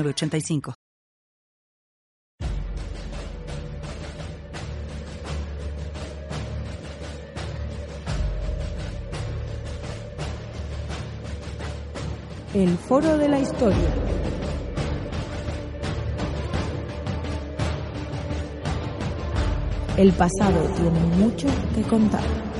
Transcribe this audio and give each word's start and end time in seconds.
85 0.00 0.74
El 12.54 12.76
Foro 12.76 13.16
de 13.16 13.28
la 13.28 13.38
Historia. 13.38 13.78
El 19.96 20.12
pasado 20.12 20.60
tiene 20.76 21.00
mucho 21.16 21.48
que 21.74 21.82
contar. 21.82 22.51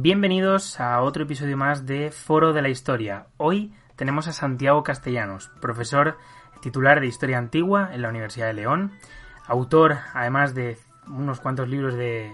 Bienvenidos 0.00 0.78
a 0.78 1.02
otro 1.02 1.24
episodio 1.24 1.56
más 1.56 1.84
de 1.84 2.12
Foro 2.12 2.52
de 2.52 2.62
la 2.62 2.68
Historia. 2.68 3.26
Hoy 3.36 3.74
tenemos 3.96 4.28
a 4.28 4.32
Santiago 4.32 4.84
Castellanos, 4.84 5.50
profesor 5.60 6.18
titular 6.62 7.00
de 7.00 7.08
Historia 7.08 7.36
Antigua 7.36 7.90
en 7.92 8.02
la 8.02 8.08
Universidad 8.08 8.46
de 8.46 8.52
León, 8.52 8.92
autor 9.44 9.96
además 10.14 10.54
de 10.54 10.78
unos 11.08 11.40
cuantos 11.40 11.68
libros 11.68 11.96
de, 11.96 12.30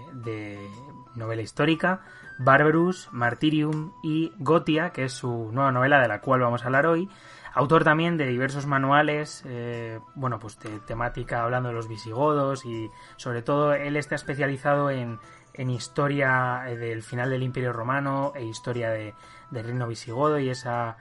novela 1.15 1.41
histórica, 1.41 2.01
Barbarus, 2.37 3.09
Martyrium 3.11 3.93
y 4.03 4.31
Gotia, 4.37 4.91
que 4.91 5.05
es 5.05 5.13
su 5.13 5.49
nueva 5.51 5.71
novela 5.71 5.99
de 5.99 6.07
la 6.07 6.21
cual 6.21 6.41
vamos 6.41 6.61
a 6.61 6.65
hablar 6.67 6.85
hoy, 6.85 7.09
autor 7.55 7.83
también 7.83 8.17
de 8.17 8.27
diversos 8.27 8.67
manuales, 8.67 9.43
eh, 9.47 9.99
bueno, 10.13 10.39
pues 10.39 10.59
de 10.59 10.79
temática 10.81 11.43
hablando 11.43 11.69
de 11.69 11.75
los 11.75 11.87
visigodos 11.87 12.65
y 12.65 12.91
sobre 13.17 13.41
todo 13.41 13.73
él 13.73 13.97
está 13.97 14.13
especializado 14.13 14.91
en 14.91 15.19
en 15.57 15.69
historia 15.69 16.63
eh, 16.67 16.77
del 16.77 17.01
final 17.01 17.29
del 17.29 17.43
Imperio 17.43 17.73
Romano 17.73 18.33
e 18.35 18.45
historia 18.45 18.89
de, 18.89 19.13
del 19.51 19.65
reino 19.65 19.87
visigodo 19.87 20.39
y 20.39 20.49
esa, 20.49 20.97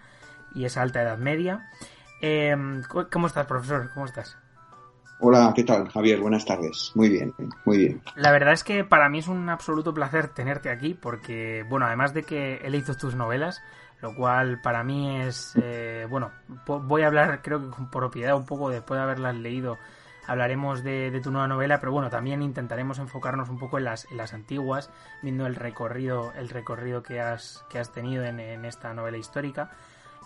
y 0.55 0.65
esa 0.65 0.83
alta 0.83 1.03
Edad 1.03 1.19
Media. 1.19 1.71
Em, 2.21 2.83
¿Cómo 3.11 3.27
estás, 3.27 3.47
profesor? 3.47 3.91
¿Cómo 3.93 4.07
estás? 4.07 4.39
Hola, 5.21 5.53
¿qué 5.55 5.65
tal, 5.65 5.89
Javier? 5.89 6.21
Buenas 6.21 6.45
tardes. 6.45 6.93
Muy 6.95 7.09
bien, 7.09 7.33
muy 7.65 7.79
bien. 7.79 8.03
La 8.17 8.33
verdad 8.33 8.53
es 8.53 8.65
que 8.65 8.85
para 8.85 9.09
mí 9.09 9.21
es 9.21 9.29
un 9.29 9.49
absoluto 9.49 9.95
placer 9.95 10.29
tenerte 10.29 10.71
aquí 10.71 10.95
porque, 10.95 11.65
bueno, 11.69 11.87
además 11.87 12.13
de 12.15 12.25
que 12.25 12.57
he 12.57 12.71
leído 12.71 12.97
tus 12.97 13.15
novelas, 13.15 13.63
lo 14.01 14.15
cual 14.15 14.61
para 14.61 14.83
mí 14.83 15.21
es, 15.23 15.53
eh, 15.57 16.07
bueno, 16.09 16.33
voy 16.67 17.03
a 17.03 17.07
hablar 17.07 17.41
creo 17.43 17.61
que 17.61 17.71
con 17.71 17.91
propiedad 17.91 18.37
un 18.37 18.47
poco 18.47 18.71
después 18.71 18.99
de 18.99 19.05
haberlas 19.05 19.35
leído 19.37 19.79
hablaremos 20.27 20.83
de, 20.83 21.21
tu 21.23 21.31
nueva 21.31 21.49
novela, 21.49 21.81
pero 21.81 21.93
bueno, 21.93 22.11
también 22.11 22.43
intentaremos 22.43 22.99
enfocarnos 22.99 23.49
un 23.49 23.59
poco 23.59 23.79
en 23.79 23.85
las, 23.85 24.11
en 24.11 24.17
las 24.17 24.33
antiguas, 24.33 24.91
viendo 25.23 25.47
el 25.47 25.55
recorrido, 25.55 26.33
el 26.35 26.49
recorrido 26.49 27.03
que 27.03 27.21
has, 27.21 27.65
que 27.69 27.79
has 27.79 27.93
tenido 27.93 28.25
en, 28.25 28.65
esta 28.65 28.95
novela 28.95 29.17
histórica. 29.17 29.71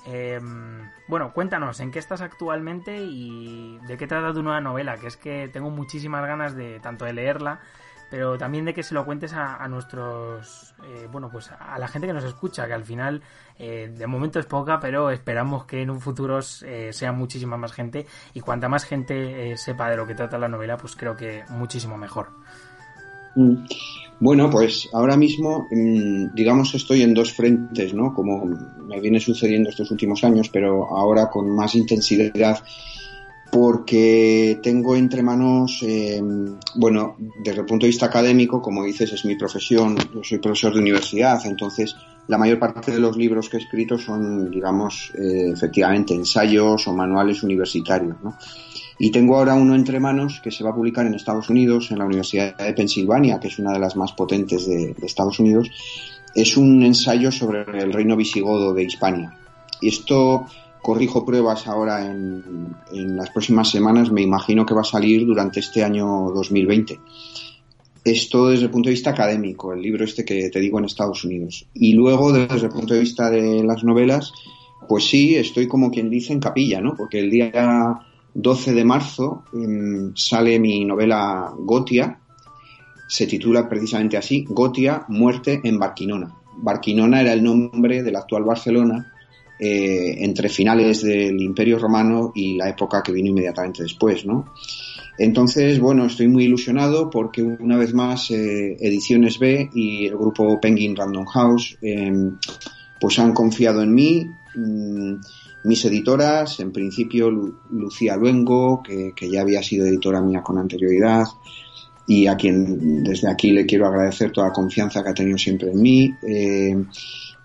Em, 0.07 0.89
bueno, 1.09 1.33
cuéntanos, 1.33 1.81
¿en 1.81 1.91
qué 1.91 1.99
estás 1.99 2.21
actualmente 2.21 2.99
y 2.99 3.79
de 3.87 3.97
qué 3.97 4.07
trata 4.07 4.33
tu 4.33 4.43
nueva 4.43 4.61
novela? 4.61 4.97
Que 4.97 5.09
es 5.09 5.17
que 5.17 5.49
tengo 5.49 5.71
muchísimas 5.71 6.25
ganas 6.27 6.55
de 6.55 6.79
tanto 6.81 7.05
de 7.05 7.13
leerla 7.13 7.61
pero 8.11 8.39
también 8.39 8.65
de 8.65 8.75
que 8.75 8.83
se 8.83 8.95
lo 8.95 9.05
cuentes 9.05 9.33
a, 9.35 9.67
nuestros, 9.69 10.75
eh, 10.85 11.09
bueno, 11.11 11.29
pues 11.31 11.51
a 11.51 11.79
la 11.79 11.89
gente 11.89 12.07
que 12.07 12.13
nos 12.13 12.25
escucha, 12.25 12.67
que 12.67 12.73
al 12.73 12.85
final 12.85 13.23
eh, 13.59 13.93
de 13.97 14.07
momento 14.07 14.39
es 14.39 14.47
poca, 14.47 14.81
pero 14.81 15.11
esperamos 15.11 15.65
que 15.67 15.83
en 15.83 15.91
un 15.91 16.01
futuro 16.01 16.41
eh, 16.65 16.91
sea 16.93 17.13
muchísima 17.13 17.57
más 17.57 17.73
gente 17.73 18.07
y 18.35 18.41
cuanta 18.41 18.69
más 18.69 18.85
gente 18.85 19.57
sepa 19.57 19.91
de 19.91 19.97
lo 19.97 20.07
que 20.07 20.15
trata 20.15 20.39
la 20.39 20.49
novela, 20.49 20.77
pues 20.77 20.97
creo 20.97 21.17
que 21.17 21.45
muchísimo 21.51 21.97
mejor. 21.97 22.31
Mm. 23.35 23.65
Bueno, 24.21 24.51
pues 24.51 24.89
ahora 24.93 25.17
mismo, 25.17 25.69
mm, 25.71 26.35
digamos, 26.35 26.75
estoy 26.75 27.03
en 27.03 27.15
dos 27.15 27.33
frentes, 27.33 27.95
¿no? 27.95 28.13
Como 28.13 28.45
me 28.45 29.01
viene 29.01 29.21
sucediendo 29.21 29.71
estos 29.71 29.91
últimos 29.93 30.25
años, 30.25 30.49
pero 30.49 30.89
ahora 30.97 31.31
con 31.31 31.49
más 31.55 31.77
intensidad 31.77 32.65
porque 33.51 34.59
tengo 34.63 34.95
entre 34.95 35.23
manos, 35.23 35.83
eh, 35.83 36.23
bueno, 36.75 37.17
desde 37.43 37.61
el 37.61 37.67
punto 37.67 37.87
de 37.87 37.89
vista 37.89 38.07
académico, 38.07 38.61
como 38.61 38.85
dices, 38.85 39.13
es 39.13 39.25
mi 39.25 39.37
profesión, 39.37 39.97
yo 40.15 40.23
soy 40.23 40.39
profesor 40.39 40.75
de 40.75 40.81
universidad, 40.81 41.41
entonces 41.47 41.97
la 42.27 42.37
mayor 42.37 42.59
parte 42.59 42.93
de 42.93 43.01
los 43.01 43.17
libros 43.17 43.49
que 43.49 43.57
he 43.57 43.61
escrito 43.61 43.97
son, 43.97 44.51
digamos, 44.51 45.13
eh, 45.15 45.51
efectivamente 45.53 46.15
ensayos 46.15 46.87
o 46.87 46.93
manuales 46.93 47.43
universitarios, 47.43 48.17
¿no? 48.23 48.37
Y 48.99 49.11
tengo 49.11 49.37
ahora 49.37 49.55
uno 49.55 49.75
entre 49.75 50.01
manos 50.01 50.41
que 50.43 50.51
se 50.51 50.65
va 50.65 50.71
a 50.71 50.75
publicar 50.75 51.07
en 51.07 51.15
Estados 51.15 51.49
Unidos, 51.49 51.91
en 51.91 51.99
la 51.99 52.05
Universidad 52.05 52.57
de 52.57 52.73
Pensilvania, 52.75 53.39
que 53.39 53.49
es 53.49 53.59
una 53.59 53.73
de 53.73 53.79
las 53.79 53.97
más 53.97 54.13
potentes 54.13 54.67
de, 54.67 54.93
de 54.93 55.07
Estados 55.07 55.39
Unidos. 55.39 55.71
Es 56.35 56.57
un 56.57 56.83
ensayo 56.83 57.31
sobre 57.31 57.63
el 57.81 57.93
reino 57.93 58.17
visigodo 58.17 58.75
de 58.75 58.83
Hispania. 58.83 59.39
Y 59.81 59.89
esto 59.89 60.47
corrijo 60.83 61.25
pruebas 61.25 61.67
ahora 61.67 62.07
en, 62.07 63.17
las 63.17 63.31
próximas 63.31 63.71
semanas, 63.71 64.11
me 64.11 64.23
imagino 64.23 64.65
que 64.65 64.75
va 64.75 64.81
a 64.83 64.85
salir 64.85 65.27
durante 65.27 65.61
este 65.61 65.85
año 65.85 66.31
2020. 66.35 66.99
Esto 68.05 68.49
desde 68.49 68.65
el 68.65 68.71
punto 68.71 68.89
de 68.89 68.95
vista 68.95 69.11
académico, 69.11 69.73
el 69.73 69.83
libro 69.83 70.05
este 70.05 70.25
que 70.25 70.49
te 70.51 70.61
digo 70.61 70.79
en 70.79 70.87
Estados 70.87 71.25
Unidos. 71.25 71.67
Y 71.75 71.93
luego 71.93 72.33
desde 72.33 72.67
el 72.67 72.73
punto 72.73 72.95
de 72.95 73.01
vista 73.01 73.29
de 73.31 73.63
las 73.63 73.85
novelas, 73.85 74.33
pues 74.89 75.05
sí, 75.05 75.37
estoy 75.37 75.69
como 75.69 75.91
quien 75.91 76.09
dice 76.09 76.33
en 76.33 76.41
capilla, 76.41 76.81
¿no? 76.81 76.95
Porque 76.97 77.21
el 77.21 77.31
día 77.31 77.99
12 78.35 78.73
de 78.73 78.85
marzo 78.85 79.45
em, 79.53 80.13
sale 80.15 80.59
mi 80.59 80.85
novela 80.85 81.53
Gotia, 81.59 82.21
se 83.09 83.27
titula 83.27 83.69
precisamente 83.69 84.17
así, 84.17 84.45
Gotia, 84.49 85.05
muerte 85.09 85.61
en 85.65 85.79
Barquinona. 85.79 86.35
Barquinona 86.57 87.21
era 87.21 87.33
el 87.33 87.43
nombre 87.43 88.03
de 88.03 88.13
la 88.13 88.21
actual 88.21 88.45
Barcelona 88.45 89.13
eh, 89.59 90.17
entre 90.19 90.49
finales 90.49 91.03
del 91.03 91.41
Imperio 91.41 91.79
Romano 91.79 92.33
y 92.35 92.57
la 92.57 92.69
época 92.69 93.03
que 93.03 93.13
vino 93.13 93.29
inmediatamente 93.29 93.83
después, 93.83 94.25
¿no? 94.25 94.53
Entonces, 95.19 95.81
bueno, 95.81 96.07
estoy 96.07 96.29
muy 96.29 96.45
ilusionado 96.45 97.11
porque 97.11 97.43
una 97.43 97.77
vez 97.77 97.93
más 97.93 98.31
eh, 98.31 98.77
Ediciones 98.81 99.39
B 99.39 99.69
y 99.75 100.07
el 100.07 100.17
grupo 100.17 100.61
Penguin 100.61 100.95
Random 100.95 101.25
House 101.27 101.77
em, 101.83 102.37
pues 103.01 103.19
han 103.19 103.33
confiado 103.33 103.83
en 103.83 103.95
mí. 103.95 104.31
Mm, 104.55 105.15
mis 105.65 105.85
editoras, 105.85 106.61
en 106.61 106.73
principio 106.73 107.31
Lucía 107.31 108.17
Luengo, 108.17 108.81
que, 108.83 109.13
que, 109.15 109.29
ya 109.29 109.43
había 109.43 109.63
sido 109.63 109.87
editora 109.87 110.23
mía 110.23 110.41
con 110.41 110.57
anterioridad, 110.57 111.27
y 112.09 112.27
a 112.27 112.37
quien 112.37 113.05
desde 113.05 113.31
aquí 113.31 113.51
le 113.51 113.67
quiero 113.67 113.87
agradecer 113.87 114.33
toda 114.33 114.47
la 114.47 114.53
confianza 114.53 115.03
que 115.03 115.11
ha 115.11 115.15
tenido 115.15 115.37
siempre 115.37 115.71
en 115.71 115.81
mí. 115.81 116.15
Eh, 116.27 116.85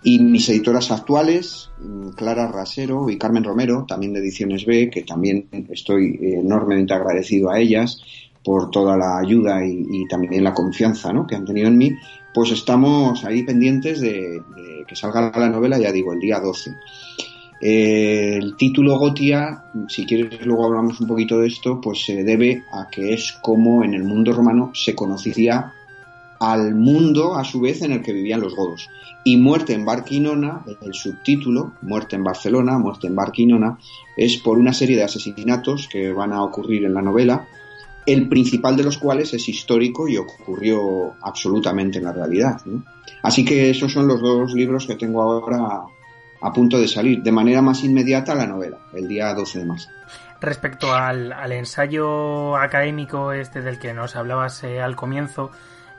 y 0.04 0.18
mis 0.18 0.46
editoras 0.50 0.90
actuales, 0.90 1.70
mm, 1.78 2.10
Clara 2.10 2.46
Rasero 2.46 3.08
y 3.08 3.16
Carmen 3.16 3.42
Romero, 3.42 3.86
también 3.88 4.12
de 4.12 4.20
Ediciones 4.20 4.66
B, 4.66 4.90
que 4.90 5.02
también 5.02 5.48
estoy 5.70 6.18
enormemente 6.20 6.92
agradecido 6.92 7.50
a 7.50 7.58
ellas 7.58 8.02
por 8.44 8.70
toda 8.70 8.98
la 8.98 9.18
ayuda 9.18 9.64
y, 9.66 10.06
también 10.06 10.44
la 10.44 10.52
confianza 10.52 11.10
¿no? 11.10 11.26
que 11.26 11.34
han 11.34 11.46
tenido 11.46 11.68
en 11.68 11.78
mí, 11.78 11.92
pues 12.34 12.50
estamos 12.50 13.24
ahí 13.24 13.42
pendientes 13.42 14.02
de, 14.02 14.42
que 14.86 14.94
salga 14.94 15.32
la 15.34 15.48
novela, 15.48 15.78
ya 15.78 15.90
digo, 15.90 16.12
el 16.12 16.20
día 16.20 16.38
12. 16.38 16.74
el 17.62 18.54
título 18.58 18.98
Gotia, 18.98 19.64
si 19.88 20.04
quieres 20.04 20.44
luego 20.44 20.66
hablamos 20.66 21.00
un 21.00 21.06
poquito 21.06 21.38
de 21.38 21.46
esto, 21.46 21.80
pues 21.80 22.04
se 22.04 22.22
debe 22.22 22.64
a 22.72 22.90
que 22.90 23.14
es 23.14 23.32
como 23.40 23.82
en 23.82 23.94
el 23.94 24.04
mundo 24.04 24.34
romano 24.34 24.70
se 24.74 24.94
conocía 24.94 25.72
al 26.40 26.74
mundo 26.74 27.36
a 27.36 27.44
su 27.44 27.60
vez 27.60 27.82
en 27.82 27.92
el 27.92 28.02
que 28.02 28.12
vivían 28.12 28.40
los 28.40 28.54
godos. 28.54 28.88
Y 29.24 29.36
Muerte 29.36 29.72
en 29.72 29.84
Barquinona, 29.84 30.64
el 30.82 30.92
subtítulo, 30.92 31.72
Muerte 31.82 32.16
en 32.16 32.24
Barcelona, 32.24 32.78
Muerte 32.78 33.06
en 33.06 33.16
Barquinona, 33.16 33.78
es 34.16 34.36
por 34.38 34.58
una 34.58 34.72
serie 34.72 34.96
de 34.96 35.04
asesinatos 35.04 35.88
que 35.88 36.12
van 36.12 36.32
a 36.32 36.42
ocurrir 36.42 36.84
en 36.84 36.94
la 36.94 37.02
novela, 37.02 37.46
el 38.06 38.28
principal 38.28 38.76
de 38.76 38.84
los 38.84 38.98
cuales 38.98 39.32
es 39.32 39.48
histórico 39.48 40.06
y 40.08 40.18
ocurrió 40.18 41.14
absolutamente 41.22 41.98
en 41.98 42.04
la 42.04 42.12
realidad. 42.12 42.60
Así 43.22 43.44
que 43.44 43.70
esos 43.70 43.92
son 43.92 44.06
los 44.06 44.20
dos 44.20 44.52
libros 44.52 44.86
que 44.86 44.96
tengo 44.96 45.22
ahora 45.22 45.84
a 46.42 46.52
punto 46.52 46.78
de 46.78 46.86
salir, 46.86 47.22
de 47.22 47.32
manera 47.32 47.62
más 47.62 47.82
inmediata 47.84 48.34
la 48.34 48.46
novela, 48.46 48.76
el 48.92 49.08
día 49.08 49.32
12 49.32 49.60
de 49.60 49.64
marzo. 49.64 49.88
Respecto 50.42 50.92
al, 50.92 51.32
ensayo 51.52 52.56
académico 52.58 53.32
este 53.32 53.62
del 53.62 53.78
que 53.78 53.94
nos 53.94 54.14
hablabas 54.14 54.62
eh, 54.62 54.82
al 54.82 54.94
comienzo, 54.94 55.50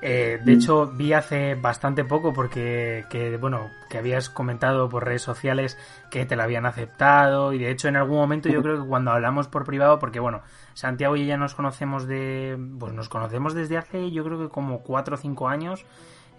Eh, 0.01 0.39
de 0.43 0.55
mm. 0.55 0.57
hecho, 0.57 0.87
vi 0.87 1.13
hace 1.13 1.55
bastante 1.55 2.03
poco 2.03 2.33
porque, 2.33 3.05
que, 3.09 3.37
bueno, 3.37 3.71
que 3.89 3.97
habías 3.97 4.29
comentado 4.29 4.89
por 4.89 5.05
redes 5.05 5.21
sociales 5.21 5.77
que 6.11 6.25
te 6.25 6.35
la 6.35 6.43
habían 6.43 6.65
aceptado 6.65 7.53
y 7.53 7.59
de 7.59 7.71
hecho 7.71 7.87
en 7.87 7.95
algún 7.95 8.17
momento 8.17 8.49
yo 8.49 8.61
creo 8.61 8.81
que 8.81 8.87
cuando 8.87 9.11
hablamos 9.11 9.47
por 9.47 9.63
privado, 9.63 9.97
porque 9.97 10.19
bueno, 10.19 10.41
Santiago 10.73 11.15
y 11.15 11.23
ella 11.23 11.37
nos 11.37 11.55
conocemos 11.55 12.07
de, 12.07 12.57
pues 12.77 12.93
nos 12.93 13.09
conocemos 13.09 13.53
desde 13.53 13.77
hace 13.77 14.11
yo 14.11 14.23
creo 14.23 14.37
que 14.37 14.49
como 14.49 14.79
cuatro 14.79 15.15
o 15.15 15.17
cinco 15.17 15.47
años, 15.47 15.85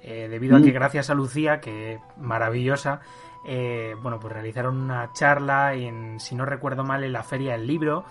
eh, 0.03 0.29
debido 0.29 0.57
a 0.57 0.61
que 0.61 0.71
mm. 0.71 0.75
gracias 0.75 1.11
a 1.11 1.15
Lucía, 1.15 1.61
que 1.61 1.99
maravillosa, 2.19 3.01
eh, 3.49 3.95
bueno, 4.03 4.21
pues 4.21 4.33
realizaron 4.35 4.77
una 4.77 5.13
charla 5.13 5.75
en, 5.75 6.21
si 6.21 6.35
no 6.35 6.45
recuerdo 6.45 6.85
mal, 6.85 7.03
en 7.05 7.13
la 7.13 7.23
Feria 7.23 7.53
del 7.53 7.67
Libro. 7.67 8.05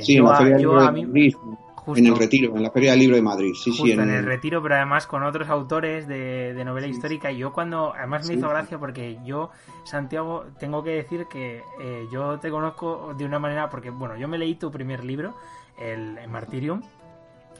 sí, 0.00 0.16
en 0.16 0.24
la 0.24 0.36
Feria 0.36 0.56
del 0.56 1.58
En 1.96 2.06
el 2.06 2.16
Retiro, 2.16 2.56
en 2.56 2.62
la 2.62 2.70
Feria 2.70 2.90
del 2.90 3.00
Libro 3.00 3.16
de 3.16 3.22
Madrid, 3.22 3.54
sí, 3.54 3.72
sí. 3.72 3.92
En... 3.92 4.00
en... 4.00 4.10
el 4.10 4.24
Retiro, 4.24 4.62
pero 4.62 4.74
además 4.74 5.06
con 5.06 5.22
otros 5.22 5.48
autores 5.48 6.06
de, 6.06 6.62
novela 6.64 6.86
histórica. 6.86 7.30
Y 7.32 7.38
yo 7.38 7.52
cuando, 7.52 7.94
además 7.94 8.28
me 8.28 8.34
hizo 8.34 8.48
gracia 8.48 8.78
porque 8.78 9.18
yo, 9.24 9.50
Santiago, 9.84 10.46
tengo 10.58 10.82
que 10.82 10.90
decir 10.90 11.26
que 11.26 11.62
eh, 11.80 12.06
yo 12.12 12.38
te 12.38 12.50
conozco 12.50 13.14
de 13.16 13.24
una 13.24 13.38
manera, 13.38 13.70
porque 13.70 13.90
bueno, 13.90 14.16
yo 14.16 14.28
me 14.28 14.38
leí 14.38 14.56
tu 14.56 14.70
primer 14.70 15.04
libro, 15.04 15.34
el, 15.78 16.18
Martirium, 16.28 16.82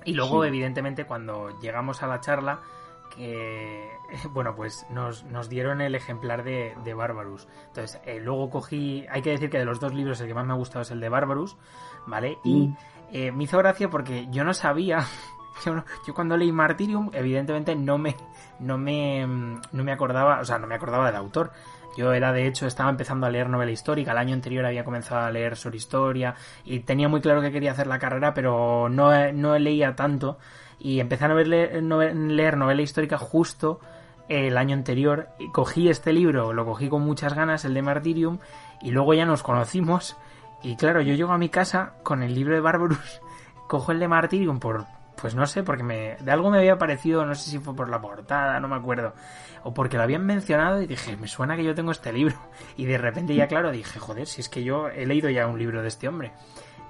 y 0.05 0.13
luego 0.13 0.45
evidentemente 0.45 1.05
cuando 1.05 1.59
llegamos 1.61 2.03
a 2.03 2.07
la 2.07 2.21
charla, 2.21 2.61
que 3.17 3.89
bueno 4.33 4.55
pues 4.55 4.87
nos, 4.91 5.25
nos 5.25 5.49
dieron 5.49 5.81
el 5.81 5.95
ejemplar 5.95 6.45
de, 6.45 6.75
de 6.85 6.95
Barbarus 6.95 7.49
entonces 7.69 8.01
eh, 8.05 8.21
luego 8.21 8.51
cogí 8.51 9.07
hay 9.11 9.23
que 9.23 9.31
decir 9.31 9.49
que 9.49 9.59
de 9.59 9.65
los 9.65 9.81
dos 9.81 9.95
libros 9.95 10.21
el 10.21 10.29
que 10.29 10.35
más 10.35 10.47
me 10.47 10.53
ha 10.53 10.57
gustado 10.57 10.83
es 10.83 10.91
el 10.91 11.01
de 11.01 11.09
Barbarus 11.09 11.57
vale 12.07 12.37
y 12.45 12.69
mm. 12.69 12.77
Eh, 13.13 13.33
me 13.33 13.45
hizo 13.45 13.59
gracia 13.59 13.89
porque 13.89 14.27
yo 14.31 14.45
no 14.45 14.55
sabía. 14.55 15.05
Yo, 16.07 16.15
cuando 16.15 16.37
leí 16.37 16.53
Martyrium, 16.53 17.11
evidentemente 17.13 17.75
no 17.75 17.99
me, 17.99 18.15
no 18.61 18.79
me, 18.79 19.27
no 19.27 19.83
me 19.83 19.91
acordaba, 19.91 20.39
o 20.39 20.45
sea, 20.45 20.57
no 20.61 20.69
me 20.69 20.77
acordaba 20.77 21.07
del 21.07 21.17
autor. 21.17 21.51
Yo 21.97 22.13
era, 22.13 22.33
de 22.33 22.47
hecho, 22.47 22.65
estaba 22.69 22.91
empezando 22.91 23.27
a 23.27 23.31
leer 23.31 23.49
novela 23.49 23.73
histórica. 23.73 24.13
El 24.13 24.19
año 24.19 24.35
anterior 24.35 24.65
había 24.65 24.85
comenzado 24.85 25.23
a 25.23 25.33
leer 25.33 25.57
sobre 25.57 25.79
historia 25.79 26.37
y 26.65 26.79
tenía 26.81 27.09
muy 27.09 27.21
claro 27.21 27.41
que 27.41 27.51
quería 27.51 27.73
hacer 27.73 27.89
la 27.89 27.99
carrera, 27.99 28.35
pero 28.35 28.89
no, 28.89 29.33
no 29.33 29.59
leía 29.59 29.97
tanto. 29.97 30.39
Y 30.79 31.01
empecé 31.01 31.25
a 31.25 31.35
leer, 31.35 31.83
leer 31.83 32.57
novela 32.57 32.83
histórica 32.83 33.19
justo 33.19 33.81
el 34.29 34.57
año 34.57 34.77
anterior. 34.77 35.31
Y 35.41 35.51
cogí 35.51 35.89
este 35.89 36.13
libro, 36.13 36.53
lo 36.53 36.65
cogí 36.65 36.89
con 36.89 37.03
muchas 37.03 37.35
ganas, 37.35 37.65
el 37.65 37.75
de 37.75 37.83
Martyrium, 37.83 38.39
y 38.81 38.93
luego 38.93 39.15
ya 39.15 39.27
nos 39.27 39.43
conocimos 39.43 40.17
y 40.63 40.77
claro, 40.77 41.01
yo 41.01 41.15
llego 41.15 41.33
a 41.33 41.39
mi 41.39 41.49
casa 41.49 41.95
con 42.03 42.23
el 42.23 42.35
libro 42.35 42.55
de 42.55 42.61
Barbarus, 42.61 43.21
cojo 43.69 43.93
el 43.93 44.01
de 44.01 44.09
Martyrium 44.09 44.59
por, 44.59 44.87
pues 45.21 45.35
no 45.35 45.47
sé, 45.47 45.63
porque 45.63 45.83
me, 45.83 46.17
de 46.17 46.31
algo 46.31 46.51
me 46.51 46.59
había 46.59 46.79
parecido, 46.79 47.25
no 47.25 47.35
sé 47.35 47.51
si 47.51 47.59
fue 47.59 47.75
por 47.75 47.89
la 47.89 48.01
portada, 48.01 48.59
no 48.61 48.69
me 48.69 48.77
acuerdo, 48.77 49.15
o 49.63 49.73
porque 49.73 49.97
lo 49.97 50.03
habían 50.03 50.25
mencionado 50.25 50.83
y 50.83 50.87
dije, 50.87 51.17
me 51.17 51.29
suena 51.29 51.57
que 51.57 51.65
yo 51.65 51.75
tengo 51.75 51.93
este 51.93 52.13
libro. 52.13 52.37
Y 52.77 52.87
de 52.87 52.99
repente 52.99 53.35
ya 53.35 53.49
claro 53.49 53.73
dije, 53.73 53.99
joder, 53.99 54.27
si 54.27 54.41
es 54.41 54.49
que 54.49 54.63
yo 54.63 54.89
he 54.89 55.05
leído 55.07 55.29
ya 55.31 55.47
un 55.47 55.59
libro 55.59 55.83
de 55.83 55.89
este 55.89 56.09
hombre. 56.09 56.33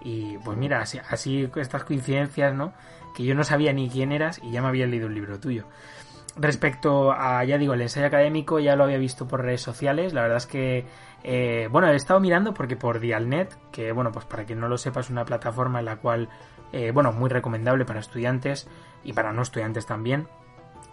Y 0.03 0.37
pues 0.39 0.57
mira, 0.57 0.81
así, 0.81 1.01
así 1.11 1.51
estas 1.57 1.85
coincidencias, 1.85 2.55
¿no? 2.55 2.73
Que 3.17 3.25
yo 3.25 3.35
no 3.35 3.43
sabía 3.43 3.73
ni 3.73 3.89
quién 3.89 4.13
eras 4.13 4.39
y 4.43 4.53
ya 4.53 4.63
me 4.63 4.69
había 4.69 4.87
leído 4.87 5.07
un 5.07 5.15
libro 5.15 5.41
tuyo. 5.41 5.65
Respecto 6.41 7.11
a, 7.13 7.43
ya 7.45 7.59
digo, 7.59 7.75
el 7.75 7.83
ensayo 7.83 8.07
académico 8.07 8.61
ya 8.61 8.77
lo 8.77 8.85
había 8.85 8.99
visto 8.99 9.27
por 9.27 9.43
redes 9.43 9.61
sociales, 9.61 10.13
la 10.13 10.23
verdad 10.23 10.37
es 10.37 10.47
que 10.47 10.87
eh, 11.25 11.69
bueno, 11.71 11.89
he 11.89 11.97
estado 11.97 12.21
mirando 12.21 12.55
porque 12.55 12.77
por 12.77 13.01
Dialnet, 13.01 13.57
que 13.73 13.93
bueno, 13.93 14.13
pues 14.13 14.25
para 14.25 14.45
quien 14.45 14.61
no 14.61 14.69
lo 14.69 14.79
sepa 14.79 15.01
es 15.01 15.11
una 15.11 15.25
plataforma 15.25 15.81
en 15.81 15.87
la 15.87 15.97
cual, 15.97 16.29
eh, 16.73 16.93
bueno, 16.93 17.13
muy 17.13 17.29
recomendable 17.29 17.85
para 17.85 18.01
estudiantes 18.01 18.69
y 19.03 19.13
para 19.13 19.33
no 19.33 19.43
estudiantes 19.43 19.87
también, 19.87 20.29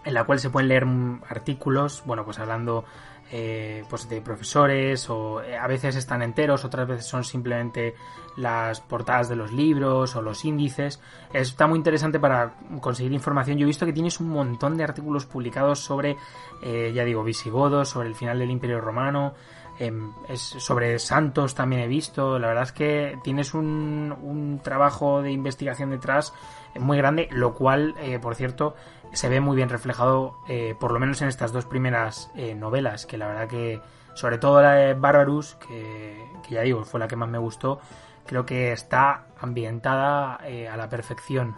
en 0.04 0.14
la 0.14 0.24
cual 0.24 0.40
se 0.40 0.50
pueden 0.50 0.70
leer 0.70 0.86
artículos, 1.28 2.04
bueno, 2.06 2.26
pues 2.26 2.40
hablando 2.40 2.86
eh, 3.32 3.84
pues 3.90 4.08
de 4.08 4.22
profesores 4.22 5.10
o 5.10 5.40
a 5.40 5.68
veces 5.68 5.96
están 5.96 6.22
enteros, 6.22 6.66
otras 6.66 6.88
veces 6.88 7.06
son 7.06 7.24
simplemente 7.24 7.96
las 8.38 8.82
portadas 8.82 9.30
de 9.30 9.36
los 9.36 9.52
libros 9.52 10.16
o 10.16 10.22
los 10.22 10.46
índices. 10.46 11.02
Está 11.34 11.68
muy 11.68 11.78
interesante 11.78 12.20
para 12.20 12.56
conseguir 12.82 13.14
información. 13.14 13.58
Yo 13.58 13.64
he 13.64 13.68
visto 13.68 13.86
que 13.86 13.94
tienes 13.94 14.20
un 14.20 14.30
montón 14.30 14.78
de 14.78 14.84
artículos 14.84 15.26
publicados 15.26 15.80
sobre, 15.80 16.18
ya 16.62 17.06
digo, 17.06 17.24
visigodos, 17.24 17.90
sobre 17.90 18.10
el 18.10 18.16
final 18.16 18.40
del 18.40 18.52
Imperio 18.52 18.82
Romano, 18.82 19.34
Em, 19.78 20.14
sobre 20.36 21.00
santos 21.00 21.54
también 21.54 21.82
he 21.82 21.88
visto. 21.88 22.40
La 22.40 22.48
verdad 22.48 22.64
es 22.64 22.72
que 22.72 23.18
tienes 23.24 23.54
un, 23.54 24.16
un 24.22 24.60
trabajo 24.64 25.22
de 25.22 25.32
investigación 25.32 25.90
detrás 25.90 26.34
muy 26.80 26.98
grande, 26.98 27.28
lo 27.32 27.54
cual, 27.54 27.94
eh, 28.00 28.20
por 28.20 28.36
cierto, 28.36 28.76
se 29.14 29.30
ve 29.30 29.40
muy 29.40 29.56
bien 29.56 29.70
reflejado, 29.70 30.38
eh, 30.48 30.76
por 30.80 30.92
lo 30.92 31.00
menos 31.00 31.22
en 31.22 31.28
estas 31.28 31.52
dos 31.52 31.66
primeras 31.66 32.32
eh, 32.36 32.56
novelas, 32.56 33.06
que 33.06 33.18
la 33.18 33.28
verdad 33.28 33.48
que, 33.48 33.82
sobre 34.14 34.38
todo 34.38 34.62
la 34.62 34.74
de 34.74 34.94
Barbarus, 34.94 35.56
que, 35.56 36.18
que, 36.48 36.56
ya 36.56 36.62
digo, 36.62 36.84
fue 36.84 37.00
la 37.00 37.08
que 37.08 37.16
más 37.16 37.30
me 37.30 37.38
gustó, 37.38 37.80
creo 38.26 38.46
que 38.46 38.72
está 38.72 39.26
ambientada 39.40 40.36
a 40.36 40.78
la 40.78 40.90
perfección. 40.90 41.56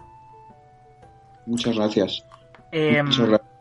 Muchas 1.45 1.75
gracias. 1.75 2.23
Em, 2.71 3.05
Muchas 3.05 3.27
gracias 3.27 3.57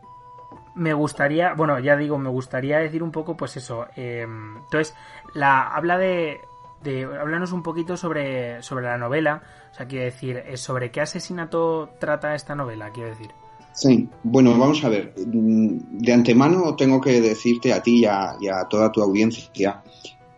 me 0.77 0.93
gustaría, 0.93 1.53
bueno, 1.53 1.79
ya 1.79 1.97
digo, 1.97 2.17
me 2.19 2.29
gustaría 2.29 2.77
decir 2.77 3.01
un 3.01 3.11
poco, 3.11 3.35
pues 3.35 3.57
eso. 3.57 3.87
Em, 3.95 4.57
entonces, 4.57 4.95
la 5.33 5.75
habla 5.75 5.97
de, 5.97 6.39
de, 6.83 7.03
háblanos 7.03 7.51
un 7.51 7.63
poquito 7.63 7.97
sobre, 7.97 8.61
sobre 8.61 8.85
la 8.85 8.97
novela. 8.97 9.41
O 9.71 9.73
sea, 9.73 9.87
quiero 9.87 10.05
decir, 10.05 10.37
eh, 10.37 10.55
sobre 10.55 10.91
qué 10.91 11.01
asesinato 11.01 11.89
trata 11.99 12.35
esta 12.35 12.55
novela, 12.55 12.91
quiero 12.91 13.09
decir. 13.09 13.31
Sí, 13.77 14.09
bueno, 14.23 14.57
vamos 14.57 14.83
a 14.83 14.89
ver. 14.89 15.13
Mm, 15.15 15.99
de 15.99 16.11
antemano 16.11 16.75
tengo 16.75 16.99
que 16.99 17.21
decirte 17.21 17.71
a 17.71 17.83
ti 17.83 17.99
y 18.01 18.05
a, 18.05 18.35
toda 18.67 18.91
tu 18.91 19.03
audiencia 19.03 19.83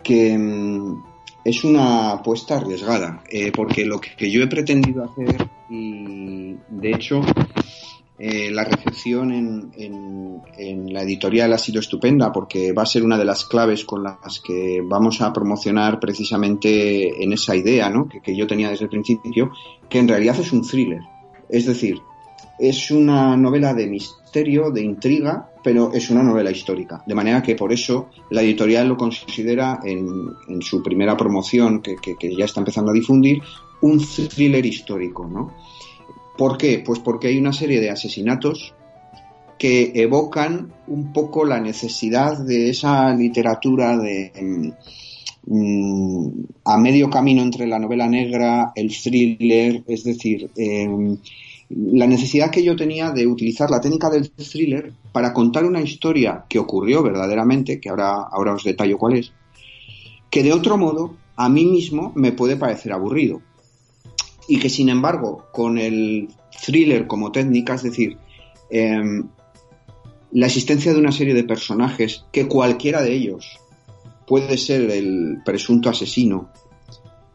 que 0.04 0.38
mm, 0.38 1.04
es 1.46 1.64
una 1.64 2.12
apuesta 2.12 2.58
arriesgada, 2.58 3.24
eh, 3.30 3.54
porque 3.56 3.86
lo 3.86 4.02
que 4.02 4.30
yo 4.30 4.44
he 4.44 4.48
pretendido 4.48 5.06
hacer, 5.06 5.48
y 5.70 6.58
de 6.70 6.92
hecho 6.92 7.22
eh, 8.18 8.52
la 8.52 8.66
recepción 8.66 9.32
en, 9.32 10.92
la 10.92 11.04
editorial 11.04 11.54
ha 11.54 11.58
sido 11.58 11.80
estupenda 11.80 12.34
porque 12.34 12.74
va 12.74 12.84
a 12.84 12.86
ser 12.86 13.04
una 13.04 13.18
de 13.18 13.24
las 13.24 13.46
claves 13.46 13.86
con 13.86 14.04
las 14.04 14.42
que 14.46 14.82
vamos 14.84 15.22
a 15.22 15.32
promocionar 15.32 16.02
precisamente 16.02 17.24
en 17.24 17.32
esa 17.32 17.56
idea 17.56 17.90
¿no? 17.90 18.10
que, 18.10 18.36
yo 18.36 18.46
tenía 18.46 18.70
desde 18.70 18.86
el 18.86 18.90
principio, 18.90 19.52
que 19.88 20.00
en 20.00 20.10
realidad 20.10 20.38
es 20.38 20.52
un 20.52 20.68
thriller. 20.68 21.00
Es 21.48 21.66
decir, 21.66 22.02
es 22.60 22.92
una 22.92 23.38
novela 23.38 23.74
de 23.74 23.88
misterio, 23.88 24.70
de 24.72 24.82
intriga, 24.82 25.50
pero 25.64 25.94
es 25.94 26.10
una 26.10 26.24
novela 26.24 26.52
histórica. 26.52 27.04
De 27.06 27.16
manera 27.16 27.42
que 27.42 27.56
por 27.56 27.72
eso 27.72 28.10
la 28.30 28.42
editorial 28.42 28.88
lo 28.88 28.98
considera 28.98 29.80
en, 29.84 30.62
su 30.62 30.84
primera 30.84 31.16
promoción, 31.16 31.82
que, 31.82 31.96
que, 31.96 32.36
ya 32.36 32.46
está 32.46 32.60
empezando 32.60 32.92
a 32.92 32.94
difundir, 32.94 33.42
un 33.82 34.00
thriller 34.00 34.66
histórico, 34.66 35.26
¿no? 35.26 35.54
¿Por 36.38 36.58
qué? 36.58 36.82
Pues 36.86 37.00
porque 37.00 37.28
hay 37.28 37.38
una 37.38 37.54
serie 37.54 37.80
de 37.80 37.90
asesinatos 37.90 38.74
que 39.58 39.92
evocan 39.94 40.72
un 40.88 41.12
poco 41.12 41.44
la 41.44 41.60
necesidad 41.60 42.38
de 42.38 42.70
esa 42.70 43.14
literatura 43.14 43.98
de 43.98 44.74
mm, 45.46 46.30
a 46.64 46.78
medio 46.78 47.10
camino 47.10 47.42
entre 47.42 47.68
la 47.68 47.80
novela 47.80 48.08
negra, 48.08 48.72
el 48.76 48.90
thriller, 48.90 49.84
es 49.88 50.04
decir, 50.04 50.50
em, 50.56 51.18
la 51.70 52.08
necesidad 52.08 52.50
que 52.50 52.64
yo 52.64 52.76
tenía 52.76 53.12
de 53.12 53.28
utilizar 53.28 53.70
la 53.70 53.80
técnica 53.80 54.10
del 54.10 54.32
thriller 54.32 54.92
para 55.12 55.34
contar 55.34 55.66
una 55.66 55.82
historia 55.82 56.46
que 56.50 56.58
ocurrió 56.58 57.04
verdaderamente, 57.04 57.80
que 57.80 57.90
ahora, 57.90 58.24
ahora 58.32 58.54
os 58.54 58.64
detallo 58.64 58.98
cuál 58.98 59.18
es, 59.18 59.32
que 60.32 60.44
de 60.44 60.52
otro 60.52 60.78
modo 60.78 61.16
a 61.36 61.48
mí 61.48 61.66
mismo 61.66 62.12
me 62.16 62.32
puede 62.32 62.58
parecer 62.58 62.92
aburrido. 62.92 63.42
Y 64.48 64.60
que 64.60 64.70
sin 64.70 64.90
embargo 64.90 65.46
con 65.52 65.78
el 65.78 66.30
thriller 66.66 67.06
como 67.06 67.32
técnica, 67.32 67.76
es 67.76 67.84
decir, 67.84 68.18
em, 68.72 69.30
la 70.32 70.48
existencia 70.48 70.92
de 70.92 71.00
una 71.00 71.12
serie 71.12 71.36
de 71.36 71.44
personajes 71.44 72.26
que 72.32 72.48
cualquiera 72.48 73.02
de 73.04 73.14
ellos 73.14 73.60
puede 74.28 74.58
ser 74.58 74.90
el 74.90 75.42
presunto 75.46 75.90
asesino 75.90 76.50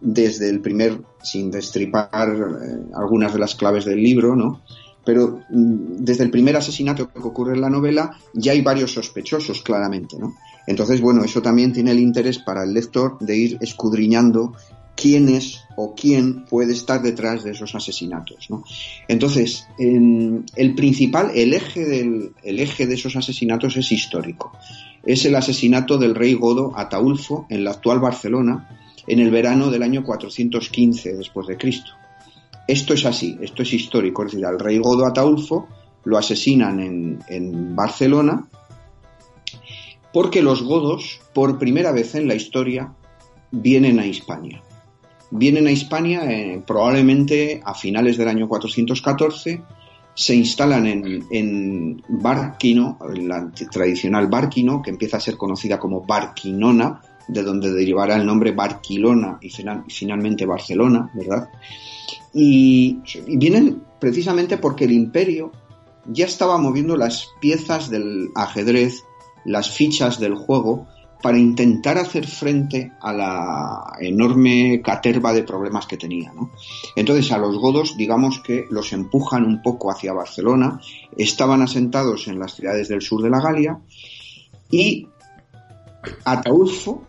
desde 0.05 0.51
el 0.51 0.61
primer, 0.61 1.01
sin 1.23 1.51
destripar 1.51 2.29
eh, 2.29 2.91
algunas 2.95 3.33
de 3.33 3.39
las 3.39 3.55
claves 3.55 3.87
del 3.87 4.03
libro, 4.03 4.37
¿no? 4.37 4.63
Pero 5.05 5.41
mm, 5.51 5.97
desde 6.05 6.25
el 6.25 6.31
primer 6.31 6.57
asesinato 6.57 7.11
que 7.11 7.19
ocurre 7.21 7.55
en 7.55 7.63
la 7.63 7.71
novela 7.71 8.17
ya 8.35 8.53
hay 8.53 8.61
varios 8.61 8.93
sospechosos, 8.93 9.63
claramente, 9.63 10.19
¿no? 10.19 10.35
Entonces, 10.67 11.01
bueno, 11.01 11.25
eso 11.25 11.43
también 11.43 11.73
tiene 11.73 11.91
el 11.91 12.01
interés 12.01 12.39
para 12.39 12.65
el 12.65 12.73
lector 12.73 13.19
de 13.19 13.37
ir 13.37 13.59
escudriñando 13.61 14.55
quién 14.97 15.29
es 15.29 15.61
o 15.77 15.95
quién 15.95 16.45
puede 16.45 16.73
estar 16.73 17.03
detrás 17.03 17.43
de 17.45 17.51
esos 17.51 17.75
asesinatos. 17.75 18.47
¿no? 18.49 18.65
Entonces, 19.09 19.67
el 19.79 20.75
principal, 20.75 21.33
el 21.35 21.53
eje, 21.53 21.85
del, 21.85 22.33
el 22.43 22.61
eje 22.61 22.87
de 22.87 22.95
esos 22.95 23.17
asesinatos 23.17 23.77
es 23.77 23.91
histórico. 23.93 24.53
Es 25.05 25.25
el 25.27 25.35
asesinato 25.35 25.99
del 25.99 26.15
rey 26.15 26.35
godo 26.35 26.73
Ataulfo 26.77 27.47
en 27.51 27.65
la 27.65 27.73
actual 27.73 28.01
Barcelona 28.01 28.84
en 29.07 29.21
el 29.21 29.31
verano 29.31 29.71
del 29.71 29.83
año 29.83 30.03
415 30.03 31.15
después 31.15 31.47
de 31.47 31.57
Cristo. 31.57 31.91
Esto 32.67 32.95
es 32.95 33.05
así, 33.05 33.37
esto 33.41 33.63
es 33.63 33.73
histórico, 33.73 34.25
es 34.25 34.33
decir, 34.33 34.47
al 34.47 34.59
rey 34.59 34.79
godo 34.79 35.07
Ataulfo 35.07 35.69
lo 36.05 36.19
asesinan 36.19 36.81
en, 36.81 37.19
en 37.29 37.75
Barcelona 37.75 38.47
porque 40.15 40.43
los 40.43 40.63
godos, 40.63 41.21
por 41.35 41.59
primera 41.59 41.91
vez 41.91 42.15
en 42.15 42.29
la 42.29 42.37
historia, 42.37 42.95
vienen 43.51 43.99
a 43.99 44.07
Hispania. 44.07 44.63
Vienen 45.33 45.67
a 45.67 45.73
Hispania 45.73 46.31
eh, 46.31 46.63
probablemente 46.65 47.61
a 47.65 47.75
finales 47.75 48.17
del 48.17 48.29
año 48.29 48.49
414, 48.49 49.61
se 50.15 50.37
instalan 50.37 50.87
en, 50.87 51.25
en 51.33 52.03
Barquino, 52.09 52.97
la 53.13 53.51
tradicional 53.73 54.29
Barquino, 54.29 54.81
que 54.81 54.91
empieza 54.91 55.17
a 55.17 55.21
ser 55.21 55.37
conocida 55.37 55.81
como 55.81 56.03
Barquinona, 56.03 57.01
de 57.29 57.43
donde 57.43 57.73
derivará 57.73 58.17
el 58.17 58.27
nombre 58.27 58.53
Barquilona 58.53 59.39
y, 59.41 59.51
finalmente 59.51 60.47
Barcelona, 60.47 61.11
¿verdad? 61.15 61.49
y 62.33 63.01
vienen 63.27 63.83
precisamente 64.01 64.59
porque 64.59 64.85
el 64.85 64.93
imperio 64.93 65.53
ya 66.07 66.27
estaba 66.27 66.59
moviendo 66.59 66.97
las 66.97 67.29
piezas 67.41 67.89
del 67.91 68.29
ajedrez, 68.35 69.05
las 69.45 69.71
fichas 69.71 70.19
del 70.19 70.35
juego, 70.35 70.87
para 71.23 71.39
intentar 71.39 71.97
hacer 71.97 72.27
frente 72.27 72.93
a 73.01 73.11
la 73.15 73.97
enorme 73.99 74.83
caterva 74.85 75.33
de 75.33 75.43
problemas 75.43 75.87
que 75.87 75.97
tenía. 75.97 76.31
Entonces 76.97 77.33
a 77.33 77.39
los 77.39 77.57
godos, 77.57 77.97
digamos 77.97 78.41
que 78.41 78.67
los 78.69 78.93
empujan 78.93 79.45
un 79.45 79.63
poco 79.63 79.91
hacia 79.91 80.13
Barcelona, 80.13 80.79
estaban 81.17 81.63
asentados 81.63 82.29
en 82.29 82.39
las 82.39 82.55
ciudades 82.55 82.89
del 82.89 83.01
sur 83.01 83.23
de 83.23 83.31
la 83.31 83.41
Galia 83.41 83.79
y 84.71 85.09
Ataulfo, 86.27 87.07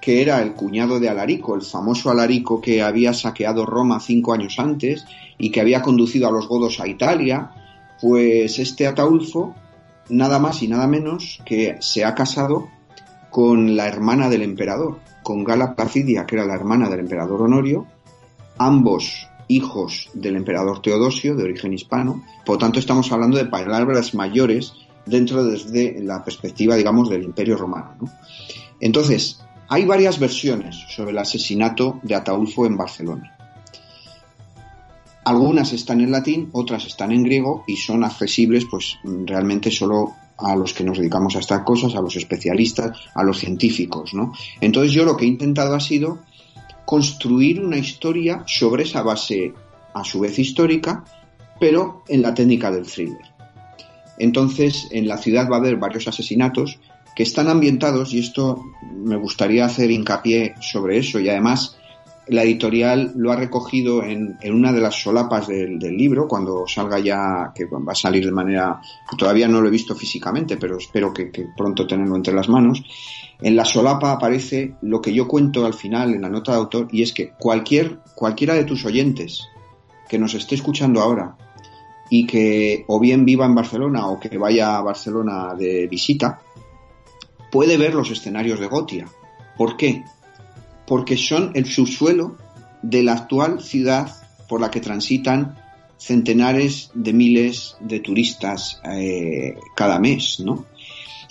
que 0.00 0.22
era 0.22 0.42
el 0.42 0.54
cuñado 0.54 0.98
de 0.98 1.08
Alarico, 1.08 1.54
el 1.54 1.62
famoso 1.62 2.10
Alarico 2.10 2.60
que 2.60 2.82
había 2.82 3.12
saqueado 3.12 3.66
Roma 3.66 4.00
cinco 4.00 4.32
años 4.32 4.58
antes 4.58 5.04
y 5.38 5.50
que 5.50 5.60
había 5.60 5.82
conducido 5.82 6.28
a 6.28 6.32
los 6.32 6.48
godos 6.48 6.80
a 6.80 6.88
Italia, 6.88 7.50
pues 8.00 8.58
este 8.58 8.86
Ataulfo, 8.86 9.54
nada 10.08 10.38
más 10.38 10.62
y 10.62 10.68
nada 10.68 10.86
menos 10.86 11.40
que 11.44 11.76
se 11.80 12.04
ha 12.04 12.14
casado 12.14 12.68
con 13.30 13.76
la 13.76 13.86
hermana 13.86 14.28
del 14.28 14.42
emperador, 14.42 14.98
con 15.22 15.44
Gala 15.44 15.76
Placidia, 15.76 16.26
que 16.26 16.36
era 16.36 16.46
la 16.46 16.54
hermana 16.54 16.88
del 16.88 17.00
emperador 17.00 17.42
Honorio, 17.42 17.86
ambos 18.58 19.28
hijos 19.48 20.08
del 20.14 20.36
emperador 20.36 20.80
Teodosio, 20.80 21.34
de 21.34 21.44
origen 21.44 21.72
hispano. 21.72 22.24
Por 22.46 22.58
tanto, 22.58 22.78
estamos 22.78 23.10
hablando 23.12 23.36
de 23.36 23.46
palabras 23.46 24.14
mayores 24.14 24.72
dentro 25.06 25.44
desde 25.44 26.00
la 26.02 26.24
perspectiva, 26.24 26.76
digamos, 26.76 27.08
del 27.10 27.24
imperio 27.24 27.56
romano. 27.56 27.96
Entonces, 28.80 29.40
hay 29.70 29.84
varias 29.84 30.18
versiones 30.18 30.76
sobre 30.88 31.12
el 31.12 31.18
asesinato 31.18 32.00
de 32.02 32.16
Ataulfo 32.16 32.66
en 32.66 32.76
Barcelona. 32.76 33.36
Algunas 35.24 35.72
están 35.72 36.00
en 36.00 36.10
latín, 36.10 36.48
otras 36.52 36.86
están 36.86 37.12
en 37.12 37.22
griego 37.22 37.62
y 37.68 37.76
son 37.76 38.02
accesibles, 38.02 38.64
pues 38.68 38.98
realmente 39.04 39.70
solo 39.70 40.14
a 40.38 40.56
los 40.56 40.74
que 40.74 40.82
nos 40.82 40.98
dedicamos 40.98 41.36
a 41.36 41.38
estas 41.38 41.62
cosas, 41.62 41.94
a 41.94 42.00
los 42.00 42.16
especialistas, 42.16 42.98
a 43.14 43.22
los 43.22 43.38
científicos, 43.38 44.12
¿no? 44.12 44.32
Entonces 44.60 44.92
yo 44.92 45.04
lo 45.04 45.16
que 45.16 45.24
he 45.24 45.28
intentado 45.28 45.76
ha 45.76 45.80
sido 45.80 46.18
construir 46.84 47.60
una 47.60 47.78
historia 47.78 48.42
sobre 48.46 48.82
esa 48.82 49.02
base 49.02 49.54
a 49.94 50.02
su 50.02 50.18
vez 50.18 50.36
histórica, 50.40 51.04
pero 51.60 52.02
en 52.08 52.22
la 52.22 52.34
técnica 52.34 52.72
del 52.72 52.86
thriller. 52.86 53.30
Entonces, 54.18 54.88
en 54.90 55.06
la 55.06 55.16
ciudad 55.16 55.48
va 55.48 55.56
a 55.56 55.60
haber 55.60 55.76
varios 55.76 56.08
asesinatos 56.08 56.80
que 57.14 57.22
están 57.22 57.48
ambientados, 57.48 58.12
y 58.14 58.20
esto 58.20 58.64
me 58.92 59.16
gustaría 59.16 59.64
hacer 59.64 59.90
hincapié 59.90 60.54
sobre 60.60 60.98
eso, 60.98 61.18
y 61.20 61.28
además 61.28 61.76
la 62.30 62.44
editorial 62.44 63.12
lo 63.16 63.32
ha 63.32 63.36
recogido 63.36 64.04
en, 64.04 64.38
una 64.44 64.72
de 64.72 64.80
las 64.80 64.94
solapas 64.94 65.48
del, 65.48 65.78
libro, 65.80 66.28
cuando 66.28 66.64
salga 66.66 67.00
ya, 67.00 67.52
que 67.52 67.64
va 67.64 67.92
a 67.92 67.94
salir 67.94 68.24
de 68.24 68.30
manera, 68.30 68.80
todavía 69.18 69.48
no 69.48 69.60
lo 69.60 69.66
he 69.66 69.72
visto 69.72 69.96
físicamente, 69.96 70.56
pero 70.56 70.78
espero 70.78 71.12
que, 71.12 71.32
pronto 71.56 71.88
tenerlo 71.88 72.14
entre 72.14 72.32
las 72.32 72.48
manos. 72.48 72.84
En 73.40 73.56
la 73.56 73.64
solapa 73.64 74.12
aparece 74.12 74.76
lo 74.82 75.00
que 75.00 75.12
yo 75.12 75.26
cuento 75.26 75.66
al 75.66 75.74
final 75.74 76.14
en 76.14 76.22
la 76.22 76.28
nota 76.28 76.52
de 76.52 76.58
autor, 76.58 76.88
y 76.92 77.02
es 77.02 77.12
que 77.12 77.32
cualquier, 77.36 77.98
cualquiera 78.14 78.54
de 78.54 78.64
tus 78.64 78.84
oyentes 78.84 79.48
que 80.08 80.18
nos 80.18 80.34
esté 80.34 80.54
escuchando 80.54 81.00
ahora 81.00 81.36
y 82.10 82.26
que 82.26 82.84
o 82.88 83.00
bien 83.00 83.24
viva 83.24 83.46
en 83.46 83.54
Barcelona 83.54 84.08
o 84.08 84.18
que 84.18 84.36
vaya 84.36 84.76
a 84.76 84.82
Barcelona 84.82 85.54
de 85.56 85.86
visita, 85.88 86.40
puede 87.50 87.76
ver 87.76 87.94
los 87.94 88.10
escenarios 88.10 88.60
de 88.60 88.66
Gotia. 88.66 89.06
¿Por 89.56 89.76
qué? 89.76 90.04
porque 90.90 91.16
son 91.16 91.52
el 91.54 91.66
subsuelo 91.66 92.36
de 92.82 93.04
la 93.04 93.12
actual 93.12 93.62
ciudad 93.62 94.10
por 94.48 94.60
la 94.60 94.72
que 94.72 94.80
transitan 94.80 95.56
centenares 95.98 96.90
de 96.94 97.12
miles 97.12 97.76
de 97.78 98.00
turistas 98.00 98.80
eh, 98.82 99.54
cada 99.76 100.00
mes, 100.00 100.40
¿no? 100.40 100.66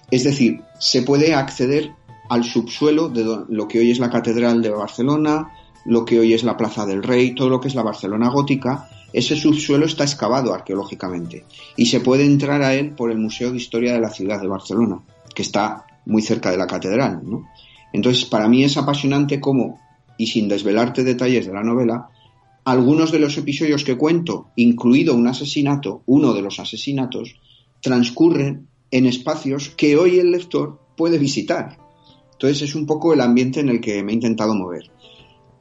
Es 0.10 0.24
decir, 0.24 0.62
se 0.80 1.02
puede 1.02 1.34
acceder 1.36 1.92
al 2.30 2.46
subsuelo 2.46 3.10
de 3.10 3.26
lo 3.50 3.68
que 3.68 3.80
hoy 3.80 3.92
es 3.92 4.00
la 4.00 4.10
Catedral 4.10 4.62
de 4.62 4.70
Barcelona, 4.70 5.52
lo 5.84 6.06
que 6.06 6.22
hoy 6.22 6.34
es 6.34 6.46
la 6.46 6.56
Plaza 6.56 6.86
del 6.86 7.04
Rey, 7.04 7.36
todo 7.36 7.50
lo 7.50 7.60
que 7.60 7.68
es 7.68 7.76
la 7.76 7.84
Barcelona 7.84 8.30
gótica, 8.30 8.88
ese 9.12 9.36
subsuelo 9.36 9.88
está 9.88 10.06
excavado 10.06 10.54
arqueológicamente 10.54 11.44
y 11.76 11.88
se 11.88 12.00
puede 12.00 12.24
entrar 12.24 12.62
a 12.62 12.76
él 12.76 12.92
por 12.92 13.12
el 13.12 13.18
Museo 13.18 13.52
de 13.52 13.58
Historia 13.58 13.92
de 13.92 14.00
la 14.00 14.10
Ciudad 14.10 14.40
de 14.40 14.48
Barcelona, 14.48 15.02
que 15.36 15.42
está 15.42 15.86
muy 16.10 16.22
cerca 16.22 16.52
de 16.52 16.58
la 16.58 16.68
catedral, 16.68 17.22
¿no? 17.24 17.48
Entonces, 17.94 18.26
para 18.26 18.50
mí 18.50 18.64
es 18.64 18.76
apasionante 18.78 19.40
cómo, 19.40 19.80
y 20.18 20.28
sin 20.28 20.48
desvelarte 20.50 21.04
detalles 21.04 21.48
de 21.48 21.54
la 21.54 21.64
novela, 21.64 22.10
algunos 22.66 23.12
de 23.12 23.20
los 23.20 23.38
episodios 23.38 23.84
que 23.84 23.98
cuento, 23.98 24.50
incluido 24.56 25.16
un 25.16 25.28
asesinato, 25.28 26.04
uno 26.06 26.34
de 26.34 26.42
los 26.42 26.60
asesinatos, 26.60 27.36
transcurren 27.82 28.68
en 28.92 29.06
espacios 29.06 29.70
que 29.70 29.96
hoy 29.96 30.20
el 30.20 30.32
lector 30.32 30.80
puede 30.98 31.18
visitar. 31.18 31.78
Entonces 32.34 32.64
es 32.64 32.76
un 32.76 32.86
poco 32.86 33.14
el 33.14 33.22
ambiente 33.22 33.60
en 33.60 33.70
el 33.70 33.80
que 33.80 34.04
me 34.04 34.12
he 34.12 34.16
intentado 34.16 34.54
mover. 34.54 34.92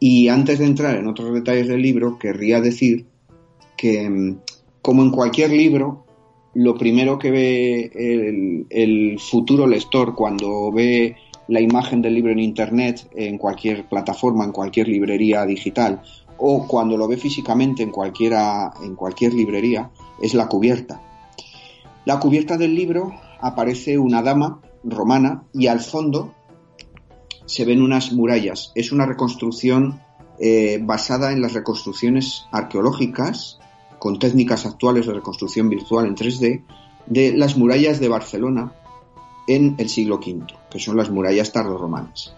Y 0.01 0.29
antes 0.29 0.59
de 0.59 0.67
entrar 0.67 0.97
en 0.97 1.09
otros 1.09 1.33
detalles 1.33 1.69
del 1.69 1.83
libro, 1.83 2.19
querría 2.19 2.61
decir 2.61 3.07
que, 3.77 4.09
mm, 4.09 4.39
como 4.81 5.03
en 5.03 5.11
cualquier 5.11 5.51
libro, 5.51 6.05
lo 6.59 6.75
primero 6.75 7.21
que 7.21 7.31
ve 7.31 8.67
el, 8.69 9.21
futuro 9.21 9.65
lector 9.65 10.17
cuando 10.17 10.73
ve 10.73 11.15
la 11.47 11.61
imagen 11.61 12.03
del 12.03 12.15
libro 12.15 12.33
en 12.33 12.41
Internet, 12.41 13.09
en 13.15 13.39
cualquier 13.39 13.89
plataforma, 13.89 14.45
en 14.45 14.51
cualquier 14.51 14.89
librería 14.89 15.47
digital, 15.47 16.03
o 16.37 16.67
cuando 16.67 16.97
lo 16.97 17.07
ve 17.07 17.17
físicamente 17.17 17.85
en, 17.85 17.93
cualquiera, 17.93 18.73
en 18.83 18.97
cualquier 18.97 19.35
librería, 19.35 19.93
es 20.21 20.35
la 20.35 20.49
cubierta. 20.49 21.01
La 22.05 22.19
cubierta 22.19 22.57
del 22.57 22.75
libro 22.75 23.13
aparece 23.41 23.97
una 23.97 24.21
dama 24.21 24.61
romana 24.83 25.45
y 25.55 25.69
al 25.69 25.79
fondo 25.79 26.35
se 27.47 27.65
ven 27.65 27.81
unas 27.81 28.13
murallas. 28.13 28.73
Es 28.75 28.91
una 28.91 29.07
reconstrucción 29.07 30.01
eh, 30.41 30.81
basada 30.83 31.31
en 31.31 31.41
las 31.41 31.53
reconstrucciones 31.53 32.47
arqueológicas, 32.51 33.61
con 33.99 34.19
técnicas 34.19 34.67
actuales 34.67 35.07
de 35.07 35.15
reconstrucción 35.15 35.69
virtual 35.69 36.07
en 36.07 36.17
3D, 36.17 36.63
de 37.07 37.33
las 37.33 37.57
murallas 37.57 38.01
de 38.01 38.09
Barcelona 38.09 38.73
en 39.47 39.77
el 39.79 39.89
siglo 39.89 40.17
V, 40.17 40.45
que 40.71 40.79
son 40.79 40.97
las 40.97 41.11
murallas 41.11 41.53
tardorromanas. 41.53 42.35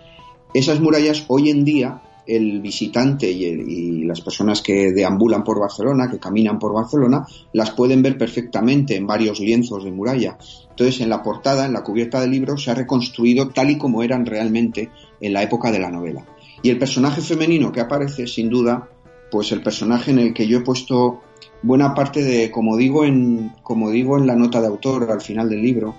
Esas 0.54 0.80
murallas 0.80 1.24
hoy 1.28 1.50
en 1.50 1.64
día 1.64 2.02
el 2.26 2.60
visitante 2.60 3.30
y, 3.30 4.04
las 4.04 4.20
personas 4.20 4.62
que 4.62 4.92
deambulan 4.92 5.44
por 5.44 5.60
Barcelona, 5.60 6.08
que 6.10 6.18
caminan 6.18 6.58
por 6.58 6.72
Barcelona, 6.72 7.26
las 7.52 7.70
pueden 7.72 8.02
ver 8.02 8.18
perfectamente 8.18 8.96
en 8.96 9.06
varios 9.06 9.40
lienzos 9.40 9.84
de 9.84 9.92
muralla. 9.92 10.38
Entonces, 10.70 11.00
en 11.00 11.08
la 11.08 11.22
portada, 11.22 11.66
en 11.66 11.72
la 11.72 11.82
cubierta 11.82 12.20
del 12.20 12.30
libro, 12.30 12.56
se 12.56 12.70
ha 12.70 12.74
reconstruido 12.74 13.48
tal 13.48 13.70
y 13.70 13.78
como 13.78 14.02
eran 14.02 14.26
realmente 14.26 14.90
en 15.20 15.32
la 15.32 15.42
época 15.42 15.70
de 15.72 15.80
la 15.80 15.90
novela. 15.90 16.24
Y 16.62 16.70
el 16.70 16.78
personaje 16.78 17.20
femenino 17.20 17.72
que 17.72 17.80
aparece, 17.80 18.26
sin 18.26 18.48
duda, 18.48 18.88
pues 19.30 19.52
el 19.52 19.62
personaje 19.62 20.10
en 20.10 20.18
el 20.18 20.34
que 20.34 20.46
yo 20.46 20.58
he 20.58 20.62
puesto 20.62 21.20
buena 21.62 21.94
parte 21.94 22.22
de, 22.22 22.50
como 22.50 22.76
digo 22.76 23.04
en, 23.04 23.52
como 23.62 23.90
digo 23.90 24.18
en 24.18 24.26
la 24.26 24.36
nota 24.36 24.60
de 24.60 24.68
autor 24.68 25.10
al 25.10 25.20
final 25.20 25.48
del 25.48 25.62
libro, 25.62 25.96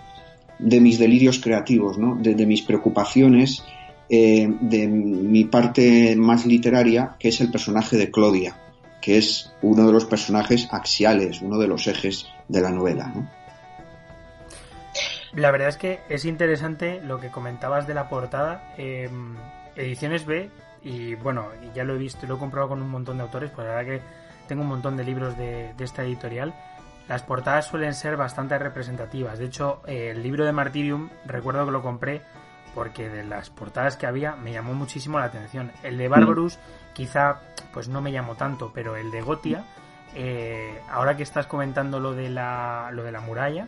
de 0.60 0.80
mis 0.80 1.00
delirios 1.00 1.40
creativos, 1.40 1.98
¿no? 1.98 2.16
de, 2.16 2.46
mis 2.46 2.62
preocupaciones, 2.62 3.64
eh, 4.10 4.48
de 4.62 4.88
mi 4.88 5.46
parte 5.46 6.16
más 6.16 6.46
literaria, 6.46 7.16
que 7.20 7.30
es 7.30 7.42
el 7.42 7.52
personaje 7.52 7.98
de 7.98 8.12
Claudia, 8.12 8.56
que 9.02 9.18
es 9.18 9.52
uno 9.62 9.88
de 9.88 9.94
los 9.94 10.06
personajes 10.06 10.68
axiales, 10.72 11.42
uno 11.42 11.58
de 11.58 11.68
los 11.68 11.88
ejes 11.88 12.28
de 12.48 12.62
la 12.62 12.72
novela. 12.72 13.12
¿no? 13.14 13.28
La 15.34 15.52
verdad 15.52 15.70
es 15.70 15.78
que 15.78 16.00
es 16.10 16.26
interesante 16.26 17.02
lo 17.02 17.20
que 17.20 17.30
comentabas 17.30 17.88
de 17.88 17.94
la 17.94 18.10
portada. 18.10 18.74
Em, 18.78 19.36
ediciones 19.76 20.26
B, 20.26 20.50
y 20.84 21.16
bueno, 21.16 21.48
ya 21.74 21.84
lo 21.84 21.96
he 21.96 21.98
visto, 21.98 22.28
lo 22.28 22.36
he 22.36 22.40
comprado 22.40 22.70
con 22.70 22.82
un 22.82 22.90
montón 22.90 23.18
de 23.18 23.24
autores, 23.24 23.52
pues 23.52 23.66
la 23.66 23.76
verdad 23.76 23.94
que 23.94 24.02
tengo 24.52 24.64
un 24.64 24.70
montón 24.70 24.98
de 24.98 25.06
libros 25.06 25.38
de, 25.38 25.74
de 25.78 25.84
esta 25.86 26.04
editorial 26.04 26.54
las 27.08 27.24
portadas 27.24 27.66
suelen 27.66 27.94
ser 27.94 28.16
bastante 28.16 28.58
representativas. 28.58 29.40
De 29.40 29.46
hecho, 29.46 29.82
el 29.86 30.22
libro 30.24 30.46
de 30.46 30.52
Martyrium 30.52 31.10
recuerdo 31.26 31.66
que 31.66 31.72
lo 31.72 31.82
compré 31.82 32.22
porque 32.74 33.10
de 33.10 33.24
las 33.24 33.50
portadas 33.50 33.98
que 33.98 34.06
había 34.06 34.36
me 34.36 34.54
llamó 34.54 34.74
muchísimo 34.74 35.20
la 35.20 35.26
atención. 35.26 35.72
El 35.84 35.98
de 35.98 36.08
Barbarus 36.08 36.58
quizá 36.94 37.42
pues 37.74 37.90
no 37.90 38.02
me 38.02 38.12
llamó 38.12 38.36
tanto, 38.36 38.72
pero 38.74 38.96
el 38.96 39.12
de 39.12 39.22
Gotia 39.22 39.66
eh, 40.16 40.82
ahora 40.90 41.16
que 41.16 41.24
estás 41.24 41.48
comentando 41.48 42.00
lo 42.00 42.14
de 42.14 42.30
la, 42.30 42.90
lo 42.92 43.04
de 43.04 43.12
la 43.12 43.22
muralla, 43.22 43.68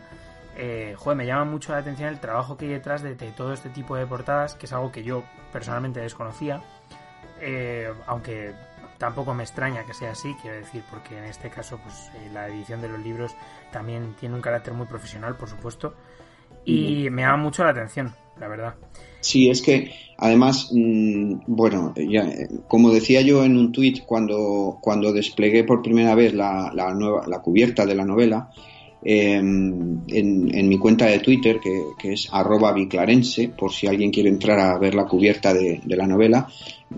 eh, 0.56 0.94
joder, 0.96 1.16
me 1.16 1.26
llama 1.26 1.44
mucho 1.44 1.72
la 1.72 1.78
atención 1.78 2.08
el 2.08 2.20
trabajo 2.20 2.56
que 2.56 2.66
hay 2.66 2.72
detrás 2.72 3.02
de, 3.02 3.14
todo 3.14 3.52
este 3.52 3.70
tipo 3.70 3.96
de 3.96 4.06
portadas, 4.06 4.54
que 4.54 4.66
es 4.66 4.72
algo 4.72 4.92
que 4.92 5.02
yo 5.02 5.24
personalmente 5.52 6.00
desconocía, 6.00 6.62
eh, 7.40 7.92
aunque 8.06 8.54
tampoco 8.98 9.34
me 9.34 9.42
extraña 9.42 9.84
que 9.84 9.94
sea 9.94 10.12
así, 10.12 10.34
quiero 10.42 10.56
decir, 10.56 10.82
porque 10.90 11.18
en 11.18 11.24
este 11.24 11.50
caso 11.50 11.78
pues 11.82 12.10
eh, 12.14 12.30
la 12.32 12.48
edición 12.48 12.80
de 12.80 12.88
los 12.88 13.00
libros 13.00 13.32
también 13.72 14.14
tiene 14.18 14.34
un 14.34 14.40
carácter 14.40 14.74
muy 14.74 14.86
profesional, 14.86 15.36
por 15.36 15.48
supuesto, 15.48 15.94
y 16.64 17.10
me 17.10 17.22
llama 17.22 17.42
mucho 17.42 17.64
la 17.64 17.70
atención, 17.70 18.14
la 18.38 18.48
verdad. 18.48 18.74
Sí, 19.20 19.48
es 19.48 19.62
que 19.62 19.90
además, 20.18 20.70
mm, 20.72 21.40
bueno, 21.46 21.94
ya, 21.96 22.26
como 22.68 22.90
decía 22.90 23.20
yo 23.22 23.44
en 23.44 23.56
un 23.56 23.72
tuit 23.72 24.04
cuando, 24.04 24.78
cuando 24.80 25.12
desplegué 25.12 25.64
por 25.64 25.82
primera 25.82 26.14
vez 26.14 26.34
la, 26.34 26.70
la, 26.74 26.92
nueva, 26.94 27.26
la 27.26 27.40
cubierta 27.40 27.86
de 27.86 27.94
la 27.94 28.04
novela, 28.04 28.50
Em, 29.06 30.00
en, 30.08 30.68
mi 30.68 30.78
cuenta 30.78 31.04
de 31.04 31.18
Twitter, 31.18 31.60
que, 31.60 32.12
es 32.12 32.28
arroba 32.32 32.72
biclarense, 32.72 33.50
por 33.50 33.70
si 33.70 33.86
alguien 33.86 34.10
quiere 34.10 34.30
entrar 34.30 34.58
a 34.58 34.78
ver 34.78 34.94
la 34.94 35.04
cubierta 35.04 35.52
de, 35.52 35.82
la 35.84 36.06
novela, 36.06 36.48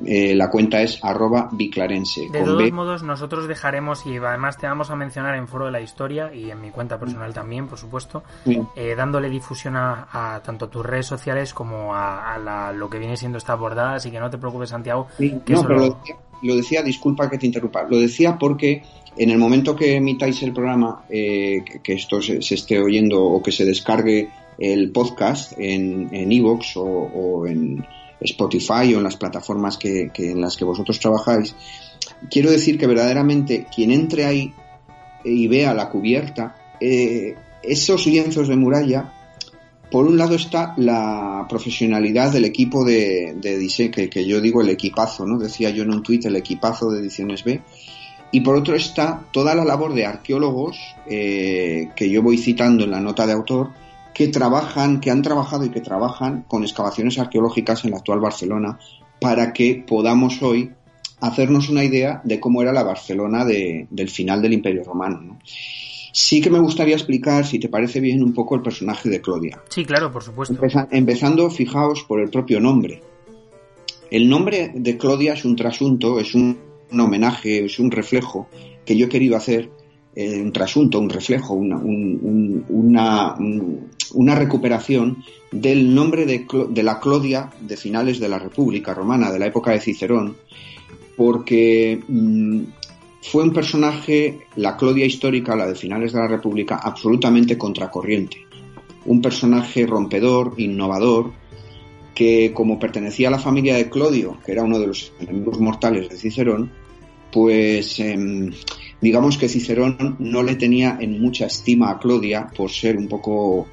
eh, 0.04 0.32
la 0.36 0.48
cuenta 0.48 0.80
es 0.82 1.02
arroba 1.02 1.48
biclarense. 1.50 2.28
De 2.30 2.44
todos 2.44 2.70
modos, 2.70 3.02
nosotros 3.02 3.48
dejaremos, 3.48 4.06
y 4.06 4.18
además 4.18 4.56
te 4.56 4.68
vamos 4.68 4.90
a 4.90 4.94
mencionar 4.94 5.34
en 5.34 5.48
Foro 5.48 5.66
de 5.66 5.72
la 5.72 5.80
Historia 5.80 6.32
y 6.32 6.48
en 6.48 6.60
mi 6.60 6.70
cuenta 6.70 6.96
personal 6.96 7.34
también, 7.34 7.66
por 7.66 7.78
supuesto, 7.78 8.22
eh, 8.76 8.94
dándole 8.96 9.28
difusión 9.28 9.74
a, 9.76 10.40
tanto 10.44 10.68
tus 10.68 10.86
redes 10.86 11.06
sociales 11.06 11.52
como 11.52 11.92
a, 11.92 12.72
lo 12.72 12.88
que 12.88 13.00
viene 13.00 13.16
siendo 13.16 13.38
esta 13.38 13.54
abordada, 13.54 13.94
así 13.94 14.12
que 14.12 14.20
no 14.20 14.30
te 14.30 14.38
preocupes, 14.38 14.70
Santiago. 14.70 15.08
no, 15.18 15.62
pero 15.66 15.74
lo... 15.74 15.98
lo 16.42 16.56
decía, 16.56 16.82
disculpa 16.82 17.30
que 17.30 17.38
te 17.38 17.46
interrumpa, 17.46 17.86
lo 17.88 17.98
decía 17.98 18.38
porque 18.38 18.82
en 19.16 19.30
el 19.30 19.38
momento 19.38 19.74
que 19.74 19.96
emitáis 19.96 20.42
el 20.42 20.52
programa, 20.52 21.04
eh, 21.08 21.64
que 21.82 21.94
esto 21.94 22.20
se, 22.20 22.38
esté 22.38 22.78
oyendo 22.78 23.24
o 23.24 23.42
que 23.42 23.52
se 23.52 23.64
descargue 23.64 24.28
el 24.58 24.90
podcast 24.90 25.52
en 25.58 26.32
Evox 26.32 26.76
o, 26.76 27.46
en 27.46 27.84
Spotify 28.20 28.94
o 28.94 28.98
en 28.98 29.02
las 29.02 29.16
plataformas 29.16 29.76
que, 29.76 30.10
en 30.14 30.40
las 30.40 30.56
que 30.56 30.64
vosotros 30.64 30.98
trabajáis, 30.98 31.54
quiero 32.30 32.50
decir 32.50 32.78
que 32.78 32.86
verdaderamente 32.86 33.66
quien 33.74 33.90
entre 33.90 34.24
ahí 34.24 34.52
y 35.24 35.48
vea 35.48 35.74
la 35.74 35.88
cubierta, 35.90 36.56
eh, 36.80 37.34
esos 37.62 38.06
lienzos 38.06 38.48
de 38.48 38.56
muralla, 38.56 39.12
por 39.90 40.06
un 40.06 40.18
lado 40.18 40.34
está 40.34 40.74
la 40.76 41.46
profesionalidad 41.48 42.32
del 42.32 42.44
equipo 42.44 42.84
de, 42.84 43.34
diseño, 43.58 43.92
que, 43.92 44.26
yo 44.26 44.40
digo 44.40 44.60
el 44.60 44.68
equipazo, 44.68 45.26
¿no? 45.26 45.38
Decía 45.38 45.70
yo 45.70 45.84
en 45.84 45.92
un 45.92 46.02
tuit 46.02 46.24
el 46.26 46.36
equipazo 46.36 46.90
de 46.90 47.00
Ediciones 47.00 47.44
B, 47.44 47.62
y 48.32 48.40
por 48.40 48.56
otro 48.56 48.74
está 48.74 49.22
toda 49.30 49.54
la 49.54 49.64
labor 49.64 49.94
de 49.94 50.04
arqueólogos 50.04 50.76
eh, 51.08 51.90
que 51.94 52.10
yo 52.10 52.22
voy 52.22 52.38
citando 52.38 52.84
en 52.84 52.90
la 52.90 53.00
nota 53.00 53.26
de 53.26 53.32
autor, 53.32 53.70
que 54.12 54.28
trabajan, 54.28 55.00
que 55.00 55.10
han 55.10 55.22
trabajado 55.22 55.64
y 55.64 55.70
que 55.70 55.80
trabajan 55.80 56.44
con 56.48 56.62
excavaciones 56.62 57.18
arqueológicas 57.18 57.84
en 57.84 57.92
la 57.92 57.98
actual 57.98 58.18
Barcelona 58.18 58.78
para 59.20 59.52
que 59.52 59.84
podamos 59.86 60.42
hoy 60.42 60.72
hacernos 61.20 61.68
una 61.68 61.84
idea 61.84 62.20
de 62.24 62.40
cómo 62.40 62.62
era 62.62 62.72
la 62.72 62.82
Barcelona 62.82 63.44
del 63.44 64.08
final 64.08 64.42
del 64.42 64.54
Imperio 64.54 64.84
Romano. 64.84 65.38
Sí 66.18 66.40
que 66.40 66.48
me 66.48 66.60
gustaría 66.60 66.94
explicar, 66.94 67.44
si 67.44 67.58
te 67.58 67.68
parece 67.68 68.00
bien, 68.00 68.22
un 68.22 68.32
poco 68.32 68.54
el 68.54 68.62
personaje 68.62 69.10
de 69.10 69.20
Claudia. 69.20 69.62
Sí, 69.68 69.84
claro, 69.84 70.10
por 70.10 70.22
supuesto. 70.22 70.56
empezando, 70.90 71.50
fijaos, 71.50 72.04
por 72.04 72.20
el 72.20 72.30
propio 72.30 72.58
nombre. 72.58 73.02
El 74.10 74.28
nombre 74.28 74.72
de 74.74 74.96
Claudia 74.96 75.34
es 75.34 75.44
un 75.44 75.56
trasunto, 75.56 76.18
es 76.18 76.34
un 76.34 76.56
un 76.90 77.00
homenaje, 77.00 77.64
es 77.64 77.78
un 77.78 77.90
reflejo 77.90 78.48
que 78.84 78.96
yo 78.96 79.06
he 79.06 79.08
querido 79.08 79.36
hacer, 79.36 79.70
eh, 80.14 80.40
un 80.40 80.52
trasunto, 80.52 81.00
un 81.00 81.10
reflejo, 81.10 81.54
una, 81.54 81.76
una, 84.14 84.34
recuperación 84.34 85.24
del 85.50 85.94
nombre 85.94 86.24
de, 86.24 86.46
de, 86.70 86.82
la 86.82 87.00
Clodia 87.00 87.50
de 87.60 87.76
finales 87.76 88.18
de 88.18 88.28
la 88.28 88.38
República 88.38 88.94
Romana, 88.94 89.30
de 89.30 89.38
la 89.38 89.46
época 89.46 89.72
de 89.72 89.80
Cicerón, 89.80 90.36
porque 91.16 92.00
mm, 92.08 92.60
fue 93.30 93.42
un 93.42 93.52
personaje, 93.52 94.46
la 94.56 94.76
Clodia 94.76 95.04
histórica, 95.04 95.56
la 95.56 95.66
de 95.66 95.74
finales 95.74 96.12
de 96.12 96.20
la 96.20 96.28
República, 96.28 96.76
absolutamente 96.76 97.58
contracorriente. 97.58 98.46
Un 99.04 99.20
personaje 99.20 99.84
rompedor, 99.86 100.54
innovador, 100.58 101.32
que 102.14 102.52
como 102.54 102.78
pertenecía 102.78 103.28
a 103.28 103.32
la 103.32 103.38
familia 103.38 103.76
de 103.76 103.90
Clodio, 103.90 104.38
que 104.44 104.52
era 104.52 104.62
uno 104.62 104.78
de 104.78 104.86
los 104.86 105.12
enemigos 105.20 105.60
mortales 105.60 106.08
de 106.08 106.16
Cicerón, 106.16 106.70
pues 107.32 107.98
em, 107.98 108.52
digamos 109.00 109.36
que 109.36 109.48
Cicerón 109.48 110.16
no 110.20 110.42
le 110.42 110.54
tenía 110.54 110.96
en 111.00 111.20
mucha 111.20 111.46
estima 111.46 111.90
a 111.90 111.98
Clodia 111.98 112.48
por 112.56 112.70
ser 112.70 112.96
un 112.96 113.08
poco 113.08 113.66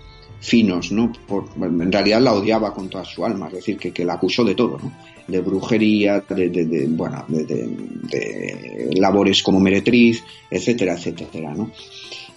finos, 0.43 0.91
¿no? 0.91 1.11
en 1.55 1.91
realidad 1.91 2.21
la 2.21 2.33
odiaba 2.33 2.73
con 2.73 2.89
toda 2.89 3.05
su 3.05 3.25
alma, 3.25 3.47
es 3.47 3.53
decir, 3.53 3.77
que, 3.77 4.03
la 4.03 4.15
acusó 4.15 4.43
de 4.43 4.55
todo, 4.55 4.77
¿no? 4.77 4.91
De 5.25 5.39
brujería, 5.39 6.19
de, 6.19 6.49
de, 6.49 6.87
bueno, 6.89 7.23
de, 7.29 8.89
labores 8.97 9.41
como 9.41 9.61
meretriz, 9.61 10.21
etcétera, 10.51 10.95
etcétera, 10.95 11.53
¿no? 11.55 11.71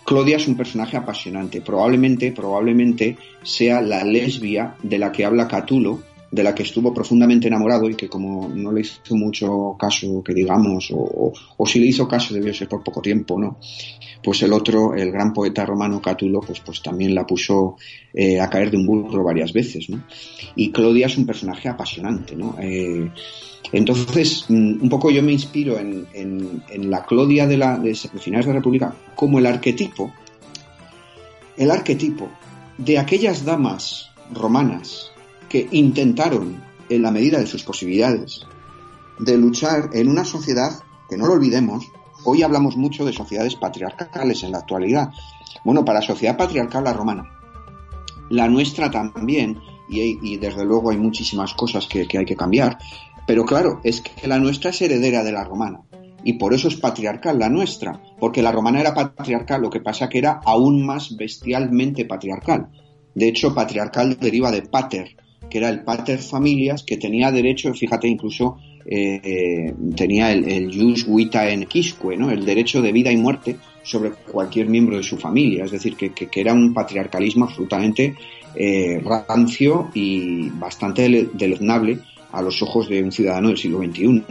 Clodia 0.04 0.36
es 0.36 0.46
un 0.46 0.56
personaje 0.56 0.96
apasionante. 0.96 1.60
Probablemente, 1.60 2.30
probablemente 2.30 3.16
sea 3.42 3.80
la 3.80 4.04
lesbia 4.04 4.76
de 4.84 4.98
la 4.98 5.10
que 5.10 5.24
habla 5.24 5.48
Catulo, 5.48 6.00
de 6.30 6.42
la 6.42 6.54
que 6.54 6.64
estuvo 6.64 6.92
profundamente 6.92 7.48
enamorado 7.48 7.88
y 7.88 7.94
que 7.94 8.08
como 8.08 8.48
no 8.48 8.72
le 8.72 8.80
hizo 8.80 9.14
mucho 9.14 9.76
caso, 9.78 10.22
que 10.22 10.34
digamos, 10.34 10.88
o, 10.92 11.32
si 11.66 11.78
le 11.78 11.86
hizo 11.86 12.08
caso 12.08 12.34
debió 12.34 12.52
ser 12.52 12.68
por 12.68 12.82
poco 12.82 13.00
tiempo, 13.00 13.38
¿no? 13.38 13.58
Pues 14.22 14.42
el 14.42 14.52
otro, 14.52 14.94
el 14.94 15.12
gran 15.12 15.32
poeta 15.32 15.64
romano 15.64 16.02
Catulo, 16.02 16.40
pues, 16.40 16.60
pues 16.60 16.82
también 16.82 17.14
la 17.14 17.26
puso 17.26 17.76
eh, 18.12 18.40
a 18.40 18.50
caer 18.50 18.70
de 18.70 18.76
un 18.76 18.86
burro 18.86 19.22
varias 19.22 19.52
veces, 19.52 19.88
¿no? 19.88 20.02
Y 20.56 20.72
Clodia 20.72 21.06
es 21.06 21.16
un 21.16 21.26
personaje 21.26 21.68
apasionante, 21.68 22.34
¿no? 22.34 22.56
Eh, 22.60 23.08
entonces, 23.72 24.46
mm, 24.48 24.82
un 24.82 24.88
poco 24.88 25.10
yo 25.10 25.22
me 25.22 25.32
inspiro 25.32 25.78
en, 25.78 26.62
la 26.90 27.04
Clodia 27.04 27.46
de, 27.46 27.56
la, 27.56 27.78
de, 27.78 27.94
finales 27.94 28.46
de 28.46 28.52
la 28.52 28.58
República 28.58 28.94
como 29.14 29.38
el 29.38 29.46
arquetipo, 29.46 30.12
el 31.56 31.70
arquetipo 31.70 32.28
de 32.78 32.98
aquellas 32.98 33.44
damas 33.44 34.10
romanas 34.32 35.12
que 35.48 35.68
intentaron, 35.72 36.62
en 36.88 37.02
la 37.02 37.10
medida 37.10 37.38
de 37.38 37.46
sus 37.46 37.62
posibilidades, 37.64 38.46
de 39.18 39.36
luchar 39.36 39.90
en 39.92 40.08
una 40.08 40.24
sociedad 40.24 40.70
que 41.08 41.16
no 41.16 41.26
lo 41.26 41.34
olvidemos, 41.34 41.86
hoy 42.24 42.42
hablamos 42.42 42.76
mucho 42.76 43.04
de 43.04 43.12
sociedades 43.12 43.56
patriarcales 43.56 44.42
en 44.42 44.52
la 44.52 44.58
actualidad. 44.58 45.10
Bueno, 45.64 45.84
para 45.84 46.00
la 46.00 46.06
sociedad 46.06 46.36
patriarcal 46.36 46.84
la 46.84 46.92
romana, 46.92 47.30
la 48.30 48.48
nuestra 48.48 48.90
también, 48.90 49.58
y, 49.88 50.36
desde 50.36 50.64
luego 50.64 50.90
hay 50.90 50.96
muchísimas 50.96 51.54
cosas 51.54 51.86
que 51.86 52.06
hay 52.12 52.24
que 52.24 52.36
cambiar, 52.36 52.78
pero 53.26 53.44
claro, 53.44 53.80
es 53.82 54.00
que 54.00 54.28
la 54.28 54.38
nuestra 54.38 54.70
es 54.70 54.80
heredera 54.80 55.24
de 55.24 55.32
la 55.32 55.44
romana. 55.44 55.80
Y 56.22 56.34
por 56.34 56.54
eso 56.54 56.68
es 56.68 56.76
patriarcal 56.76 57.38
la 57.38 57.48
nuestra, 57.48 58.00
porque 58.18 58.42
la 58.42 58.52
romana 58.52 58.80
era 58.80 58.94
patriarcal, 58.94 59.62
lo 59.62 59.70
que 59.70 59.80
pasa 59.80 60.08
que 60.08 60.18
era 60.18 60.40
aún 60.44 60.84
más 60.84 61.16
bestialmente 61.16 62.04
patriarcal. 62.04 62.68
De 63.14 63.28
hecho, 63.28 63.54
patriarcal 63.54 64.16
deriva 64.18 64.50
de 64.50 64.62
pater, 64.62 65.16
que 65.50 65.58
era 65.58 65.68
el 65.68 65.82
pater 65.82 66.18
familias, 66.18 66.82
que 66.82 66.96
tenía 66.96 67.30
derecho, 67.30 67.72
fíjate, 67.74 68.08
incluso 68.08 68.58
eh, 68.88 69.20
eh, 69.22 69.74
tenía 69.96 70.32
el, 70.32 70.72
jus 70.72 71.06
vita 71.08 71.50
en 71.50 71.66
quisque, 71.66 72.16
¿no? 72.16 72.30
el 72.30 72.44
derecho 72.44 72.80
de 72.80 72.92
vida 72.92 73.10
y 73.10 73.16
muerte 73.16 73.56
sobre 73.82 74.10
cualquier 74.10 74.68
miembro 74.68 74.96
de 74.96 75.02
su 75.02 75.16
familia. 75.16 75.64
Es 75.64 75.72
decir, 75.72 75.96
que, 75.96 76.28
era 76.34 76.52
un 76.52 76.72
patriarcalismo 76.72 77.46
absolutamente 77.46 78.14
eh, 78.54 79.02
rancio 79.28 79.90
y 79.94 80.50
bastante 80.50 81.28
deleznable 81.32 81.98
a 82.32 82.42
los 82.42 82.62
ojos 82.62 82.88
de 82.88 83.02
un 83.02 83.12
ciudadano 83.12 83.48
del 83.48 83.58
siglo 83.58 83.78
XXI. 83.78 84.22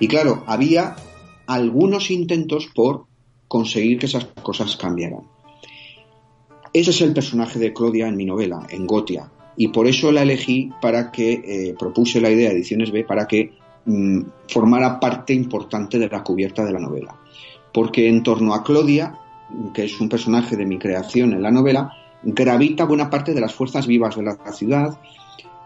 Y 0.00 0.08
claro, 0.08 0.42
había 0.46 0.96
algunos 1.46 2.10
intentos 2.10 2.70
por 2.74 3.06
conseguir 3.46 3.98
que 3.98 4.06
esas 4.06 4.24
cosas 4.42 4.76
cambiaran. 4.76 5.20
Ese 6.72 6.90
es 6.90 7.00
el 7.02 7.12
personaje 7.12 7.58
de 7.58 7.74
Claudia 7.74 8.08
en 8.08 8.16
mi 8.16 8.24
novela, 8.24 8.66
en 8.70 8.86
Gotia, 8.86 9.30
y 9.56 9.68
por 9.68 9.86
eso 9.86 10.12
la 10.12 10.22
elegí 10.22 10.70
para 10.80 11.10
que 11.10 11.32
eh, 11.32 11.74
propuse 11.78 12.20
la 12.20 12.30
idea 12.30 12.48
de 12.48 12.56
Ediciones 12.56 12.90
B 12.90 13.04
para 13.04 13.26
que 13.26 13.52
mm, 13.84 14.20
formara 14.48 14.98
parte 14.98 15.34
importante 15.34 15.98
de 15.98 16.08
la 16.08 16.22
cubierta 16.22 16.64
de 16.64 16.72
la 16.72 16.80
novela. 16.80 17.14
Porque 17.72 18.08
en 18.08 18.22
torno 18.22 18.54
a 18.54 18.62
Claudia, 18.62 19.18
que 19.74 19.84
es 19.84 20.00
un 20.00 20.08
personaje 20.08 20.56
de 20.56 20.66
mi 20.66 20.78
creación 20.78 21.32
en 21.32 21.42
la 21.42 21.50
novela, 21.50 21.92
gravita 22.22 22.84
buena 22.84 23.10
parte 23.10 23.34
de 23.34 23.40
las 23.40 23.54
fuerzas 23.54 23.86
vivas 23.86 24.16
de 24.16 24.22
la 24.22 24.36
ciudad, 24.52 24.98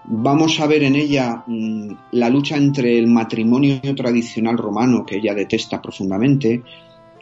Vamos 0.09 0.61
a 0.61 0.69
ver 0.69 0.85
en 0.85 0.95
ella 0.95 1.43
mm, 1.47 1.91
la 2.13 2.31
lucha 2.31 2.57
entre 2.57 2.97
el 2.97 3.09
matrimonio 3.09 3.81
tradicional 3.97 4.57
romano, 4.57 5.05
que 5.05 5.17
ella 5.17 5.35
detesta 5.35 5.83
profundamente, 5.83 6.63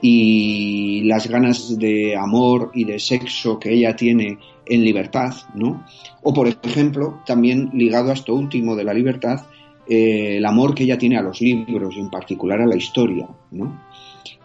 y 0.03 1.03
las 1.05 1.27
ganas 1.27 1.79
de 1.79 2.15
amor 2.15 2.73
y 2.75 2.85
de 2.85 2.99
sexo 2.99 3.59
que 3.59 3.73
ella 3.73 3.97
tiene 3.97 4.39
en 4.67 4.85
libertad, 4.85 5.35
¿no? 5.55 5.85
O, 6.23 6.33
por 6.33 6.49
ejemplo, 6.49 7.21
también 7.27 7.71
ligado 7.75 8.11
a 8.11 8.15
esto 8.15 8.35
último 8.35 8.77
de 8.77 8.85
la 8.85 8.95
libertad, 8.95 9.43
eh, 9.89 10.39
el 10.39 10.47
amor 10.47 10.75
que 10.75 10.85
ella 10.85 10.99
tiene 10.99 11.19
a 11.19 11.23
los 11.23 11.41
libros 11.41 11.95
y 11.97 12.01
en 12.01 12.11
particular 12.11 12.61
a 12.61 12.67
la 12.67 12.77
historia, 12.77 13.29
¿no? 13.51 13.83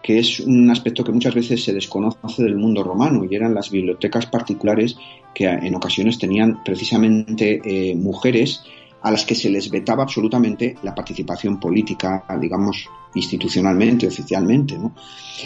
que 0.02 0.18
es 0.18 0.40
un 0.40 0.70
aspecto 0.70 1.04
que 1.04 1.12
muchas 1.12 1.34
veces 1.34 1.62
se 1.62 1.72
desconoce 1.72 2.42
del 2.42 2.56
mundo 2.56 2.82
romano 2.82 3.24
y 3.24 3.34
eran 3.34 3.54
las 3.54 3.70
bibliotecas 3.70 4.26
particulares 4.26 4.96
que 5.34 5.44
en 5.46 5.74
ocasiones 5.74 6.18
tenían 6.18 6.64
precisamente 6.64 7.60
eh, 7.64 7.94
mujeres 7.94 8.64
a 9.02 9.10
las 9.10 9.24
que 9.24 9.34
se 9.34 9.50
les 9.50 9.70
vetaba 9.70 10.02
absolutamente 10.02 10.76
la 10.82 10.94
participación 10.94 11.58
política, 11.58 12.24
digamos, 12.40 12.88
institucionalmente, 13.14 14.06
oficialmente. 14.06 14.78
¿no? 14.78 14.94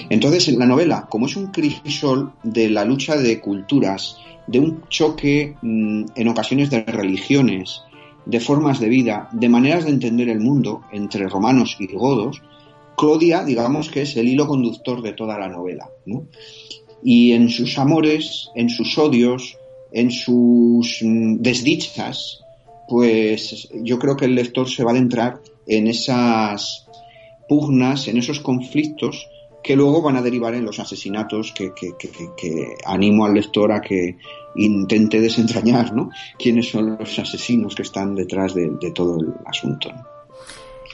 Entonces, 0.09 0.49
la 0.49 0.67
novela, 0.67 1.07
como 1.09 1.27
es 1.27 1.37
un 1.37 1.49
crisol 1.49 2.33
de 2.43 2.69
la 2.71 2.85
lucha 2.85 3.17
de 3.17 3.40
culturas, 3.40 4.17
de 4.47 4.59
un 4.59 4.83
choque 4.88 5.57
mm, 5.62 6.05
en 6.14 6.29
ocasiones 6.29 6.71
de 6.71 6.83
religiones, 6.83 7.83
de 8.27 8.40
formas 8.40 8.81
de 8.81 8.88
vida, 8.88 9.29
de 9.33 9.49
maneras 9.49 9.85
de 9.85 9.90
entender 9.90 10.29
el 10.29 10.40
mundo 10.40 10.83
entre 10.93 11.29
romanos 11.29 11.77
y 11.79 11.87
godos, 11.95 12.43
Claudia, 12.97 13.45
digamos 13.45 13.90
que 13.90 14.03
es 14.03 14.17
el 14.17 14.29
hilo 14.29 14.47
conductor 14.47 15.03
de 15.03 15.12
toda 15.12 15.38
la 15.38 15.49
novela. 15.49 15.88
¿no? 16.07 16.29
Y 17.03 17.33
en 17.33 17.49
sus 17.49 17.79
amores, 17.79 18.51
en 18.55 18.69
sus 18.69 18.97
odios, 18.99 19.59
en 19.93 20.11
sus 20.11 21.01
mm, 21.03 21.37
desdichas, 21.40 22.43
pues 22.88 23.68
yo 23.73 23.99
creo 23.99 24.16
que 24.16 24.27
el 24.27 24.35
lector 24.35 24.68
se 24.68 24.85
va 24.85 24.90
a 24.90 24.94
adentrar 24.94 25.40
en 25.66 25.87
esas 25.87 26.87
pugnas, 27.49 28.09
en 28.09 28.18
esos 28.18 28.40
conflictos 28.40 29.29
que 29.64 29.77
luego 29.77 30.03
van 30.03 30.16
a 30.16 30.23
derivar 30.23 30.55
en 30.55 30.66
los 30.66 30.79
asesinatos 30.79 31.53
que, 31.53 31.73
animo 32.85 33.25
al 33.25 33.33
lector 33.33 33.73
a 33.73 33.81
que 33.81 34.18
intente 34.57 35.20
desentrañar, 35.20 35.94
¿no? 35.94 36.11
¿Quiénes 36.38 36.70
son 36.70 36.99
los 36.99 37.18
asesinos 37.18 37.75
que 37.75 37.83
están 37.83 38.14
detrás 38.14 38.55
de, 38.55 38.70
todo 38.94 39.18
el 39.18 39.35
asunto? 39.47 39.90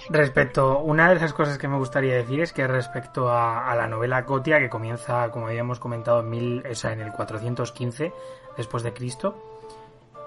Respecto, 0.09 0.81
una 0.81 1.09
de 1.09 1.17
las 1.17 1.33
cosas 1.33 1.59
que 1.59 1.67
me 1.67 1.77
gustaría 1.79 2.15
decir 2.15 2.41
es 2.41 2.53
que 2.53 2.67
respecto 2.67 3.29
a, 3.29 3.75
la 3.75 3.89
novela 3.89 4.25
Cotia, 4.25 4.61
que 4.61 4.71
comienza, 4.71 5.31
como 5.33 5.49
habíamos 5.49 5.81
comentado, 5.81 6.21
en, 6.21 6.31
mil, 6.31 6.63
en 6.65 7.01
el 7.01 7.13
415 7.13 8.13
después 8.57 8.85
de 8.85 8.93
Cristo, 8.93 9.50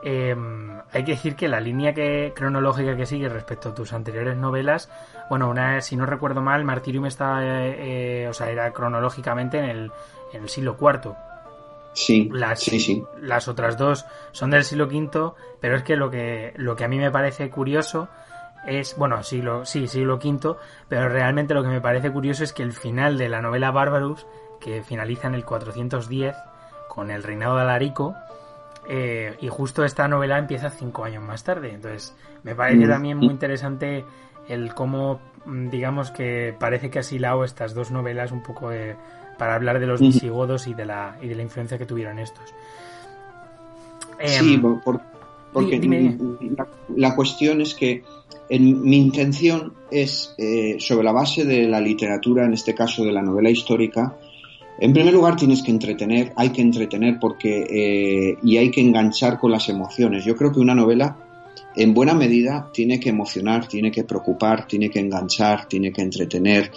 em, 0.04 0.80
hay 0.92 1.04
que 1.04 1.12
decir 1.12 1.36
que 1.36 1.48
la 1.48 1.60
línea 1.60 1.94
que, 1.94 2.34
cronológica 2.36 2.96
que 2.96 3.06
sigue 3.06 3.30
respecto 3.30 3.70
a 3.70 3.76
tus 3.76 3.94
anteriores 3.94 4.38
novelas, 4.38 4.90
bueno, 5.30 5.50
una 5.50 5.82
si 5.82 5.96
no 5.96 6.06
recuerdo 6.06 6.42
mal, 6.42 6.64
Martyrium 6.64 7.06
está, 7.06 7.40
eh, 7.42 8.28
o 8.30 8.34
sea, 8.34 8.50
era 8.50 8.72
cronológicamente 8.72 9.58
en 9.58 9.66
el, 9.66 9.92
en 10.34 10.44
el 10.44 10.50
siglo 10.50 10.78
IV. 10.80 11.14
Sí, 11.94 12.30
las, 12.32 12.60
sí, 12.60 12.80
sí. 12.80 13.04
Las 13.22 13.48
otras 13.48 13.78
dos 13.78 14.06
son 14.32 14.50
del 14.50 14.64
siglo 14.64 14.88
V, 14.88 15.34
pero 15.60 15.76
es 15.76 15.84
que 15.84 15.96
lo 15.96 16.10
que, 16.10 16.54
lo 16.58 16.76
que 16.76 16.84
a 16.84 16.88
mí 16.88 16.98
me 16.98 17.12
parece 17.12 17.50
curioso 17.50 18.10
es, 18.66 18.96
bueno, 18.98 19.22
siglo, 19.24 19.66
sí, 19.66 19.88
siglo 19.88 20.16
V, 20.16 20.56
pero 20.90 21.10
realmente 21.10 21.54
lo 21.54 21.64
que 21.64 21.70
me 21.70 21.82
parece 21.82 22.12
curioso 22.12 22.44
es 22.44 22.54
que 22.54 22.64
el 22.64 22.74
final 22.74 23.18
de 23.18 23.30
la 23.30 23.42
novela 23.42 23.72
Barbarus, 23.72 24.26
que 24.60 24.82
finaliza 24.84 25.28
en 25.28 25.36
el 25.36 25.46
410 25.46 26.36
con 26.88 27.12
el 27.12 27.24
reinado 27.24 27.56
de 27.56 27.62
Alarico, 27.62 28.16
eh, 28.90 29.36
y 29.40 29.48
justo 29.48 29.84
esta 29.84 30.08
novela 30.08 30.38
empieza 30.38 30.70
cinco 30.70 31.04
años 31.04 31.24
más 31.24 31.44
tarde. 31.44 31.72
Entonces, 31.74 32.16
me 32.44 32.56
parece 32.56 32.86
mm. 32.86 32.90
también 32.90 33.18
muy 33.18 33.28
interesante 33.28 34.04
el 34.48 34.74
cómo, 34.74 35.22
mm, 35.46 35.70
digamos 35.70 36.12
que 36.12 36.56
parece 36.60 36.90
que 36.90 37.00
ha 37.00 37.02
asilado 37.02 37.44
estas 37.44 37.74
dos 37.74 37.92
novelas 37.92 38.32
un 38.32 38.44
poco 38.44 38.72
para 39.38 39.56
hablar 39.56 39.80
de 39.80 39.88
los 39.88 40.02
visigodos 40.02 40.68
y 40.68 40.74
de 40.74 40.86
la, 40.86 41.18
y 41.22 41.28
de 41.28 41.36
la 41.36 41.44
influencia 41.44 41.78
que 41.78 41.86
tuvieron 41.86 42.20
estos. 42.20 42.54
sí, 44.20 44.54
em, 44.56 44.62
porque 45.54 45.80
La, 46.96 47.16
cuestión 47.16 47.62
es 47.62 47.76
que 47.76 48.04
mi 48.50 48.98
intención 48.98 49.74
es, 49.92 50.34
eh, 50.38 50.78
sobre 50.80 51.04
la 51.04 51.12
base 51.12 51.46
de 51.46 51.68
la 51.68 51.80
literatura, 51.80 52.46
en 52.46 52.54
este 52.54 52.74
caso 52.74 53.04
de 53.04 53.12
la 53.12 53.22
novela 53.22 53.50
histórica, 53.50 54.18
en 54.80 54.92
primer 54.94 55.14
lugar 55.14 55.36
tienes 55.36 55.62
que 55.62 55.72
entretener, 55.72 56.34
hay 56.36 56.50
que 56.50 56.62
entretener 56.62 57.20
porque 57.20 57.64
eh, 57.70 58.38
y 58.42 58.58
hay 58.58 58.72
que 58.72 58.82
enganchar 58.82 59.40
con 59.40 59.52
las 59.52 59.70
emociones. 59.70 60.26
Yo 60.26 60.36
creo 60.36 60.52
que 60.52 60.60
una 60.60 60.74
novela, 60.74 61.18
en 61.76 61.94
buena 61.94 62.14
medida, 62.14 62.70
tiene 62.74 63.00
que 63.00 63.10
emocionar, 63.10 63.68
tiene 63.68 63.92
que 63.92 64.04
preocupar, 64.04 64.68
tiene 64.68 64.90
que 64.90 65.00
enganchar, 65.00 65.68
tiene 65.68 65.92
que 65.92 66.02
entretener, 66.02 66.72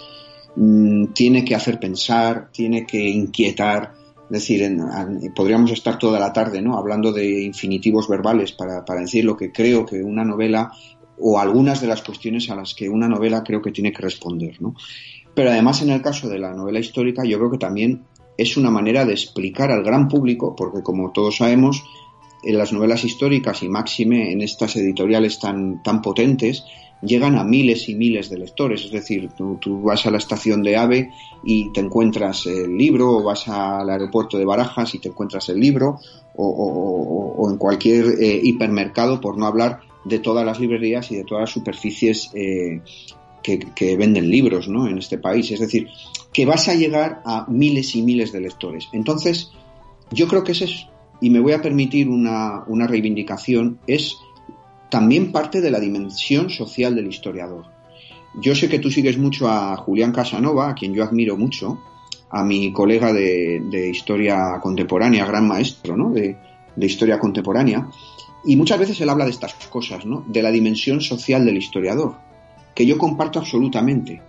mm, 0.55 1.07
tiene 1.07 1.43
que 1.43 1.55
hacer 1.55 1.79
pensar, 1.79 2.49
tiene 2.51 2.85
que 2.85 2.99
inquietar. 2.99 3.93
Es 4.29 4.41
decir, 4.41 4.77
podríamos 5.33 5.71
estar 5.71 5.97
toda 5.97 6.19
la 6.19 6.33
tarde 6.33 6.61
¿no? 6.61 6.77
hablando 6.77 7.13
de 7.13 7.43
infinitivos 7.43 8.09
verbales 8.09 8.51
para, 8.51 8.83
para 8.83 8.99
decir 8.99 9.23
lo 9.23 9.37
que 9.37 9.53
creo 9.53 9.85
que 9.85 10.03
una 10.03 10.25
novela 10.25 10.69
o 11.19 11.39
algunas 11.39 11.81
de 11.81 11.87
las 11.87 12.01
cuestiones 12.01 12.49
a 12.49 12.55
las 12.55 12.73
que 12.73 12.89
una 12.89 13.07
novela 13.07 13.43
creo 13.43 13.61
que 13.61 13.71
tiene 13.71 13.91
que 13.91 14.01
responder. 14.01 14.61
¿no? 14.61 14.75
Pero 15.37 15.51
además 15.51 15.83
en 15.83 15.91
el 15.91 16.01
caso 16.01 16.27
de 16.29 16.39
la 16.39 16.51
novela 16.55 16.79
histórica 16.79 17.23
yo 17.23 17.37
creo 17.37 17.51
que 17.51 17.59
también 17.59 18.05
es 18.39 18.57
una 18.57 18.71
manera 18.71 19.05
de 19.05 19.11
explicar 19.11 19.69
al 19.69 19.83
gran 19.83 20.07
público, 20.07 20.55
porque 20.55 20.81
como 20.81 21.11
todos 21.11 21.37
sabemos, 21.37 21.83
en 22.43 22.57
las 22.57 22.73
novelas 22.73 23.03
históricas 23.03 23.61
y 23.61 23.69
máxime 23.69 24.31
en 24.31 24.41
estas 24.41 24.75
editoriales 24.77 25.39
tan, 25.39 25.83
tan 25.83 26.01
potentes, 26.01 26.65
llegan 27.03 27.37
a 27.37 27.43
miles 27.43 27.87
y 27.87 27.93
miles 27.93 28.31
de 28.31 28.39
lectores. 28.39 28.85
Es 28.85 28.89
decir, 28.91 29.29
tú, 29.37 29.59
vas 29.83 30.07
a 30.07 30.09
la 30.09 30.17
estación 30.17 30.63
de 30.63 30.75
AVE 30.75 31.11
y 31.43 31.71
te 31.71 31.81
encuentras 31.81 32.47
el 32.47 32.75
libro, 32.75 33.17
o 33.17 33.23
vas 33.23 33.47
al 33.47 33.91
aeropuerto 33.91 34.39
de 34.39 34.45
Barajas 34.45 34.95
y 34.95 34.99
te 34.99 35.09
encuentras 35.09 35.49
el 35.49 35.59
libro, 35.59 35.99
o, 36.35 37.47
en 37.47 37.57
cualquier 37.57 38.19
eh, 38.19 38.41
hipermercado, 38.41 39.21
por 39.21 39.37
no 39.37 39.45
hablar 39.45 39.81
de 40.03 40.17
todas 40.17 40.43
las 40.43 40.59
librerías 40.59 41.11
y 41.11 41.17
de 41.17 41.25
todas 41.25 41.41
las 41.41 41.51
superficies 41.51 42.31
eh, 42.33 42.81
que, 43.73 43.97
venden 43.97 44.29
libros 44.29 44.67
¿no? 44.67 44.87
en 44.87 44.97
este 44.97 45.17
país. 45.17 45.51
Es 45.51 45.59
decir, 45.59 45.87
que 46.33 46.45
vas 46.45 46.67
a 46.67 46.75
llegar 46.75 47.21
a 47.25 47.45
miles 47.49 47.95
y 47.95 48.01
miles 48.01 48.31
de 48.31 48.41
lectores. 48.41 48.89
Entonces, 48.91 49.51
yo 50.11 50.27
creo 50.27 50.43
que 50.43 50.51
es, 50.51 50.87
y 51.21 51.29
me 51.29 51.39
voy 51.39 51.53
a 51.53 51.61
permitir 51.61 52.09
una, 52.09 52.63
una 52.67 52.87
reivindicación, 52.87 53.79
es 53.87 54.15
también 54.89 55.31
parte 55.31 55.61
de 55.61 55.71
la 55.71 55.79
dimensión 55.79 56.49
social 56.49 56.95
del 56.95 57.07
historiador. 57.07 57.65
Yo 58.39 58.55
sé 58.55 58.69
que 58.69 58.79
tú 58.79 58.91
sigues 58.91 59.17
mucho 59.17 59.49
a 59.49 59.75
Julián 59.77 60.11
Casanova, 60.11 60.69
a 60.69 60.75
quien 60.75 60.93
yo 60.93 61.03
admiro 61.03 61.37
mucho, 61.37 61.79
a 62.29 62.43
mi 62.43 62.71
colega 62.71 63.13
de, 63.13 63.61
de 63.69 63.89
historia 63.89 64.59
contemporánea, 64.61 65.25
gran 65.25 65.47
maestro 65.47 65.95
¿no? 65.95 66.11
de, 66.11 66.37
de, 66.75 66.85
historia 66.85 67.19
contemporánea, 67.19 67.89
y 68.45 68.55
muchas 68.55 68.79
veces 68.79 68.99
él 69.01 69.09
habla 69.09 69.25
de 69.25 69.31
estas 69.31 69.53
cosas, 69.69 70.05
¿no? 70.05 70.23
de 70.27 70.43
la 70.43 70.51
dimensión 70.51 71.01
social 71.01 71.45
del 71.45 71.57
historiador, 71.57 72.15
que 72.77 72.85
yo 72.85 72.99
comparto 72.99 73.39
absolutamente. 73.39 74.21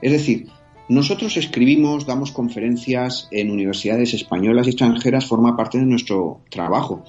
Es 0.00 0.10
decir, 0.10 0.48
nosotros 0.88 1.36
escribimos, 1.36 2.06
damos 2.06 2.32
conferencias 2.32 3.28
en 3.30 3.50
universidades 3.50 4.14
españolas 4.14 4.66
y 4.66 4.70
extranjeras, 4.70 5.26
forma 5.26 5.54
parte 5.54 5.76
de 5.76 5.84
nuestro 5.84 6.40
trabajo 6.48 7.04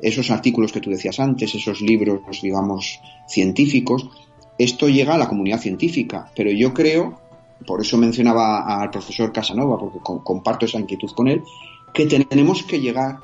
esos 0.00 0.30
artículos 0.30 0.70
que 0.70 0.80
tú 0.80 0.90
decías 0.90 1.18
antes, 1.18 1.56
esos 1.56 1.80
libros, 1.80 2.20
digamos, 2.40 3.00
científicos, 3.26 4.08
esto 4.56 4.88
llega 4.88 5.16
a 5.16 5.18
la 5.18 5.28
comunidad 5.28 5.58
científica, 5.58 6.30
pero 6.36 6.52
yo 6.52 6.72
creo, 6.72 7.20
por 7.66 7.80
eso 7.80 7.98
mencionaba 7.98 8.80
al 8.80 8.90
profesor 8.90 9.32
Casanova, 9.32 9.76
porque 9.76 9.98
comparto 10.22 10.66
esa 10.66 10.78
inquietud 10.78 11.10
con 11.16 11.26
él, 11.26 11.42
que 11.92 12.06
tenemos 12.06 12.62
que 12.62 12.80
llegar 12.80 13.18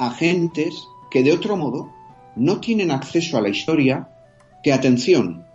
a 0.00 0.10
gentes 0.10 0.88
que 1.08 1.22
de 1.22 1.30
otro 1.30 1.56
modo 1.56 1.92
no 2.34 2.58
tienen 2.58 2.90
acceso 2.90 3.38
a 3.38 3.42
la 3.42 3.48
historia, 3.48 4.08
que 4.64 4.72
atención, 4.72 5.46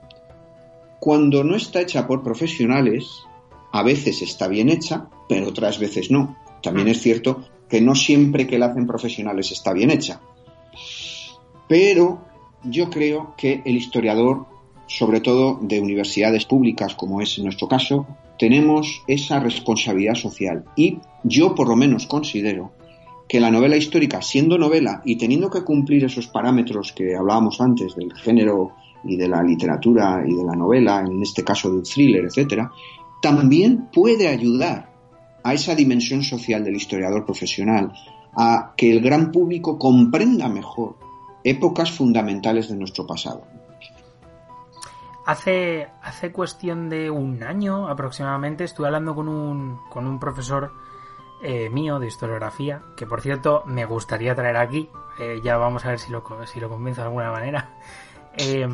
cuando 1.03 1.43
no 1.43 1.57
está 1.57 1.81
hecha 1.81 2.07
por 2.07 2.23
profesionales, 2.23 3.25
a 3.73 3.83
veces 3.83 4.21
está 4.21 4.47
bien 4.47 4.69
hecha, 4.69 5.09
pero 5.27 5.49
otras 5.49 5.77
veces 5.77 6.09
no. 6.09 6.37
También 6.61 6.87
es 6.87 7.01
cierto 7.01 7.43
que 7.67 7.81
no 7.81 7.93
siempre 7.93 8.47
que 8.47 8.57
la 8.57 8.67
hacen 8.67 8.87
profesionales 8.87 9.51
está 9.51 9.73
bien 9.73 9.91
hecha. 9.91 10.21
Pero 11.67 12.21
yo 12.63 12.89
creo 12.89 13.33
que 13.35 13.61
el 13.65 13.75
historiador, 13.75 14.45
sobre 14.87 15.19
todo 15.19 15.59
de 15.61 15.81
universidades 15.81 16.45
públicas, 16.45 16.95
como 16.95 17.19
es 17.19 17.37
nuestro 17.39 17.67
caso, 17.67 18.07
tenemos 18.39 19.03
esa 19.05 19.41
responsabilidad 19.41 20.15
social. 20.15 20.63
Y 20.77 20.99
yo 21.25 21.53
por 21.53 21.67
lo 21.67 21.75
menos 21.75 22.07
considero 22.07 22.71
que 23.27 23.41
la 23.41 23.51
novela 23.51 23.75
histórica, 23.75 24.21
siendo 24.21 24.57
novela 24.57 25.01
y 25.03 25.17
teniendo 25.17 25.49
que 25.49 25.65
cumplir 25.65 26.05
esos 26.05 26.27
parámetros 26.27 26.93
que 26.93 27.13
hablábamos 27.13 27.59
antes 27.59 27.93
del 27.93 28.13
género 28.13 28.71
y 29.03 29.17
de 29.17 29.27
la 29.27 29.43
literatura 29.43 30.23
y 30.25 30.35
de 30.35 30.43
la 30.43 30.55
novela, 30.55 31.01
en 31.01 31.21
este 31.21 31.43
caso 31.43 31.71
del 31.71 31.83
thriller, 31.83 32.25
etcétera, 32.25 32.71
también 33.21 33.89
puede 33.91 34.27
ayudar 34.27 34.89
a 35.43 35.53
esa 35.53 35.75
dimensión 35.75 36.23
social 36.23 36.63
del 36.63 36.75
historiador 36.75 37.25
profesional, 37.25 37.93
a 38.35 38.73
que 38.75 38.91
el 38.91 39.01
gran 39.01 39.31
público 39.31 39.77
comprenda 39.77 40.47
mejor 40.47 40.95
épocas 41.43 41.91
fundamentales 41.91 42.69
de 42.69 42.75
nuestro 42.75 43.05
pasado. 43.05 43.43
Hace, 45.25 45.87
hace 46.01 46.31
cuestión 46.31 46.89
de 46.89 47.09
un 47.09 47.43
año 47.43 47.87
aproximadamente 47.87 48.65
estuve 48.65 48.87
hablando 48.87 49.15
con 49.15 49.29
un, 49.29 49.79
con 49.89 50.05
un 50.05 50.19
profesor 50.19 50.73
eh, 51.41 51.69
mío 51.69 51.99
de 51.99 52.07
historiografía, 52.07 52.81
que 52.97 53.05
por 53.05 53.21
cierto 53.21 53.63
me 53.65 53.85
gustaría 53.85 54.35
traer 54.35 54.57
aquí, 54.57 54.89
eh, 55.19 55.39
ya 55.43 55.57
vamos 55.57 55.85
a 55.85 55.89
ver 55.89 55.99
si 55.99 56.11
lo, 56.11 56.23
si 56.45 56.59
lo 56.59 56.69
convenzo 56.69 57.01
de 57.01 57.07
alguna 57.07 57.31
manera, 57.31 57.69
eh, 58.37 58.67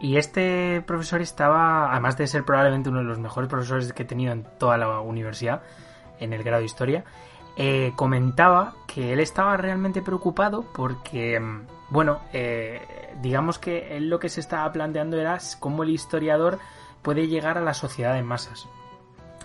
Y 0.00 0.16
este 0.16 0.82
profesor 0.86 1.20
estaba, 1.20 1.92
además 1.92 2.16
de 2.16 2.26
ser 2.26 2.44
probablemente 2.44 2.88
uno 2.88 3.00
de 3.00 3.04
los 3.04 3.18
mejores 3.18 3.50
profesores 3.50 3.92
que 3.92 4.02
he 4.02 4.06
tenido 4.06 4.32
en 4.32 4.44
toda 4.58 4.78
la 4.78 5.00
universidad, 5.00 5.62
en 6.18 6.32
el 6.32 6.42
grado 6.42 6.60
de 6.60 6.66
historia, 6.66 7.04
eh, 7.56 7.92
comentaba 7.96 8.74
que 8.86 9.12
él 9.12 9.20
estaba 9.20 9.56
realmente 9.56 10.00
preocupado 10.00 10.64
porque, 10.72 11.38
mm, 11.38 11.66
bueno, 11.90 12.20
eh, 12.32 12.80
digamos 13.20 13.58
que 13.58 13.96
él 13.96 14.08
lo 14.08 14.18
que 14.18 14.30
se 14.30 14.40
estaba 14.40 14.70
planteando 14.72 15.18
era 15.18 15.38
cómo 15.58 15.82
el 15.82 15.90
historiador 15.90 16.58
puede 17.02 17.28
llegar 17.28 17.58
a 17.58 17.60
la 17.60 17.74
sociedad 17.74 18.16
en 18.18 18.24
masas. 18.24 18.68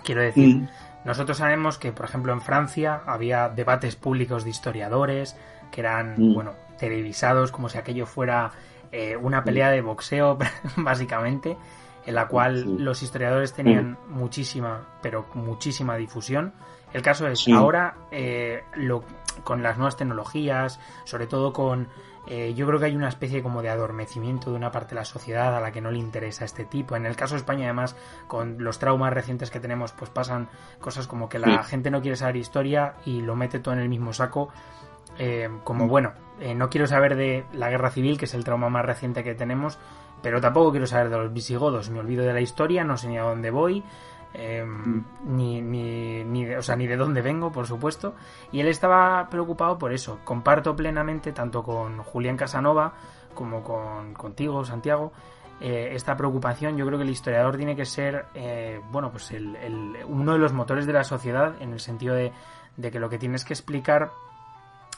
Quiero 0.03 0.21
decir, 0.21 0.55
mm. 0.55 0.69
nosotros 1.03 1.37
sabemos 1.37 1.77
que, 1.77 1.91
por 1.91 2.05
ejemplo, 2.05 2.31
en 2.31 2.41
Francia 2.41 3.01
había 3.05 3.49
debates 3.49 3.97
públicos 3.97 4.45
de 4.45 4.51
historiadores 4.51 5.35
que 5.71 5.81
eran, 5.81 6.15
mm. 6.17 6.33
bueno, 6.33 6.53
televisados 6.77 7.51
como 7.51 7.67
si 7.67 7.77
aquello 7.77 8.05
fuera 8.05 8.51
eh, 8.97 9.17
una 9.17 9.43
pelea 9.43 9.71
de 9.71 9.81
boxeo, 9.81 10.37
básicamente, 10.77 11.57
en 12.05 12.15
la 12.15 12.29
cual 12.29 12.81
los 12.81 13.03
historiadores 13.03 13.51
tenían 13.51 13.97
muchísima, 14.07 14.87
pero 15.01 15.25
muchísima 15.33 15.97
difusión. 15.97 16.53
El 16.93 17.01
caso 17.01 17.27
es, 17.27 17.45
ahora, 17.49 17.95
eh, 18.09 18.63
lo, 18.75 19.03
con 19.43 19.61
las 19.61 19.75
nuevas 19.75 19.97
tecnologías, 19.97 20.79
sobre 21.03 21.27
todo 21.27 21.51
con 21.51 21.89
eh, 22.27 22.53
yo 22.55 22.65
creo 22.65 22.79
que 22.79 22.85
hay 22.85 22.95
una 22.95 23.09
especie 23.09 23.43
como 23.43 23.61
de 23.61 23.69
adormecimiento 23.69 24.49
de 24.49 24.55
una 24.55 24.71
parte 24.71 24.91
de 24.91 25.01
la 25.01 25.05
sociedad 25.05 25.55
a 25.55 25.59
la 25.59 25.71
que 25.71 25.81
no 25.81 25.91
le 25.91 25.99
interesa 25.99 26.45
este 26.45 26.65
tipo. 26.65 26.95
En 26.95 27.05
el 27.05 27.15
caso 27.15 27.35
de 27.35 27.39
España, 27.39 27.65
además, 27.65 27.95
con 28.27 28.63
los 28.63 28.79
traumas 28.79 29.13
recientes 29.13 29.51
que 29.51 29.59
tenemos, 29.59 29.91
pues 29.91 30.09
pasan 30.09 30.47
cosas 30.79 31.05
como 31.07 31.29
que 31.29 31.39
la 31.39 31.63
gente 31.63 31.91
no 31.91 32.01
quiere 32.01 32.15
saber 32.15 32.37
historia 32.37 32.95
y 33.05 33.21
lo 33.21 33.35
mete 33.35 33.59
todo 33.59 33.73
en 33.73 33.81
el 33.81 33.89
mismo 33.89 34.13
saco. 34.13 34.49
Eh, 35.17 35.49
como 35.63 35.87
bueno, 35.87 36.13
eh, 36.39 36.53
no 36.53 36.69
quiero 36.69 36.87
saber 36.87 37.15
de 37.15 37.45
la 37.53 37.69
guerra 37.69 37.89
civil, 37.89 38.17
que 38.17 38.25
es 38.25 38.33
el 38.33 38.43
trauma 38.43 38.69
más 38.69 38.85
reciente 38.85 39.23
que 39.23 39.35
tenemos, 39.35 39.77
pero 40.21 40.41
tampoco 40.41 40.71
quiero 40.71 40.87
saber 40.87 41.09
de 41.09 41.17
los 41.17 41.33
visigodos. 41.33 41.89
Me 41.89 41.99
olvido 41.99 42.25
de 42.25 42.33
la 42.33 42.41
historia, 42.41 42.83
no 42.83 42.97
sé 42.97 43.07
ni 43.07 43.17
a 43.17 43.23
dónde 43.23 43.51
voy. 43.51 43.83
Em, 44.37 44.67
mm. 44.67 45.05
ni, 45.23 45.61
ni, 45.61 46.23
ni, 46.25 46.45
de, 46.45 46.57
o 46.57 46.61
sea, 46.61 46.75
ni 46.75 46.87
de 46.87 46.97
dónde 46.97 47.21
vengo, 47.21 47.51
por 47.51 47.67
supuesto. 47.67 48.15
Y 48.51 48.59
él 48.59 48.67
estaba 48.67 49.29
preocupado 49.29 49.77
por 49.77 49.93
eso. 49.93 50.19
Comparto 50.23 50.75
plenamente, 50.75 51.31
tanto 51.31 51.63
con 51.63 51.99
Julián 51.99 52.37
Casanova 52.37 52.93
como 53.33 53.63
con, 53.63 54.13
contigo, 54.13 54.63
Santiago, 54.65 55.11
eh, 55.61 55.89
esta 55.93 56.17
preocupación. 56.17 56.77
Yo 56.77 56.85
creo 56.85 56.97
que 56.97 57.03
el 57.03 57.09
historiador 57.09 57.57
tiene 57.57 57.75
que 57.75 57.85
ser, 57.85 58.25
eh, 58.33 58.81
bueno, 58.91 59.11
pues 59.11 59.31
el, 59.31 59.55
uno 60.07 60.33
de 60.33 60.39
los 60.39 60.53
motores 60.53 60.85
de 60.85 60.93
la 60.93 61.03
sociedad 61.03 61.55
en 61.61 61.73
el 61.73 61.79
sentido 61.79 62.15
de, 62.15 62.31
de 62.77 62.91
que 62.91 62.99
lo 62.99 63.09
que 63.09 63.17
tienes 63.17 63.45
que 63.45 63.53
explicar 63.53 64.11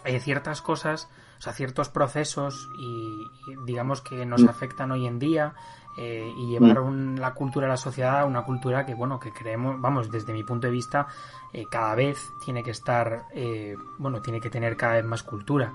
eh, 0.07 0.19
ciertas 0.19 0.61
cosas, 0.61 1.09
o 1.37 1.41
sea, 1.41 1.53
ciertos 1.53 1.89
procesos 1.89 2.69
y, 2.79 3.29
digamos 3.65 4.01
que 4.01 4.25
nos 4.25 4.43
mm. 4.43 4.49
afectan 4.49 4.91
hoy 4.91 5.05
en 5.05 5.19
día 5.19 5.53
eh, 5.99 6.31
y 6.37 6.47
llevar 6.51 6.79
mm. 6.79 7.17
la 7.17 7.33
cultura 7.33 7.65
a 7.65 7.69
la 7.69 7.77
sociedad 7.77 8.19
a 8.19 8.25
una 8.25 8.43
cultura 8.43 8.85
que, 8.85 8.93
bueno, 8.93 9.19
que 9.19 9.31
creemos, 9.31 9.81
vamos, 9.81 10.11
desde 10.11 10.31
mi 10.31 10.43
punto 10.43 10.67
de 10.67 10.71
vista, 10.71 11.07
eh, 11.53 11.65
cada 11.71 11.95
vez 11.95 12.31
tiene 12.45 12.63
que 12.63 12.69
estar, 12.69 13.25
eh, 13.33 13.75
bueno, 13.97 14.21
tiene 14.21 14.39
que 14.39 14.51
tener 14.51 14.77
cada 14.77 14.93
vez 14.93 15.05
más 15.05 15.23
cultura. 15.23 15.73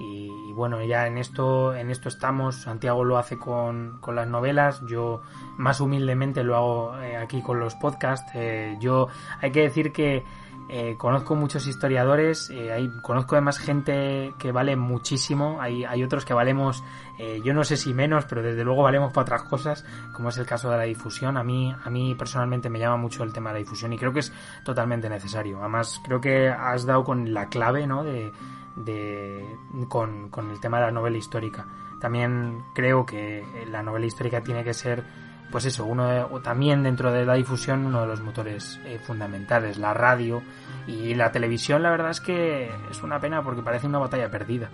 Y, 0.00 0.52
bueno, 0.54 0.82
ya 0.82 1.06
en 1.06 1.18
esto, 1.18 1.74
en 1.74 1.90
esto 1.90 2.08
estamos. 2.08 2.62
Santiago 2.62 3.04
lo 3.04 3.18
hace 3.18 3.38
con, 3.38 3.98
con 4.00 4.16
las 4.16 4.26
novelas, 4.26 4.82
yo 4.86 5.20
más 5.58 5.80
humildemente 5.80 6.42
lo 6.42 6.56
hago 6.56 6.92
aquí 7.22 7.42
con 7.42 7.60
los 7.60 7.74
podcasts. 7.74 8.32
yo 8.80 9.08
hay 9.42 9.52
que 9.52 9.60
decir 9.60 9.92
que 9.92 10.24
eh, 10.72 10.94
conozco 10.96 11.34
muchos 11.34 11.66
historiadores, 11.66 12.48
eh, 12.50 12.70
hay, 12.70 12.88
conozco 13.02 13.34
además 13.34 13.58
gente 13.58 14.32
que 14.38 14.52
vale 14.52 14.76
muchísimo, 14.76 15.60
hay, 15.60 15.84
hay 15.84 16.04
otros 16.04 16.24
que 16.24 16.32
valemos, 16.32 16.84
eh, 17.18 17.40
yo 17.42 17.52
no 17.54 17.64
sé 17.64 17.76
si 17.76 17.92
menos, 17.92 18.24
pero 18.26 18.40
desde 18.40 18.62
luego 18.62 18.84
valemos 18.84 19.12
para 19.12 19.22
otras 19.22 19.42
cosas, 19.42 19.84
como 20.12 20.28
es 20.28 20.38
el 20.38 20.46
caso 20.46 20.70
de 20.70 20.76
la 20.76 20.84
difusión. 20.84 21.36
A 21.36 21.42
mí, 21.42 21.74
a 21.82 21.90
mí 21.90 22.14
personalmente 22.14 22.70
me 22.70 22.78
llama 22.78 22.96
mucho 22.98 23.24
el 23.24 23.32
tema 23.32 23.50
de 23.50 23.54
la 23.54 23.58
difusión 23.58 23.92
y 23.92 23.98
creo 23.98 24.12
que 24.12 24.20
es 24.20 24.32
totalmente 24.64 25.10
necesario. 25.10 25.58
Además, 25.58 26.00
creo 26.04 26.20
que 26.20 26.48
has 26.48 26.86
dado 26.86 27.02
con 27.02 27.34
la 27.34 27.48
clave, 27.48 27.88
¿no? 27.88 28.04
De, 28.04 28.30
de 28.76 29.44
con, 29.88 30.28
con 30.28 30.52
el 30.52 30.60
tema 30.60 30.78
de 30.78 30.86
la 30.86 30.92
novela 30.92 31.18
histórica. 31.18 31.66
También 32.00 32.62
creo 32.76 33.04
que 33.04 33.44
la 33.68 33.82
novela 33.82 34.06
histórica 34.06 34.40
tiene 34.40 34.62
que 34.62 34.72
ser 34.72 35.02
pues 35.50 35.64
eso, 35.64 35.84
uno 35.84 36.26
también 36.42 36.82
dentro 36.82 37.12
de 37.12 37.24
la 37.24 37.34
difusión 37.34 37.84
uno 37.84 38.02
de 38.02 38.06
los 38.06 38.20
motores 38.20 38.80
eh, 38.84 38.98
fundamentales, 39.02 39.78
la 39.78 39.94
radio 39.94 40.42
y 40.86 41.14
la 41.14 41.32
televisión, 41.32 41.82
la 41.82 41.90
verdad 41.90 42.10
es 42.10 42.20
que 42.20 42.70
es 42.90 43.02
una 43.02 43.20
pena 43.20 43.42
porque 43.42 43.62
parece 43.62 43.86
una 43.86 43.98
batalla 43.98 44.30
perdida. 44.30 44.70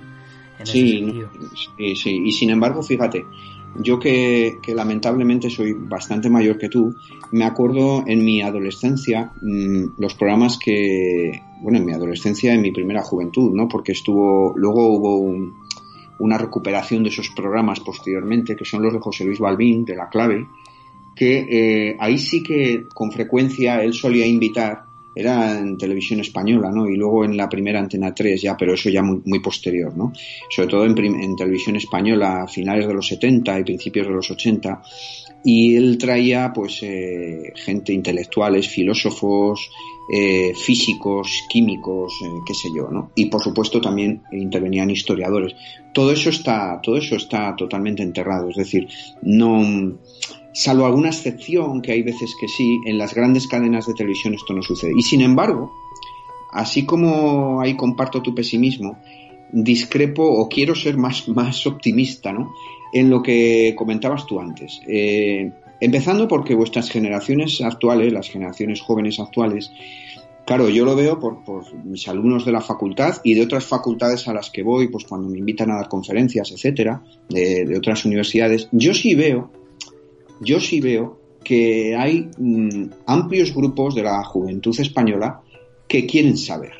En 0.59 0.67
sí, 0.67 1.13
sí, 1.77 1.97
sí, 1.97 2.23
y 2.25 2.33
sin 2.33 2.51
embargo, 2.51 2.83
fíjate, 2.83 3.27
yo 3.81 3.99
que, 3.99 4.59
lamentablemente 4.75 5.51
soy 5.51 5.75
bastante 5.75 6.31
mayor 6.31 6.59
que 6.59 6.69
tú, 6.69 6.95
me 7.33 7.45
acuerdo 7.45 8.05
en 8.07 8.25
mi 8.25 8.43
adolescencia 8.43 9.33
mm, 9.43 9.99
los 9.99 10.15
programas 10.15 10.59
que, 10.59 11.43
bueno, 11.61 11.79
en 11.79 11.85
mi 11.85 11.93
adolescencia, 11.93 12.55
en 12.55 12.63
mi 12.63 12.73
primera 12.73 13.03
juventud, 13.03 13.53
¿no? 13.55 13.69
Porque 13.69 13.93
estuvo, 13.93 14.55
luego 14.57 14.89
hubo 14.89 15.19
una 16.19 16.39
recuperación 16.39 17.03
de 17.03 17.11
esos 17.11 17.31
programas 17.31 17.81
posteriormente, 17.81 18.57
que 18.57 18.65
son 18.65 18.83
los 18.83 18.93
de 18.93 19.01
José 19.01 19.25
Luis 19.25 19.39
Balbín, 19.39 19.85
de 19.85 19.97
La 19.97 20.09
Clave, 20.09 20.47
que 21.15 21.47
eh, 21.91 21.97
ahí 21.99 22.19
sí 22.19 22.43
que 22.43 22.87
con 22.93 23.13
frecuencia 23.13 23.83
él 23.83 23.95
solía 23.95 24.27
invitar, 24.27 24.86
era 25.17 25.59
en 25.59 25.79
televisión 25.79 26.21
española, 26.21 26.71
¿no? 26.71 26.87
Y 26.87 26.95
luego 26.95 27.25
en 27.25 27.39
la 27.39 27.49
primera 27.49 27.81
Antena 27.81 28.15
3 28.15 28.43
ya, 28.43 28.55
pero 28.55 28.75
eso 28.75 28.91
ya 28.91 29.03
muy, 29.03 29.23
muy 29.25 29.41
posterior, 29.41 29.97
¿no? 29.97 30.13
Sobre 30.51 30.69
todo 30.69 30.85
en, 30.85 30.95
televisión 31.37 31.77
española 31.77 32.43
a 32.43 32.47
finales 32.47 32.87
de 32.87 32.93
los 32.93 33.09
70 33.09 33.59
y 33.61 33.65
principios 33.65 34.07
de 34.07 34.13
los 34.13 34.31
80. 34.31 34.83
Y 35.43 35.75
él 35.75 35.97
traía, 35.97 36.53
pues, 36.53 36.83
eh, 36.83 37.53
gente 37.55 37.95
intelectuales, 37.95 38.69
filósofos, 38.69 39.71
eh, 40.13 40.53
físicos, 40.55 41.45
químicos, 41.49 42.13
eh, 42.23 42.29
qué 42.47 42.53
sé 42.53 42.69
yo, 42.77 42.91
¿no? 42.91 43.13
Y 43.15 43.27
por 43.27 43.43
supuesto 43.43 43.81
también 43.81 44.23
intervenían 44.33 44.91
historiadores. 44.91 45.55
Todo 45.95 46.13
eso 46.13 46.29
está, 46.29 46.79
todo 46.83 46.99
eso 46.99 47.17
está 47.17 47.57
totalmente 47.57 48.03
enterrado. 48.03 48.51
Es 48.51 48.57
decir, 48.57 48.87
no, 49.23 49.99
salvo 50.57 50.87
alguna 50.87 51.09
excepción, 51.11 51.83
que 51.83 51.93
hay 51.93 52.03
veces 52.03 52.35
que 52.41 52.49
sí, 52.49 52.81
en 52.87 52.97
las 52.97 53.15
grandes 53.15 53.47
cadenas 53.47 53.87
de 53.87 53.93
televisión 53.93 54.33
esto 54.33 54.55
no 54.55 54.63
sucede. 54.63 54.93
Y 54.97 55.03
sin 55.03 55.21
embargo, 55.21 55.71
así 56.51 56.87
como 56.87 57.61
ahí 57.61 57.77
comparto 57.77 58.23
tu 58.23 58.35
pesimismo, 58.35 58.97
discrepo 59.53 60.25
o 60.25 60.49
quiero 60.49 60.75
ser 60.75 60.97
más, 60.97 61.29
más 61.29 61.67
optimista, 61.67 62.33
¿no? 62.33 62.55
En 62.95 63.11
lo 63.11 63.23
que 63.23 63.75
comentabas 63.77 64.25
tú 64.27 64.41
antes. 64.41 64.81
Eh, 64.89 65.53
empezando 65.79 66.27
porque 66.27 66.55
vuestras 66.55 66.89
generaciones 66.89 67.61
actuales, 67.61 68.11
las 68.11 68.31
generaciones 68.31 68.81
jóvenes 68.81 69.21
actuales, 69.21 69.71
Claro, 70.47 70.69
yo 70.69 70.85
lo 70.85 70.95
veo 70.95 71.19
por, 71.19 71.43
por, 71.43 71.75
mis 71.85 72.07
alumnos 72.07 72.45
de 72.45 72.53
la 72.53 72.61
facultad 72.61 73.17
y 73.25 73.35
de 73.35 73.43
otras 73.43 73.65
facultades 73.65 74.29
a 74.29 74.33
las 74.33 74.49
que 74.49 74.63
voy, 74.63 74.87
pues 74.87 75.05
cuando 75.05 75.29
me 75.29 75.39
invitan 75.39 75.73
a 75.73 75.75
dar 75.75 75.89
conferencias, 75.89 76.53
etcétera, 76.53 77.03
de, 77.29 77.65
de 77.65 77.77
otras 77.77 78.05
universidades. 78.05 78.69
Yo 78.71 78.95
sí 78.95 79.17
veo 79.17 79.51
yo 80.41 80.61
sí 80.61 80.81
veo 80.81 81.21
que 81.45 81.95
hay 81.97 82.29
mm, 82.39 82.91
amplios 83.07 83.55
grupos 83.55 83.95
de 83.95 84.03
la 84.03 84.23
juventud 84.25 84.79
española 84.79 85.43
que 85.87 86.07
quieren 86.07 86.37
saber. 86.37 86.73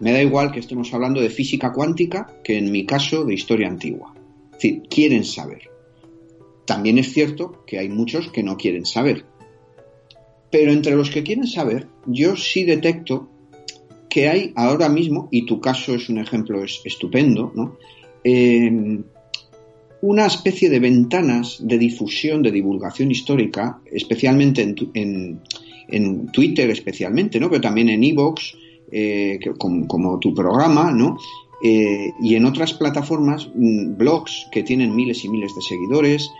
Me 0.00 0.12
da 0.12 0.22
igual 0.22 0.50
que 0.50 0.60
estemos 0.60 0.92
hablando 0.92 1.20
de 1.20 1.30
física 1.30 1.72
cuántica 1.72 2.26
que 2.42 2.58
en 2.58 2.72
mi 2.72 2.86
caso 2.86 3.24
de 3.24 3.34
historia 3.34 3.68
antigua. 3.68 4.14
Es 4.46 4.52
decir, 4.52 4.82
quieren 4.88 5.24
saber. 5.24 5.70
También 6.64 6.98
es 6.98 7.12
cierto 7.12 7.64
que 7.66 7.78
hay 7.78 7.88
muchos 7.88 8.30
que 8.30 8.42
no 8.42 8.56
quieren 8.56 8.86
saber. 8.86 9.24
Pero 10.50 10.72
entre 10.72 10.96
los 10.96 11.10
que 11.10 11.22
quieren 11.22 11.46
saber, 11.46 11.86
yo 12.06 12.36
sí 12.36 12.64
detecto 12.64 13.28
que 14.08 14.28
hay 14.28 14.52
ahora 14.56 14.88
mismo, 14.88 15.28
y 15.30 15.46
tu 15.46 15.60
caso 15.60 15.94
es 15.94 16.08
un 16.08 16.18
ejemplo 16.18 16.64
estupendo, 16.64 17.52
¿no? 17.54 17.76
Eh, 18.24 19.00
una 20.02 20.26
especie 20.26 20.70
de 20.70 20.80
ventanas 20.80 21.58
de 21.60 21.78
difusión, 21.78 22.42
de 22.42 22.50
divulgación 22.50 23.10
histórica, 23.10 23.80
especialmente 23.84 24.62
en, 24.94 25.40
en, 25.88 26.26
Twitter, 26.28 26.70
especialmente, 26.70 27.38
¿no? 27.38 27.50
Pero 27.50 27.60
también 27.60 27.90
en 27.90 28.02
Evox, 28.02 28.56
eh, 28.90 29.38
como, 29.58 30.18
tu 30.18 30.34
programa, 30.34 30.90
¿no? 30.92 31.18
Eh, 31.62 32.12
y 32.22 32.34
en 32.34 32.46
otras 32.46 32.72
plataformas, 32.72 33.50
mm, 33.54 33.96
blogs 33.96 34.46
que 34.50 34.62
tienen 34.62 34.96
miles 34.96 35.24
y 35.24 35.28
miles 35.28 35.54
de 35.54 35.62
seguidores, 35.62 36.30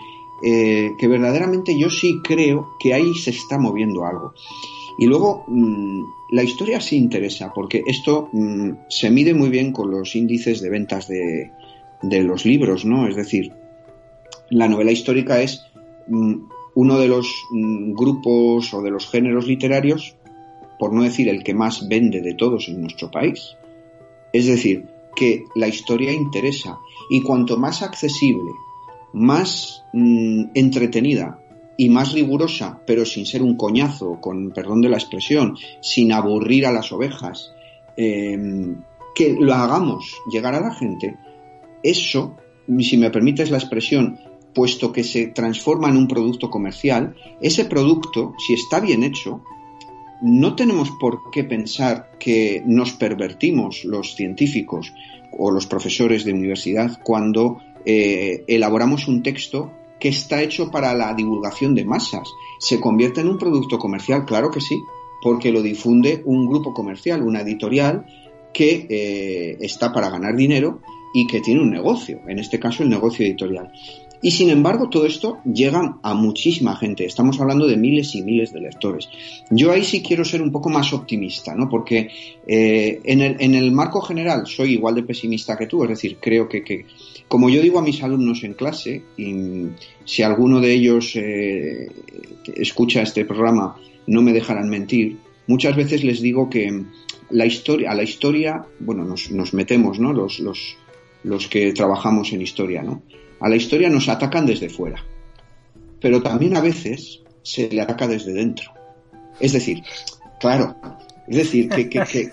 eh, 0.42 0.92
que 0.98 1.08
verdaderamente 1.08 1.78
yo 1.78 1.90
sí 1.90 2.20
creo 2.24 2.70
que 2.80 2.94
ahí 2.94 3.12
se 3.14 3.30
está 3.30 3.58
moviendo 3.58 4.06
algo. 4.06 4.32
Y 4.98 5.06
luego, 5.06 5.44
mm, 5.48 6.02
la 6.30 6.42
historia 6.42 6.80
sí 6.80 6.96
interesa, 6.96 7.52
porque 7.54 7.82
esto 7.86 8.30
mm, 8.32 8.70
se 8.88 9.10
mide 9.10 9.34
muy 9.34 9.50
bien 9.50 9.72
con 9.72 9.90
los 9.90 10.16
índices 10.16 10.62
de 10.62 10.70
ventas 10.70 11.08
de, 11.08 11.50
de 12.02 12.22
los 12.22 12.44
libros, 12.44 12.84
¿no? 12.84 13.06
Es 13.08 13.16
decir, 13.16 13.52
la 14.48 14.68
novela 14.68 14.92
histórica 14.92 15.40
es 15.40 15.66
mm, 16.08 16.34
uno 16.74 16.98
de 16.98 17.08
los 17.08 17.32
mm, 17.50 17.92
grupos 17.92 18.72
o 18.74 18.82
de 18.82 18.90
los 18.90 19.08
géneros 19.08 19.46
literarios, 19.46 20.16
por 20.78 20.92
no 20.92 21.02
decir 21.02 21.28
el 21.28 21.42
que 21.42 21.54
más 21.54 21.88
vende 21.88 22.20
de 22.20 22.34
todos 22.34 22.68
en 22.68 22.80
nuestro 22.80 23.10
país. 23.10 23.56
Es 24.32 24.46
decir, 24.46 24.86
que 25.14 25.44
la 25.54 25.68
historia 25.68 26.12
interesa 26.12 26.78
y 27.10 27.22
cuanto 27.22 27.56
más 27.56 27.82
accesible 27.82 28.50
más 29.12 29.84
mm, 29.92 30.50
entretenida 30.54 31.38
y 31.76 31.88
más 31.88 32.12
rigurosa, 32.12 32.80
pero 32.86 33.04
sin 33.04 33.26
ser 33.26 33.42
un 33.42 33.56
coñazo, 33.56 34.20
con 34.20 34.50
perdón 34.50 34.82
de 34.82 34.90
la 34.90 34.98
expresión, 34.98 35.56
sin 35.80 36.12
aburrir 36.12 36.66
a 36.66 36.72
las 36.72 36.92
ovejas, 36.92 37.52
em, 37.96 38.82
que 39.14 39.36
lo 39.38 39.54
hagamos 39.54 40.16
llegar 40.30 40.54
a 40.54 40.60
la 40.60 40.74
gente, 40.74 41.16
eso, 41.82 42.36
si 42.78 42.96
me 42.96 43.10
permites 43.10 43.50
la 43.50 43.58
expresión, 43.58 44.18
puesto 44.54 44.92
que 44.92 45.04
se 45.04 45.28
transforma 45.28 45.88
en 45.88 45.96
un 45.96 46.08
producto 46.08 46.50
comercial, 46.50 47.14
ese 47.40 47.64
producto, 47.64 48.34
si 48.38 48.54
está 48.54 48.80
bien 48.80 49.02
hecho, 49.02 49.42
no 50.22 50.54
tenemos 50.54 50.90
por 51.00 51.30
qué 51.30 51.44
pensar 51.44 52.12
que 52.18 52.62
nos 52.66 52.92
pervertimos 52.92 53.84
los 53.84 54.14
científicos 54.14 54.92
o 55.38 55.50
los 55.50 55.66
profesores 55.66 56.24
de 56.24 56.32
universidad 56.32 57.00
cuando 57.02 57.58
eh, 57.86 58.44
elaboramos 58.46 59.08
un 59.08 59.22
texto 59.22 59.72
que 59.98 60.08
está 60.08 60.42
hecho 60.42 60.70
para 60.70 60.94
la 60.94 61.14
divulgación 61.14 61.74
de 61.74 61.84
masas. 61.84 62.28
¿Se 62.58 62.80
convierte 62.80 63.20
en 63.20 63.28
un 63.28 63.38
producto 63.38 63.78
comercial? 63.78 64.24
Claro 64.24 64.50
que 64.50 64.60
sí, 64.60 64.76
porque 65.22 65.52
lo 65.52 65.62
difunde 65.62 66.22
un 66.24 66.46
grupo 66.46 66.74
comercial, 66.74 67.22
una 67.22 67.40
editorial 67.40 68.06
que 68.52 68.86
eh, 68.88 69.58
está 69.60 69.92
para 69.92 70.10
ganar 70.10 70.34
dinero 70.34 70.80
y 71.14 71.26
que 71.26 71.40
tiene 71.40 71.60
un 71.60 71.70
negocio, 71.70 72.20
en 72.26 72.38
este 72.38 72.58
caso 72.58 72.82
el 72.82 72.88
negocio 72.88 73.26
editorial. 73.26 73.70
Y 74.22 74.32
sin 74.32 74.50
embargo, 74.50 74.90
todo 74.90 75.06
esto 75.06 75.38
llega 75.44 75.98
a 76.02 76.14
muchísima 76.14 76.76
gente. 76.76 77.06
Estamos 77.06 77.40
hablando 77.40 77.66
de 77.66 77.78
miles 77.78 78.14
y 78.14 78.22
miles 78.22 78.52
de 78.52 78.60
lectores. 78.60 79.08
Yo 79.50 79.72
ahí 79.72 79.82
sí 79.82 80.02
quiero 80.02 80.24
ser 80.24 80.42
un 80.42 80.52
poco 80.52 80.68
más 80.68 80.92
optimista, 80.92 81.54
¿no? 81.54 81.70
Porque 81.70 82.10
eh, 82.46 83.00
en, 83.04 83.22
el, 83.22 83.36
en, 83.40 83.54
el, 83.54 83.72
marco 83.72 84.02
general 84.02 84.46
soy 84.46 84.74
igual 84.74 84.94
de 84.94 85.04
pesimista 85.04 85.56
que 85.56 85.66
tú. 85.66 85.84
Es 85.84 85.90
decir, 85.90 86.18
creo 86.20 86.48
que, 86.48 86.62
que 86.62 86.84
como 87.28 87.48
yo 87.48 87.62
digo 87.62 87.78
a 87.78 87.82
mis 87.82 88.02
alumnos 88.02 88.44
en 88.44 88.52
clase, 88.52 89.02
y 89.16 89.34
si 90.04 90.22
alguno 90.22 90.60
de 90.60 90.74
ellos 90.74 91.16
eh, 91.16 91.88
escucha 92.56 93.00
este 93.00 93.24
programa, 93.24 93.76
no 94.06 94.20
me 94.20 94.34
dejarán 94.34 94.68
mentir. 94.68 95.16
Muchas 95.46 95.74
veces 95.74 96.04
les 96.04 96.20
digo 96.20 96.50
que 96.50 96.84
la 97.30 97.46
historia, 97.46 97.90
a 97.90 97.94
la 97.94 98.02
historia, 98.02 98.66
bueno, 98.80 99.04
nos, 99.04 99.30
nos 99.30 99.54
metemos, 99.54 99.98
¿no? 99.98 100.12
Los, 100.12 100.40
los, 100.40 100.76
los 101.22 101.48
que 101.48 101.72
trabajamos 101.72 102.32
en 102.32 102.42
historia, 102.42 102.82
¿no? 102.82 103.02
A 103.40 103.48
la 103.48 103.56
historia 103.56 103.88
nos 103.88 104.08
atacan 104.08 104.46
desde 104.46 104.68
fuera, 104.68 105.04
pero 106.00 106.22
también 106.22 106.56
a 106.56 106.60
veces 106.60 107.20
se 107.42 107.68
le 107.68 107.80
ataca 107.80 108.06
desde 108.06 108.32
dentro. 108.32 108.72
Es 109.38 109.52
decir, 109.52 109.82
claro, 110.38 110.76
es 111.26 111.36
decir, 111.36 111.68
que, 111.68 111.88
que, 111.88 112.04
que 112.04 112.30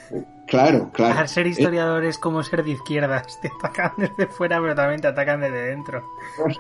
claro, 0.48 0.92
claro. 0.92 1.20
Al 1.20 1.28
ser 1.28 1.48
historiador 1.48 2.04
es 2.06 2.18
como 2.18 2.42
ser 2.44 2.64
de 2.64 2.72
izquierdas, 2.72 3.40
te 3.42 3.50
atacan 3.50 3.92
desde 3.98 4.28
fuera, 4.28 4.60
pero 4.62 4.76
también 4.76 5.02
te 5.02 5.08
atacan 5.08 5.42
desde 5.42 5.68
dentro. 5.68 6.04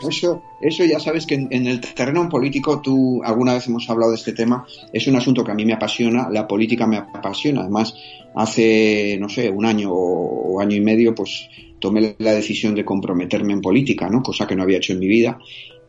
Eso, 0.07 0.41
eso 0.61 0.85
ya 0.85 0.99
sabes 0.99 1.25
que 1.25 1.35
en, 1.35 1.47
en, 1.51 1.67
el 1.67 1.81
terreno 1.81 2.27
político, 2.29 2.81
tú 2.81 3.21
alguna 3.23 3.53
vez 3.53 3.67
hemos 3.67 3.89
hablado 3.89 4.11
de 4.11 4.17
este 4.17 4.33
tema, 4.33 4.65
es 4.93 5.07
un 5.07 5.15
asunto 5.15 5.43
que 5.43 5.51
a 5.51 5.55
mí 5.55 5.65
me 5.65 5.73
apasiona, 5.73 6.29
la 6.29 6.47
política 6.47 6.85
me 6.85 6.97
apasiona. 6.97 7.61
Además, 7.61 7.93
hace, 8.35 9.17
no 9.19 9.29
sé, 9.29 9.49
un 9.49 9.65
año 9.65 9.91
o, 9.91 10.53
o 10.53 10.61
año 10.61 10.75
y 10.75 10.81
medio, 10.81 11.15
pues 11.15 11.49
tomé 11.79 12.15
la 12.19 12.33
decisión 12.33 12.75
de 12.75 12.85
comprometerme 12.85 13.53
en 13.53 13.61
política, 13.61 14.09
¿no? 14.09 14.21
Cosa 14.21 14.47
que 14.47 14.55
no 14.55 14.63
había 14.63 14.77
hecho 14.77 14.93
en 14.93 14.99
mi 14.99 15.07
vida. 15.07 15.39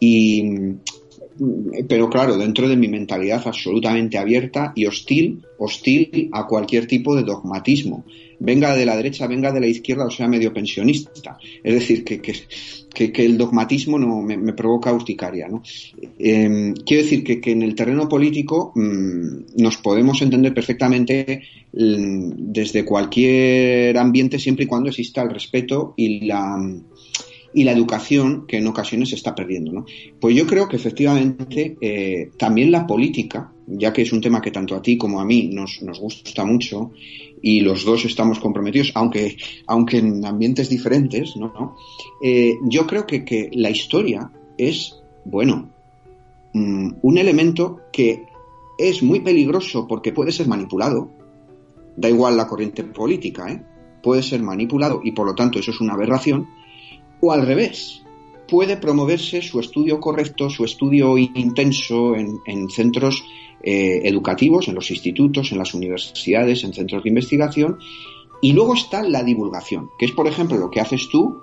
Y, 0.01 0.77
pero 1.89 2.09
claro, 2.11 2.37
dentro 2.37 2.69
de 2.69 2.77
mi 2.77 2.89
mentalidad 2.89 3.43
absolutamente 3.47 4.19
abierta 4.19 4.73
y 4.75 4.87
hostil, 4.87 5.43
hostil 5.59 6.31
a 6.33 6.47
cualquier 6.47 6.87
tipo 6.87 7.15
de 7.15 7.23
dogmatismo, 7.23 8.05
venga 8.41 8.75
de 8.75 8.87
la 8.87 8.97
derecha, 8.97 9.27
venga 9.27 9.53
de 9.53 9.61
la 9.61 9.67
izquierda 9.67 10.07
o 10.07 10.11
sea 10.11 10.29
medio 10.29 10.53
pensionista. 10.53 11.39
Es 11.63 11.75
decir, 11.75 12.05
que, 12.05 12.21
que, 12.21 13.13
que, 13.13 13.25
el 13.25 13.39
dogmatismo 13.39 13.99
no 13.99 14.21
me, 14.23 14.53
provoca 14.53 14.93
urticaria. 14.93 15.49
¿no? 15.49 15.63
Eh, 16.19 16.75
quiero 16.85 17.03
decir 17.03 17.25
que, 17.25 17.41
que, 17.41 17.53
en 17.53 17.63
el 17.63 17.75
terreno 17.75 18.09
político 18.09 18.73
mmm, 18.75 19.63
nos 19.63 19.77
podemos 19.79 20.21
entender 20.23 20.55
perfectamente 20.55 21.43
mmm, 21.73 22.31
desde 22.37 22.85
cualquier 22.85 23.97
ambiente 23.99 24.39
siempre 24.39 24.65
y 24.65 24.69
cuando 24.69 24.89
exista 24.89 25.23
el 25.23 25.31
respeto 25.31 25.95
y 25.97 26.27
la 26.27 26.57
y 27.55 27.65
la 27.65 27.73
educación 27.73 28.47
que 28.47 28.59
en 28.59 28.67
ocasiones 28.67 29.11
se 29.11 29.15
está 29.15 29.35
perdiendo. 29.35 29.73
¿no? 29.73 29.87
Pues 30.21 30.37
yo 30.37 30.47
creo 30.47 30.69
que 30.69 30.77
efectivamente 30.77 31.77
eh, 31.81 32.31
también 32.37 32.71
la 32.71 32.87
política, 32.87 33.53
ya 33.67 33.93
que 33.93 34.03
es 34.03 34.13
un 34.13 34.21
tema 34.21 34.41
que 34.41 34.51
tanto 34.51 34.75
a 34.75 34.83
ti 34.83 34.97
como 34.97 35.21
a 35.21 35.25
mí 35.25 35.51
nos, 35.53 35.83
nos 35.83 35.99
gusta 35.99 36.45
mucho 36.45 36.93
y 37.43 37.61
los 37.61 37.85
dos 37.85 38.05
estamos 38.05 38.39
comprometidos, 38.39 38.93
aunque, 38.95 39.37
aunque 39.67 39.99
en 39.99 40.25
ambientes 40.25 40.69
diferentes, 40.69 41.37
¿no? 41.37 41.77
Eh, 42.23 42.57
yo 42.65 42.87
creo 42.87 43.07
que, 43.07 43.25
que, 43.25 43.49
la 43.53 43.71
historia 43.71 44.31
es, 44.57 44.97
bueno, 45.25 45.71
mm, 46.53 46.95
un 47.03 47.19
elemento 47.19 47.81
que 47.93 48.25
es 48.79 49.03
muy 49.03 49.21
peligroso 49.21 49.87
porque 49.87 50.13
puede 50.13 50.33
ser 50.33 50.49
manipulado, 50.49 51.11
da 51.97 52.09
igual 52.09 52.37
la 52.37 52.47
corriente 52.47 52.85
política, 52.85 53.51
¿eh? 53.51 53.63
puede 54.03 54.23
ser 54.23 54.43
manipulado 54.43 55.01
y 55.03 55.13
por 55.13 55.27
lo 55.27 55.35
tanto 55.35 55.59
eso 55.59 55.71
es 55.71 55.81
una 55.81 55.95
aberración, 55.95 56.49
o 57.21 57.33
al 57.33 57.47
revés, 57.47 58.03
puede 58.49 58.77
promoverse 58.77 59.43
su 59.43 59.61
estudio 59.61 60.01
correcto, 60.01 60.49
su 60.49 60.65
estudio 60.65 61.19
intenso 61.19 62.15
en, 62.15 62.39
en 62.47 62.71
centros 62.71 63.25
eh, 63.63 64.01
educativos, 64.05 64.69
en 64.69 64.75
los 64.75 64.91
institutos, 64.91 65.53
en 65.53 65.59
las 65.59 65.75
universidades, 65.75 66.65
en 66.65 66.73
centros 66.73 67.03
de 67.03 67.09
investigación. 67.09 67.79
Y 68.41 68.53
luego 68.53 68.75
está 68.75 69.03
la 69.03 69.25
divulgación, 69.25 69.91
que 69.99 70.07
es, 70.07 70.13
por 70.13 70.29
ejemplo, 70.29 70.57
lo 70.57 70.71
que 70.71 70.81
haces 70.81 71.09
tú 71.09 71.43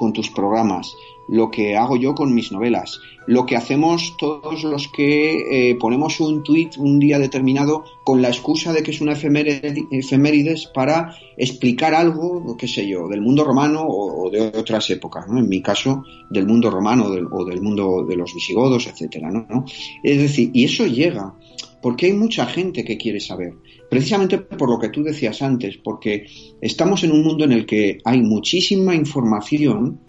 con 0.00 0.14
tus 0.14 0.30
programas, 0.30 0.96
lo 1.28 1.50
que 1.50 1.76
hago 1.76 1.94
yo 1.94 2.14
con 2.14 2.34
mis 2.34 2.52
novelas, 2.52 3.00
lo 3.26 3.44
que 3.44 3.54
hacemos 3.54 4.16
todos 4.16 4.64
los 4.64 4.88
que 4.88 5.68
eh, 5.70 5.74
ponemos 5.74 6.20
un 6.20 6.42
tuit 6.42 6.78
un 6.78 6.98
día 6.98 7.18
determinado 7.18 7.84
con 8.02 8.22
la 8.22 8.28
excusa 8.28 8.72
de 8.72 8.82
que 8.82 8.92
es 8.92 9.02
una 9.02 9.12
efemérides 9.12 10.66
para 10.74 11.14
explicar 11.36 11.94
algo, 11.94 12.56
qué 12.56 12.66
sé 12.66 12.88
yo, 12.88 13.08
del 13.08 13.20
mundo 13.20 13.44
romano 13.44 13.84
o, 13.86 14.30
de 14.30 14.40
otras 14.40 14.88
épocas, 14.88 15.28
¿no? 15.28 15.38
En 15.38 15.50
mi 15.50 15.60
caso, 15.60 16.02
del 16.30 16.46
mundo 16.46 16.70
romano 16.70 17.04
o 17.04 17.10
del, 17.10 17.26
o 17.30 17.44
del 17.44 17.60
mundo 17.60 18.06
de 18.08 18.16
los 18.16 18.32
visigodos, 18.32 18.86
etcétera, 18.86 19.30
¿no? 19.30 19.66
Es 20.02 20.16
decir, 20.18 20.50
y 20.54 20.64
eso 20.64 20.86
llega 20.86 21.34
porque 21.82 22.06
hay 22.06 22.12
mucha 22.12 22.46
gente 22.46 22.84
que 22.84 22.96
quiere 22.96 23.20
saber. 23.20 23.54
Precisamente 23.88 24.38
por 24.38 24.70
lo 24.70 24.78
que 24.78 24.90
tú 24.90 25.02
decías 25.02 25.42
antes, 25.42 25.78
porque 25.78 26.26
estamos 26.60 27.02
en 27.04 27.12
un 27.12 27.22
mundo 27.22 27.44
en 27.44 27.52
el 27.52 27.66
que 27.66 27.98
hay 28.04 28.20
muchísima 28.22 28.94
información, 28.94 30.00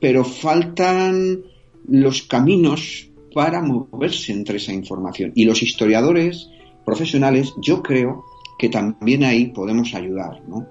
pero 0.00 0.24
faltan 0.24 1.42
los 1.86 2.22
caminos 2.22 3.10
para 3.34 3.62
moverse 3.62 4.32
entre 4.32 4.56
esa 4.56 4.72
información. 4.72 5.32
Y 5.34 5.44
los 5.44 5.62
historiadores 5.62 6.48
profesionales, 6.84 7.52
yo 7.60 7.82
creo 7.82 8.24
que 8.58 8.68
también 8.68 9.22
ahí 9.22 9.46
podemos 9.46 9.94
ayudar. 9.94 10.42
¿no? 10.48 10.66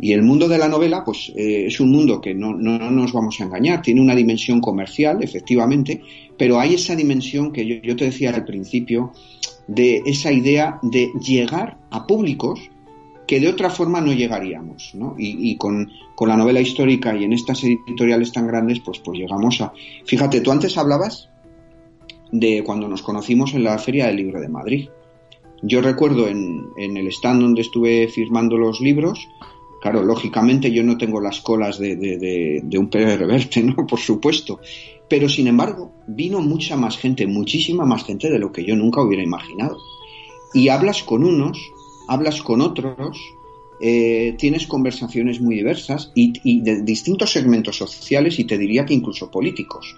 Y 0.00 0.12
el 0.12 0.22
mundo 0.22 0.48
de 0.48 0.58
la 0.58 0.68
novela, 0.68 1.02
pues 1.04 1.32
eh, 1.36 1.66
es 1.66 1.80
un 1.80 1.90
mundo 1.90 2.20
que 2.20 2.34
no, 2.34 2.54
no, 2.54 2.78
no, 2.78 2.90
nos 2.90 3.12
vamos 3.12 3.40
a 3.40 3.44
engañar, 3.44 3.82
tiene 3.82 4.00
una 4.00 4.14
dimensión 4.14 4.60
comercial, 4.60 5.22
efectivamente, 5.22 6.00
pero 6.42 6.58
hay 6.58 6.74
esa 6.74 6.96
dimensión 6.96 7.52
que 7.52 7.80
yo, 7.84 7.94
te 7.94 8.06
decía 8.06 8.30
al 8.30 8.44
principio, 8.44 9.12
de 9.68 10.02
esa 10.06 10.32
idea 10.32 10.80
de 10.82 11.12
llegar 11.24 11.78
a 11.88 12.04
públicos 12.04 12.68
que 13.28 13.38
de 13.38 13.46
otra 13.46 13.70
forma 13.70 14.00
no 14.00 14.12
llegaríamos, 14.12 14.90
¿no? 14.96 15.14
Y, 15.16 15.56
con, 15.56 15.88
la 16.18 16.36
novela 16.36 16.60
histórica 16.60 17.16
y 17.16 17.22
en 17.22 17.32
estas 17.32 17.62
editoriales 17.62 18.32
tan 18.32 18.48
grandes, 18.48 18.80
pues, 18.80 18.98
pues 18.98 19.20
llegamos 19.20 19.60
a... 19.60 19.72
Fíjate, 20.04 20.40
tú 20.40 20.50
antes 20.50 20.76
hablabas 20.76 21.28
de 22.32 22.64
cuando 22.64 22.88
nos 22.88 23.02
conocimos 23.02 23.54
en 23.54 23.62
la 23.62 23.78
Feria 23.78 24.08
del 24.08 24.16
Libro 24.16 24.40
de 24.40 24.48
Madrid. 24.48 24.88
Yo 25.62 25.80
recuerdo 25.80 26.26
en, 26.26 26.72
el 26.76 27.06
stand 27.06 27.40
donde 27.40 27.60
estuve 27.60 28.08
firmando 28.08 28.56
los 28.56 28.80
libros, 28.80 29.28
claro, 29.80 30.02
lógicamente 30.02 30.72
yo 30.72 30.82
no 30.82 30.98
tengo 30.98 31.20
las 31.20 31.40
colas 31.40 31.78
de 31.78 32.76
un 32.76 32.90
Pérez 32.90 33.16
Reverte, 33.20 33.62
¿no? 33.62 33.86
Por 33.86 34.00
supuesto. 34.00 34.58
Pero 35.12 35.28
sin 35.28 35.46
embargo, 35.46 35.92
vino 36.06 36.40
mucha 36.40 36.74
más 36.74 36.96
gente, 36.96 37.26
muchísima 37.26 37.84
más 37.84 38.02
gente 38.02 38.30
de 38.30 38.38
lo 38.38 38.50
que 38.50 38.64
yo 38.64 38.74
nunca 38.74 39.02
hubiera 39.02 39.22
imaginado. 39.22 39.76
Y 40.54 40.70
hablas 40.70 41.02
con 41.02 41.22
unos, 41.22 41.70
hablas 42.08 42.40
con 42.40 42.62
otros, 42.62 43.18
eh, 43.78 44.34
tienes 44.38 44.66
conversaciones 44.66 45.38
muy 45.38 45.56
diversas 45.56 46.12
y, 46.14 46.62
de 46.62 46.80
distintos 46.80 47.30
segmentos 47.30 47.76
sociales 47.76 48.38
y 48.38 48.44
te 48.44 48.56
diría 48.56 48.86
que 48.86 48.94
incluso 48.94 49.30
políticos. 49.30 49.94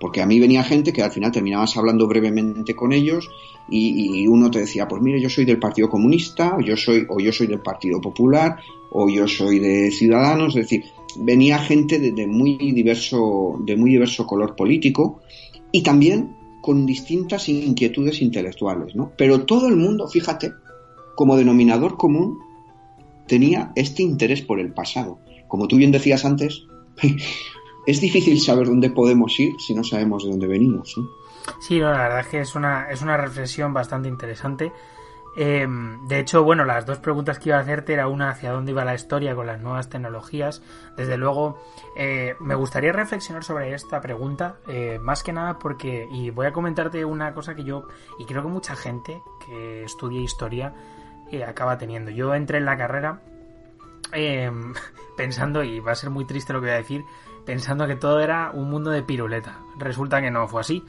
Porque 0.00 0.20
a 0.20 0.26
mí 0.26 0.40
venía 0.40 0.64
gente 0.64 0.92
que 0.92 1.04
al 1.04 1.12
final 1.12 1.30
terminabas 1.30 1.76
hablando 1.76 2.08
brevemente 2.08 2.74
con 2.74 2.92
ellos 2.92 3.30
y, 3.70 4.22
y 4.22 4.26
uno 4.26 4.50
te 4.50 4.58
decía, 4.58 4.88
pues 4.88 5.00
mire, 5.00 5.20
yo 5.22 5.30
soy 5.30 5.44
del 5.44 5.60
Partido 5.60 5.88
Comunista, 5.88 6.56
o 6.56 6.60
yo 6.60 6.76
soy, 6.76 7.06
o 7.08 7.20
yo 7.20 7.30
soy 7.30 7.46
del 7.46 7.60
Partido 7.60 8.00
Popular, 8.00 8.56
o 8.90 9.08
yo 9.08 9.28
soy 9.28 9.60
de 9.60 9.92
Ciudadanos, 9.92 10.56
es 10.56 10.62
decir, 10.62 10.84
venía 11.20 11.58
gente 11.58 11.98
de, 11.98 12.26
muy 12.26 12.56
diverso, 12.72 13.58
de 13.64 13.76
muy 13.76 13.90
diverso 13.90 14.26
color 14.26 14.56
político 14.56 15.20
y 15.72 15.82
también 15.82 16.36
con 16.60 16.86
distintas 16.86 17.48
inquietudes 17.48 18.20
intelectuales, 18.22 18.94
¿no? 18.96 19.12
Pero 19.16 19.44
todo 19.44 19.68
el 19.68 19.76
mundo, 19.76 20.08
fíjate, 20.08 20.52
como 21.14 21.36
denominador 21.36 21.96
común, 21.96 22.38
tenía 23.26 23.72
este 23.76 24.02
interés 24.02 24.42
por 24.42 24.58
el 24.58 24.72
pasado. 24.72 25.18
Como 25.48 25.68
tú 25.68 25.76
bien 25.76 25.92
decías 25.92 26.24
antes, 26.24 26.66
es 27.86 28.00
difícil 28.00 28.40
saber 28.40 28.66
dónde 28.66 28.90
podemos 28.90 29.38
ir 29.38 29.52
si 29.64 29.74
no 29.74 29.84
sabemos 29.84 30.24
de 30.24 30.30
dónde 30.30 30.46
venimos. 30.46 30.94
Sí, 31.60 31.78
la 31.78 31.90
verdad 31.92 32.20
es 32.20 32.26
que 32.26 32.40
es 32.40 32.54
una, 32.54 32.90
es 32.90 33.02
una 33.02 33.16
reflexión 33.16 33.72
bastante 33.72 34.08
interesante. 34.08 34.72
Em, 35.38 36.08
de 36.08 36.18
hecho, 36.18 36.42
bueno, 36.44 36.64
las 36.64 36.86
dos 36.86 36.98
preguntas 36.98 37.38
que 37.38 37.50
iba 37.50 37.58
a 37.58 37.60
hacerte 37.60 37.92
era 37.92 38.08
una 38.08 38.30
hacia 38.30 38.52
dónde 38.52 38.72
iba 38.72 38.86
la 38.86 38.94
historia 38.94 39.34
con 39.34 39.46
las 39.46 39.60
nuevas 39.60 39.90
tecnologías. 39.90 40.62
Desde 40.96 41.18
luego, 41.18 41.58
eh, 41.94 42.34
me 42.40 42.54
gustaría 42.54 42.90
reflexionar 42.92 43.44
sobre 43.44 43.74
esta 43.74 44.00
pregunta, 44.00 44.56
eh, 44.66 44.98
más 44.98 45.22
que 45.22 45.34
nada 45.34 45.58
porque, 45.58 46.08
y 46.10 46.30
voy 46.30 46.46
a 46.46 46.52
comentarte 46.52 47.04
una 47.04 47.34
cosa 47.34 47.54
que 47.54 47.64
yo, 47.64 47.86
y 48.18 48.24
creo 48.24 48.42
que 48.42 48.48
mucha 48.48 48.76
gente 48.76 49.22
que 49.44 49.84
estudia 49.84 50.22
historia 50.22 50.72
eh, 51.30 51.44
acaba 51.44 51.76
teniendo. 51.76 52.10
Yo 52.10 52.34
entré 52.34 52.56
en 52.56 52.64
la 52.64 52.78
carrera 52.78 53.20
em, 54.12 54.72
pensando, 55.18 55.62
y 55.62 55.80
va 55.80 55.92
a 55.92 55.96
ser 55.96 56.08
muy 56.08 56.24
triste 56.24 56.54
lo 56.54 56.60
que 56.60 56.68
voy 56.68 56.74
a 56.74 56.78
decir, 56.78 57.04
pensando 57.44 57.86
que 57.86 57.96
todo 57.96 58.20
era 58.20 58.52
un 58.52 58.70
mundo 58.70 58.90
de 58.90 59.02
piruleta. 59.02 59.58
Resulta 59.76 60.22
que 60.22 60.30
no 60.30 60.48
fue 60.48 60.62
así. 60.62 60.82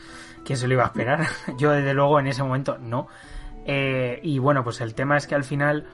¿Quién 0.45 0.57
se 0.57 0.69
lo 0.69 0.75
iba 0.75 0.83
a 0.83 0.87
esperar? 0.87 1.27
Yo, 1.57 1.71
desde 1.71 1.93
luego, 1.93 2.17
en 2.21 2.27
ese 2.27 2.43
momento 2.43 2.77
no. 2.77 3.09
Eh, 3.68 4.20
y 4.24 4.39
bueno, 4.39 4.63
pues 4.63 4.80
el 4.80 4.95
tema 4.95 5.18
es 5.18 5.28
que 5.28 5.36
al 5.36 5.43
final, 5.43 5.86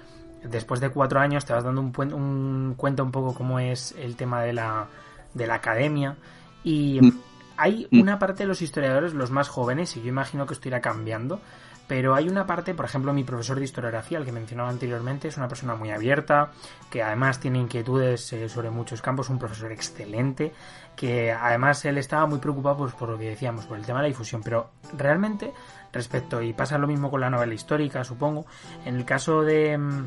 después 0.43 0.79
de 0.79 0.89
cuatro 0.89 1.19
años, 1.19 1.43
te 1.43 1.53
vas 1.53 1.63
dando 1.63 1.81
un, 1.81 2.13
un 2.13 2.75
cuenta 2.77 3.01
un 3.01 3.11
poco 3.11 3.33
cómo 3.33 3.59
es 3.59 3.95
el 3.97 4.15
tema 4.15 4.43
de 4.43 4.53
la, 4.53 4.87
de 5.33 5.47
la 5.47 5.55
academia. 5.55 6.15
Y 6.63 6.99
mm. 7.01 7.19
hay 7.57 7.87
mm. 7.89 7.99
una 7.99 8.19
parte 8.19 8.43
de 8.43 8.47
los 8.47 8.61
historiadores, 8.61 9.13
los 9.13 9.31
más 9.31 9.49
jóvenes, 9.49 9.97
y 9.97 10.03
yo 10.03 10.07
imagino 10.07 10.45
que 10.45 10.53
esto 10.53 10.67
irá 10.67 10.81
cambiando, 10.81 11.41
pero 11.87 12.13
hay 12.13 12.29
una 12.29 12.45
parte, 12.45 12.75
por 12.75 12.85
ejemplo, 12.85 13.11
mi 13.11 13.23
profesor 13.23 13.57
de 13.57 13.65
historiografía, 13.65 14.19
el 14.19 14.25
que 14.25 14.31
mencionaba 14.31 14.69
anteriormente, 14.69 15.27
es 15.27 15.37
una 15.37 15.47
persona 15.47 15.75
muy 15.75 15.89
abierta, 15.89 16.51
que 16.91 17.01
además 17.01 17.39
tiene 17.39 17.59
inquietudes 17.59 18.31
eh, 18.33 18.47
sobre 18.47 18.69
muchos 18.69 19.01
campos, 19.01 19.29
un 19.29 19.39
profesor 19.39 19.71
excelente, 19.71 20.53
que 20.95 21.31
además 21.31 21.83
él 21.85 21.97
estaba 21.97 22.27
muy 22.27 22.37
preocupado 22.37 22.77
pues, 22.77 22.93
por 22.93 23.09
lo 23.09 23.17
que 23.17 23.29
decíamos, 23.29 23.65
por 23.65 23.77
el 23.77 23.85
tema 23.85 23.99
de 23.99 24.03
la 24.03 24.07
difusión, 24.09 24.41
pero 24.43 24.69
realmente 24.95 25.51
respecto, 25.93 26.41
y 26.41 26.53
pasa 26.53 26.77
lo 26.77 26.87
mismo 26.87 27.09
con 27.09 27.21
la 27.21 27.29
novela 27.29 27.53
histórica, 27.53 28.03
supongo, 28.03 28.45
en 28.85 28.95
el 28.95 29.05
caso 29.05 29.43
de, 29.43 29.77
mm, 29.77 30.05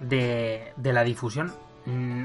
de, 0.00 0.72
de 0.76 0.92
la 0.92 1.04
difusión, 1.04 1.52
mm, 1.84 2.24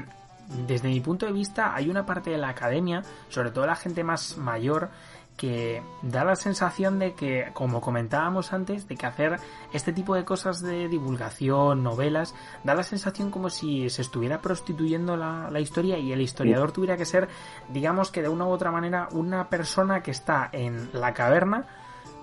desde 0.66 0.88
mi 0.88 1.00
punto 1.00 1.26
de 1.26 1.32
vista 1.32 1.74
hay 1.74 1.88
una 1.88 2.04
parte 2.04 2.30
de 2.30 2.38
la 2.38 2.48
academia, 2.48 3.02
sobre 3.28 3.50
todo 3.50 3.66
la 3.66 3.76
gente 3.76 4.02
más 4.02 4.36
mayor, 4.36 4.90
que 5.36 5.82
da 6.02 6.24
la 6.24 6.36
sensación 6.36 6.98
de 6.98 7.14
que, 7.14 7.50
como 7.52 7.80
comentábamos 7.80 8.52
antes, 8.52 8.86
de 8.86 8.96
que 8.96 9.06
hacer 9.06 9.40
este 9.72 9.92
tipo 9.92 10.14
de 10.14 10.24
cosas 10.24 10.60
de 10.60 10.88
divulgación, 10.88 11.82
novelas, 11.82 12.34
da 12.64 12.74
la 12.74 12.82
sensación 12.82 13.30
como 13.30 13.50
si 13.50 13.88
se 13.90 14.02
estuviera 14.02 14.40
prostituyendo 14.40 15.16
la, 15.16 15.60
historia 15.60 15.98
y 15.98 16.12
el 16.12 16.20
historiador 16.20 16.72
tuviera 16.72 16.96
que 16.96 17.04
ser, 17.04 17.28
digamos 17.70 18.10
que 18.10 18.22
de 18.22 18.28
una 18.28 18.46
u 18.46 18.50
otra 18.50 18.70
manera, 18.70 19.08
una 19.12 19.48
persona 19.48 20.02
que 20.02 20.10
está 20.10 20.48
en 20.52 20.90
la 20.92 21.14
caverna, 21.14 21.66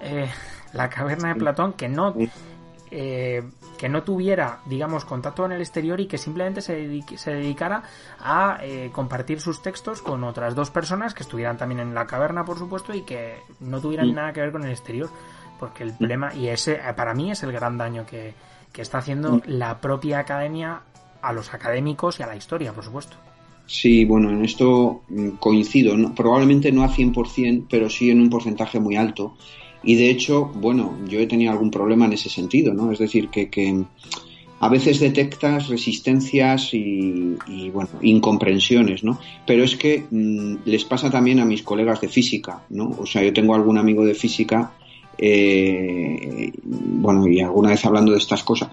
eh, 0.01 0.29
la 0.73 0.89
caverna 0.89 1.33
de 1.33 1.35
Platón, 1.35 1.73
que 1.73 1.89
no 1.89 2.15
eh, 2.91 3.43
que 3.77 3.87
no 3.87 4.03
tuviera, 4.03 4.59
digamos, 4.65 5.05
contacto 5.05 5.45
en 5.45 5.53
el 5.53 5.61
exterior 5.61 6.01
y 6.01 6.07
que 6.07 6.17
simplemente 6.17 6.61
se, 6.61 7.01
se 7.15 7.31
dedicara 7.31 7.83
a 8.19 8.59
eh, 8.61 8.89
compartir 8.91 9.39
sus 9.39 9.61
textos 9.61 10.01
con 10.01 10.23
otras 10.25 10.53
dos 10.53 10.69
personas 10.69 11.13
que 11.13 11.23
estuvieran 11.23 11.57
también 11.57 11.79
en 11.79 11.93
la 11.93 12.05
caverna, 12.05 12.43
por 12.43 12.57
supuesto, 12.57 12.93
y 12.93 13.03
que 13.03 13.35
no 13.61 13.79
tuvieran 13.79 14.13
nada 14.13 14.33
que 14.33 14.41
ver 14.41 14.51
con 14.51 14.65
el 14.65 14.71
exterior. 14.71 15.09
Porque 15.59 15.83
el 15.83 15.93
problema, 15.93 16.33
y 16.33 16.49
ese 16.49 16.73
eh, 16.73 16.93
para 16.95 17.13
mí 17.13 17.31
es 17.31 17.41
el 17.43 17.53
gran 17.53 17.77
daño 17.77 18.05
que, 18.05 18.33
que 18.73 18.81
está 18.81 18.97
haciendo 18.97 19.41
la 19.45 19.79
propia 19.79 20.19
academia 20.19 20.81
a 21.21 21.31
los 21.31 21.53
académicos 21.53 22.19
y 22.19 22.23
a 22.23 22.27
la 22.27 22.35
historia, 22.35 22.73
por 22.73 22.83
supuesto. 22.83 23.15
Sí, 23.65 24.03
bueno, 24.03 24.29
en 24.29 24.43
esto 24.43 25.03
mm, 25.07 25.29
coincido, 25.39 25.95
probablemente 26.15 26.71
no 26.71 26.83
a 26.83 26.89
100%, 26.89 27.67
pero 27.69 27.89
sí 27.89 28.09
en 28.09 28.19
un 28.19 28.29
porcentaje 28.29 28.79
muy 28.79 28.97
alto. 28.97 29.37
Y 29.83 29.95
de 29.95 30.09
hecho, 30.09 30.51
bueno, 30.55 30.97
yo 31.07 31.19
he 31.19 31.27
tenido 31.27 31.51
algún 31.51 31.71
problema 31.71 32.05
en 32.05 32.13
ese 32.13 32.29
sentido, 32.29 32.73
¿no? 32.73 32.91
Es 32.91 32.99
decir, 32.99 33.29
que, 33.29 33.49
que 33.49 33.85
a 34.59 34.67
veces 34.67 34.99
detectas 34.99 35.69
resistencias 35.69 36.73
y, 36.73 37.37
bueno, 37.73 37.89
incomprensiones, 38.01 39.03
¿no? 39.03 39.19
Pero 39.47 39.63
es 39.63 39.75
que 39.77 40.05
mm, 40.09 40.57
les 40.65 40.83
pasa 40.83 41.09
también 41.09 41.39
a 41.39 41.45
mis 41.45 41.63
colegas 41.63 42.01
de 42.01 42.09
física, 42.09 42.63
¿no? 42.69 42.95
O 42.99 43.05
sea, 43.05 43.23
yo 43.23 43.31
tengo 43.31 43.55
algún 43.55 43.77
amigo 43.77 44.05
de 44.05 44.13
física, 44.13 44.73
eh, 45.17 46.51
bueno, 46.63 47.27
y 47.27 47.39
alguna 47.39 47.69
vez 47.69 47.85
hablando 47.85 48.11
de 48.11 48.17
estas 48.17 48.43
cosas, 48.43 48.69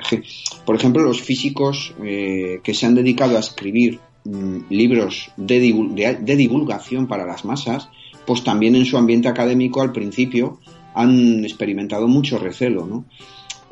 por 0.65 0.75
ejemplo, 0.75 1.03
los 1.03 1.23
físicos 1.23 1.95
eh, 2.03 2.61
que 2.63 2.75
se 2.75 2.87
han 2.87 2.95
dedicado 2.95 3.37
a 3.37 3.41
escribir 3.41 4.01
mm, 4.25 4.59
libros 4.71 5.31
de, 5.37 6.19
de 6.21 6.37
divulgación 6.37 7.07
para 7.07 7.27
las 7.27 7.45
masas, 7.45 7.91
pues 8.27 8.43
también 8.43 8.75
en 8.75 8.85
su 8.85 8.97
ambiente 8.97 9.29
académico 9.29 9.83
al 9.83 9.93
principio 9.93 10.59
han 10.97 11.45
experimentado 11.45 12.09
mucho 12.09 12.39
recelo. 12.39 12.87
¿no? 12.87 13.05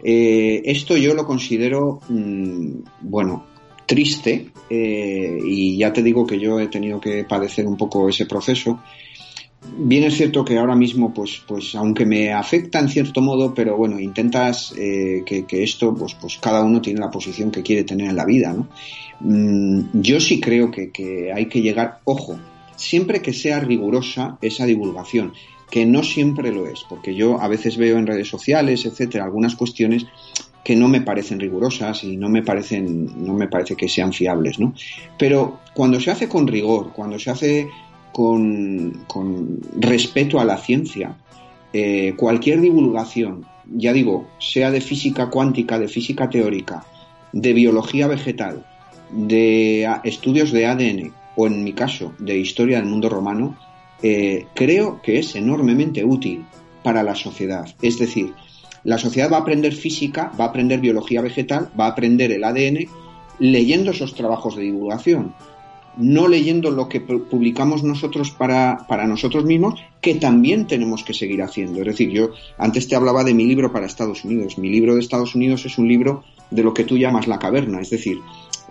Eh, 0.02 0.62
esto 0.66 0.96
yo 0.96 1.14
lo 1.14 1.26
considero, 1.26 2.00
mm, 2.08 2.70
bueno, 3.00 3.46
triste 3.86 4.50
eh, 4.70 5.38
y 5.44 5.76
ya 5.78 5.92
te 5.92 6.02
digo 6.02 6.26
que 6.26 6.38
yo 6.38 6.60
he 6.60 6.68
tenido 6.68 7.00
que 7.00 7.24
padecer 7.24 7.66
un 7.66 7.76
poco 7.76 8.08
ese 8.08 8.26
proceso. 8.26 8.80
Bien 9.78 10.04
es 10.04 10.16
cierto 10.18 10.44
que 10.44 10.58
ahora 10.58 10.76
mismo, 10.76 11.14
pues, 11.14 11.42
pues 11.48 11.74
aunque 11.74 12.04
me 12.04 12.34
afecta 12.34 12.80
en 12.80 12.90
cierto 12.90 13.22
modo, 13.22 13.54
pero 13.54 13.78
bueno, 13.78 13.98
intentas 13.98 14.74
eh, 14.76 15.22
que, 15.24 15.46
esto, 15.62 15.94
pues, 15.94 16.14
pues 16.20 16.36
cada 16.38 16.62
uno 16.62 16.82
tiene 16.82 17.00
la 17.00 17.10
posición 17.10 17.50
que 17.50 17.62
quiere 17.62 17.84
tener 17.84 18.10
en 18.10 18.16
la 18.16 18.26
vida, 18.26 18.52
¿no? 18.52 18.68
Mm, 19.20 20.02
yo 20.02 20.20
sí 20.20 20.38
creo 20.38 20.70
que, 20.70 20.90
que 20.90 21.32
hay 21.32 21.46
que 21.46 21.62
llegar, 21.62 22.00
ojo, 22.04 22.38
siempre 22.76 23.22
que 23.22 23.32
sea 23.32 23.60
rigurosa 23.60 24.36
esa 24.42 24.66
divulgación 24.66 25.32
que 25.70 25.86
no 25.86 26.02
siempre 26.02 26.52
lo 26.52 26.66
es, 26.66 26.84
porque 26.88 27.14
yo 27.14 27.40
a 27.40 27.48
veces 27.48 27.76
veo 27.76 27.98
en 27.98 28.06
redes 28.06 28.28
sociales, 28.28 28.86
etcétera, 28.86 29.24
algunas 29.24 29.56
cuestiones 29.56 30.06
que 30.64 30.74
no 30.74 30.88
me 30.88 31.02
parecen 31.02 31.38
rigurosas 31.38 32.04
y 32.04 32.16
no 32.16 32.28
me 32.28 32.42
parecen, 32.42 33.26
no 33.26 33.34
me 33.34 33.48
parece 33.48 33.76
que 33.76 33.88
sean 33.88 34.12
fiables, 34.12 34.58
¿no? 34.58 34.74
Pero 35.18 35.60
cuando 35.74 36.00
se 36.00 36.10
hace 36.10 36.28
con 36.28 36.46
rigor, 36.46 36.92
cuando 36.92 37.18
se 37.18 37.30
hace 37.30 37.68
con, 38.12 39.04
respeto 39.76 40.40
a 40.40 40.44
la 40.44 40.56
ciencia, 40.56 41.16
eh, 41.72 42.14
cualquier 42.16 42.60
divulgación, 42.60 43.44
ya 43.66 43.92
digo, 43.92 44.28
sea 44.38 44.70
de 44.70 44.80
física 44.80 45.28
cuántica, 45.28 45.78
de 45.78 45.88
física 45.88 46.30
teórica, 46.30 46.86
de 47.32 47.52
biología 47.52 48.06
vegetal, 48.06 48.64
de 49.10 49.86
estudios 50.04 50.50
de 50.52 50.66
ADN 50.66 51.12
o 51.36 51.46
en 51.46 51.64
mi 51.64 51.72
caso 51.72 52.12
de 52.18 52.38
historia 52.38 52.78
del 52.78 52.86
mundo 52.86 53.08
romano, 53.08 53.56
eh, 54.02 54.46
creo 54.54 55.00
que 55.02 55.18
es 55.18 55.34
enormemente 55.34 56.04
útil 56.04 56.44
para 56.82 57.02
la 57.02 57.14
sociedad. 57.14 57.66
Es 57.80 57.98
decir, 57.98 58.34
la 58.84 58.98
sociedad 58.98 59.32
va 59.32 59.38
a 59.38 59.40
aprender 59.40 59.74
física, 59.74 60.30
va 60.38 60.44
a 60.44 60.48
aprender 60.48 60.80
biología 60.80 61.22
vegetal, 61.22 61.70
va 61.78 61.86
a 61.86 61.90
aprender 61.90 62.30
el 62.32 62.44
ADN 62.44 62.86
leyendo 63.38 63.90
esos 63.90 64.14
trabajos 64.14 64.56
de 64.56 64.62
divulgación, 64.62 65.34
no 65.96 66.28
leyendo 66.28 66.70
lo 66.70 66.88
que 66.88 67.00
publicamos 67.00 67.82
nosotros 67.82 68.30
para, 68.30 68.84
para, 68.88 69.06
nosotros 69.06 69.44
mismos, 69.44 69.80
que 70.00 70.16
también 70.16 70.66
tenemos 70.66 71.02
que 71.02 71.14
seguir 71.14 71.42
haciendo. 71.42 71.80
Es 71.80 71.86
decir, 71.86 72.10
yo 72.10 72.30
antes 72.58 72.86
te 72.88 72.96
hablaba 72.96 73.24
de 73.24 73.34
mi 73.34 73.44
libro 73.44 73.72
para 73.72 73.86
Estados 73.86 74.24
Unidos. 74.24 74.58
Mi 74.58 74.68
libro 74.68 74.94
de 74.94 75.00
Estados 75.00 75.34
Unidos 75.34 75.64
es 75.64 75.78
un 75.78 75.88
libro 75.88 76.24
de 76.50 76.62
lo 76.62 76.74
que 76.74 76.84
tú 76.84 76.98
llamas 76.98 77.26
la 77.26 77.38
caverna, 77.38 77.80
es 77.80 77.90
decir, 77.90 78.18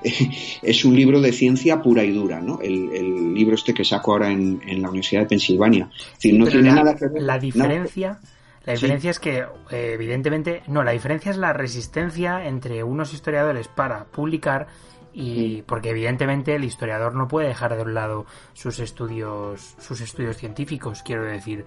es 0.61 0.85
un 0.85 0.95
libro 0.95 1.21
de 1.21 1.31
ciencia 1.31 1.81
pura 1.81 2.03
y 2.03 2.11
dura, 2.11 2.39
¿no? 2.39 2.59
El, 2.61 3.33
libro 3.33 3.55
este 3.55 3.73
que 3.73 3.83
saco 3.83 4.11
ahora 4.11 4.31
en, 4.31 4.59
la 4.81 4.89
Universidad 4.89 5.21
de 5.21 5.27
Pensilvania. 5.27 5.85
no 5.85 6.47
tiene 6.47 6.69
la, 6.69 6.75
nada 6.75 6.95
que 6.95 7.07
ver. 7.07 7.21
La 7.21 7.39
diferencia. 7.39 8.19
La 8.65 8.73
diferencia 8.73 9.11
es 9.11 9.19
que, 9.19 9.39
eh, 9.71 9.91
evidentemente, 9.93 10.63
no, 10.67 10.83
la 10.83 10.91
diferencia 10.91 11.31
es 11.31 11.37
la 11.37 11.51
resistencia 11.51 12.45
entre 12.45 12.81
unos 12.83 13.13
historiadores 13.13 13.67
para 13.67 14.05
publicar 14.05 14.67
y 15.13 15.61
porque 15.63 15.91
evidentemente 15.91 16.55
el 16.55 16.63
historiador 16.63 17.13
no 17.13 17.27
puede 17.27 17.49
dejar 17.49 17.75
de 17.75 17.83
un 17.83 17.93
lado 17.93 18.25
sus 18.53 18.79
estudios, 18.79 19.75
sus 19.79 20.01
estudios 20.01 20.37
científicos, 20.37 21.03
quiero 21.03 21.25
decir. 21.25 21.65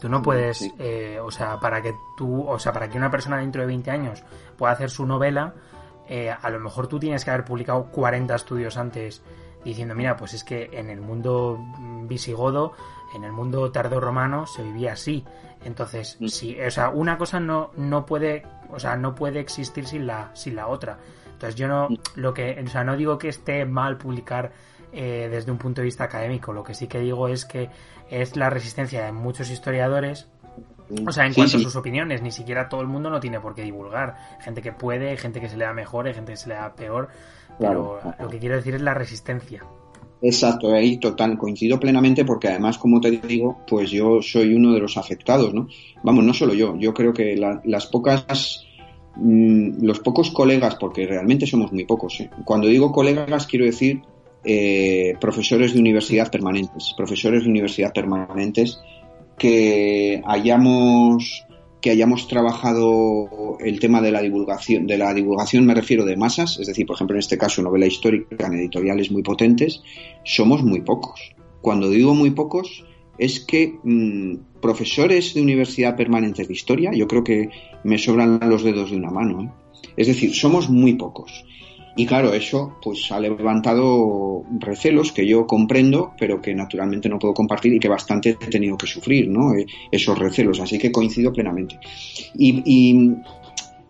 Tú 0.00 0.10
no 0.10 0.20
puedes, 0.20 0.70
eh, 0.78 1.18
o 1.22 1.30
sea, 1.30 1.58
para 1.58 1.80
que 1.80 1.94
tú, 2.18 2.46
o 2.46 2.58
sea, 2.58 2.70
para 2.72 2.88
que 2.88 2.98
una 2.98 3.10
persona 3.10 3.38
dentro 3.38 3.62
de 3.62 3.66
20 3.68 3.90
años 3.90 4.22
pueda 4.58 4.72
hacer 4.74 4.90
su 4.90 5.06
novela, 5.06 5.54
eh, 6.08 6.30
a 6.30 6.50
lo 6.50 6.60
mejor 6.60 6.86
tú 6.86 6.98
tienes 6.98 7.24
que 7.24 7.30
haber 7.30 7.44
publicado 7.44 7.86
40 7.90 8.34
estudios 8.34 8.76
antes 8.76 9.22
diciendo, 9.64 9.94
mira, 9.94 10.16
pues 10.16 10.34
es 10.34 10.44
que 10.44 10.70
en 10.72 10.90
el 10.90 11.00
mundo 11.00 11.58
visigodo, 12.06 12.72
en 13.14 13.24
el 13.24 13.32
mundo 13.32 13.72
tardorromano 13.72 14.46
se 14.46 14.62
vivía 14.62 14.92
así. 14.92 15.24
Entonces, 15.64 16.16
mm. 16.20 16.26
sí, 16.28 16.60
o 16.60 16.70
sea, 16.70 16.90
una 16.90 17.18
cosa 17.18 17.40
no, 17.40 17.72
no 17.76 18.06
puede, 18.06 18.46
o 18.70 18.78
sea, 18.78 18.96
no 18.96 19.14
puede 19.14 19.40
existir 19.40 19.86
sin 19.86 20.06
la, 20.06 20.30
sin 20.34 20.54
la 20.54 20.68
otra. 20.68 20.98
Entonces 21.26 21.56
yo 21.56 21.66
no, 21.66 21.88
mm. 21.88 21.96
lo 22.14 22.32
que, 22.32 22.62
o 22.64 22.68
sea, 22.68 22.84
no 22.84 22.96
digo 22.96 23.18
que 23.18 23.28
esté 23.28 23.64
mal 23.64 23.98
publicar 23.98 24.52
eh, 24.92 25.28
desde 25.30 25.50
un 25.50 25.58
punto 25.58 25.80
de 25.80 25.86
vista 25.86 26.04
académico, 26.04 26.52
lo 26.52 26.62
que 26.62 26.72
sí 26.72 26.86
que 26.86 27.00
digo 27.00 27.26
es 27.28 27.44
que 27.44 27.68
es 28.08 28.36
la 28.36 28.50
resistencia 28.50 29.04
de 29.04 29.12
muchos 29.12 29.50
historiadores 29.50 30.28
o 31.06 31.12
sea, 31.12 31.26
en 31.26 31.34
cuanto 31.34 31.56
a 31.56 31.60
sus 31.60 31.76
opiniones, 31.76 32.22
ni 32.22 32.30
siquiera 32.30 32.68
todo 32.68 32.80
el 32.80 32.86
mundo 32.86 33.10
no 33.10 33.20
tiene 33.20 33.40
por 33.40 33.54
qué 33.54 33.62
divulgar. 33.62 34.16
Gente 34.40 34.62
que 34.62 34.72
puede, 34.72 35.16
gente 35.16 35.40
que 35.40 35.48
se 35.48 35.56
le 35.56 35.64
da 35.64 35.72
mejor, 35.72 36.12
gente 36.12 36.32
que 36.32 36.36
se 36.36 36.48
le 36.48 36.54
da 36.54 36.74
peor. 36.74 37.08
Pero 37.58 38.00
lo 38.20 38.28
que 38.28 38.38
quiero 38.38 38.56
decir 38.56 38.74
es 38.74 38.82
la 38.82 38.94
resistencia. 38.94 39.64
Exacto, 40.22 40.72
ahí 40.72 40.96
total, 40.96 41.36
coincido 41.36 41.78
plenamente 41.78 42.24
porque 42.24 42.48
además, 42.48 42.78
como 42.78 43.00
te 43.00 43.10
digo, 43.10 43.58
pues 43.68 43.90
yo 43.90 44.22
soy 44.22 44.54
uno 44.54 44.72
de 44.72 44.80
los 44.80 44.96
afectados, 44.96 45.52
¿no? 45.52 45.68
Vamos, 46.02 46.24
no 46.24 46.32
solo 46.32 46.54
yo, 46.54 46.74
yo 46.78 46.94
creo 46.94 47.12
que 47.12 47.36
las 47.36 47.86
pocas, 47.86 48.64
mm, 49.16 49.84
los 49.84 50.00
pocos 50.00 50.30
colegas, 50.30 50.76
porque 50.76 51.06
realmente 51.06 51.46
somos 51.46 51.70
muy 51.70 51.84
pocos, 51.84 52.20
¿eh? 52.20 52.30
cuando 52.44 52.66
digo 52.66 52.92
colegas 52.92 53.46
quiero 53.46 53.66
decir 53.66 54.00
eh, 54.42 55.14
profesores 55.20 55.74
de 55.74 55.80
universidad 55.80 56.30
permanentes, 56.30 56.94
profesores 56.96 57.44
de 57.44 57.50
universidad 57.50 57.92
permanentes 57.92 58.80
que 59.38 60.22
hayamos 60.26 61.46
que 61.80 61.90
hayamos 61.90 62.26
trabajado 62.26 63.58
el 63.60 63.78
tema 63.78 64.00
de 64.00 64.10
la 64.10 64.20
divulgación, 64.20 64.88
de 64.88 64.98
la 64.98 65.14
divulgación 65.14 65.66
me 65.66 65.74
refiero 65.74 66.04
de 66.04 66.16
masas, 66.16 66.58
es 66.58 66.66
decir, 66.66 66.84
por 66.84 66.96
ejemplo, 66.96 67.14
en 67.14 67.20
este 67.20 67.38
caso 67.38 67.62
novela 67.62 67.86
histórica 67.86 68.46
en 68.46 68.54
editoriales 68.54 69.12
muy 69.12 69.22
potentes, 69.22 69.82
somos 70.24 70.64
muy 70.64 70.80
pocos. 70.80 71.20
Cuando 71.60 71.88
digo 71.88 72.12
muy 72.14 72.30
pocos, 72.30 72.84
es 73.18 73.40
que 73.40 73.78
mm, 73.82 74.60
profesores 74.60 75.34
de 75.34 75.42
universidad 75.42 75.96
permanentes 75.96 76.48
de 76.48 76.54
historia, 76.54 76.90
yo 76.92 77.06
creo 77.06 77.22
que 77.22 77.50
me 77.84 77.98
sobran 77.98 78.40
los 78.42 78.64
dedos 78.64 78.90
de 78.90 78.96
una 78.96 79.10
mano. 79.10 79.42
¿eh? 79.42 79.50
Es 79.96 80.08
decir, 80.08 80.34
somos 80.34 80.68
muy 80.68 80.94
pocos. 80.94 81.44
Y 81.98 82.04
claro, 82.04 82.34
eso 82.34 82.76
pues 82.82 83.10
ha 83.10 83.18
levantado 83.18 84.44
recelos 84.60 85.12
que 85.12 85.26
yo 85.26 85.46
comprendo, 85.46 86.12
pero 86.18 86.42
que 86.42 86.54
naturalmente 86.54 87.08
no 87.08 87.18
puedo 87.18 87.32
compartir 87.32 87.72
y 87.72 87.80
que 87.80 87.88
bastante 87.88 88.36
he 88.38 88.50
tenido 88.50 88.76
que 88.76 88.86
sufrir, 88.86 89.30
¿no? 89.30 89.54
Eh, 89.54 89.64
esos 89.90 90.18
recelos, 90.18 90.60
así 90.60 90.78
que 90.78 90.92
coincido 90.92 91.32
plenamente. 91.32 91.80
Y, 92.34 93.14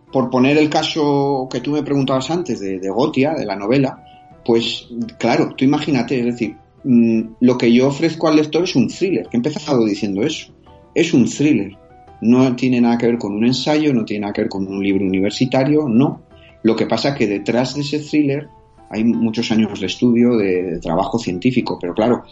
por 0.09 0.29
poner 0.29 0.57
el 0.57 0.69
caso 0.69 1.49
que 1.51 1.59
tú 1.59 1.71
me 1.71 1.83
preguntabas 1.83 2.31
antes 2.31 2.61
de, 2.61 2.89
Gotia, 2.89 3.33
de 3.33 3.45
la 3.45 3.57
novela, 3.57 4.01
pues 4.45 4.87
claro, 5.19 5.53
tú 5.57 5.65
imagínate, 5.65 6.17
es 6.17 6.25
decir, 6.27 6.55
mm, 6.85 7.21
lo 7.41 7.57
que 7.57 7.73
yo 7.73 7.87
ofrezco 7.87 8.29
al 8.29 8.37
lector 8.37 8.63
es 8.63 8.75
un 8.77 8.87
thriller, 8.87 9.27
que 9.27 9.35
he 9.35 9.39
empezado 9.39 9.83
diciendo 9.83 10.23
eso, 10.23 10.53
es 10.95 11.13
un 11.13 11.25
thriller. 11.25 11.77
No 12.21 12.55
tiene 12.55 12.79
nada 12.79 12.97
que 12.97 13.07
ver 13.07 13.17
con 13.17 13.33
un 13.33 13.45
ensayo, 13.45 13.93
no 13.93 14.05
tiene 14.05 14.21
nada 14.21 14.33
que 14.33 14.41
ver 14.41 14.49
con 14.49 14.65
un 14.65 14.81
libro 14.81 15.05
universitario, 15.05 15.89
no, 15.89 16.21
lo 16.63 16.75
que 16.75 16.85
pasa 16.85 17.15
que 17.15 17.27
detrás 17.27 17.75
de 17.75 17.81
ese 17.81 17.99
thriller 17.99 18.49
hay 18.89 19.03
muchos 19.03 19.51
años 19.51 19.79
de 19.79 19.87
estudio, 19.87 20.37
de, 20.37 20.79
trabajo 20.79 21.19
científico, 21.19 21.77
pero 21.79 21.93
claro, 21.93 22.23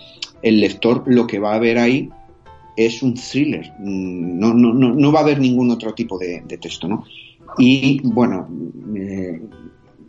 el 0.42 0.60
lector 0.60 1.04
lo 1.06 1.28
que 1.28 1.40
va 1.40 1.56
a 1.56 1.60
ver 1.60 1.78
ahí 1.78 2.10
es 2.78 3.04
un 3.04 3.14
thriller, 3.14 3.74
mm, 3.80 4.40
no, 4.40 4.54
no, 4.54 4.74
no, 4.74 4.94
no 4.94 5.12
va 5.12 5.20
a 5.20 5.24
haber 5.24 5.40
ningún 5.40 5.72
otro 5.72 5.94
tipo 5.94 6.18
de, 6.18 6.44
texto, 6.60 6.88
¿no? 6.88 7.06
Y 7.58 8.02
bueno, 8.04 8.48
eh, 8.96 9.42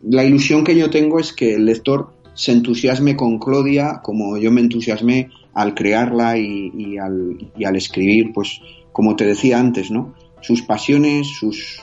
la 0.03 0.25
ilusión 0.25 0.64
que 0.64 0.77
yo 0.77 0.91
tengo 0.91 1.21
es 1.21 1.33
que 1.33 1.55
el 1.55 1.64
lector 1.64 2.12
se 2.35 2.53
entusiasme 2.53 3.17
con 3.17 3.39
Claudia 3.39 4.01
como 4.03 4.37
yo 4.37 4.51
me 4.51 4.61
entusiasmé 4.61 5.31
al 5.55 5.75
crearla 5.75 6.37
y, 6.37 6.99
al, 6.99 7.51
y 7.57 7.64
al 7.64 7.77
escribir, 7.77 8.33
pues 8.33 8.61
como 8.93 9.17
te 9.17 9.25
decía 9.25 9.59
antes, 9.59 9.91
¿no? 9.91 10.14
Sus 10.43 10.62
pasiones, 10.62 11.29
sus 11.29 11.81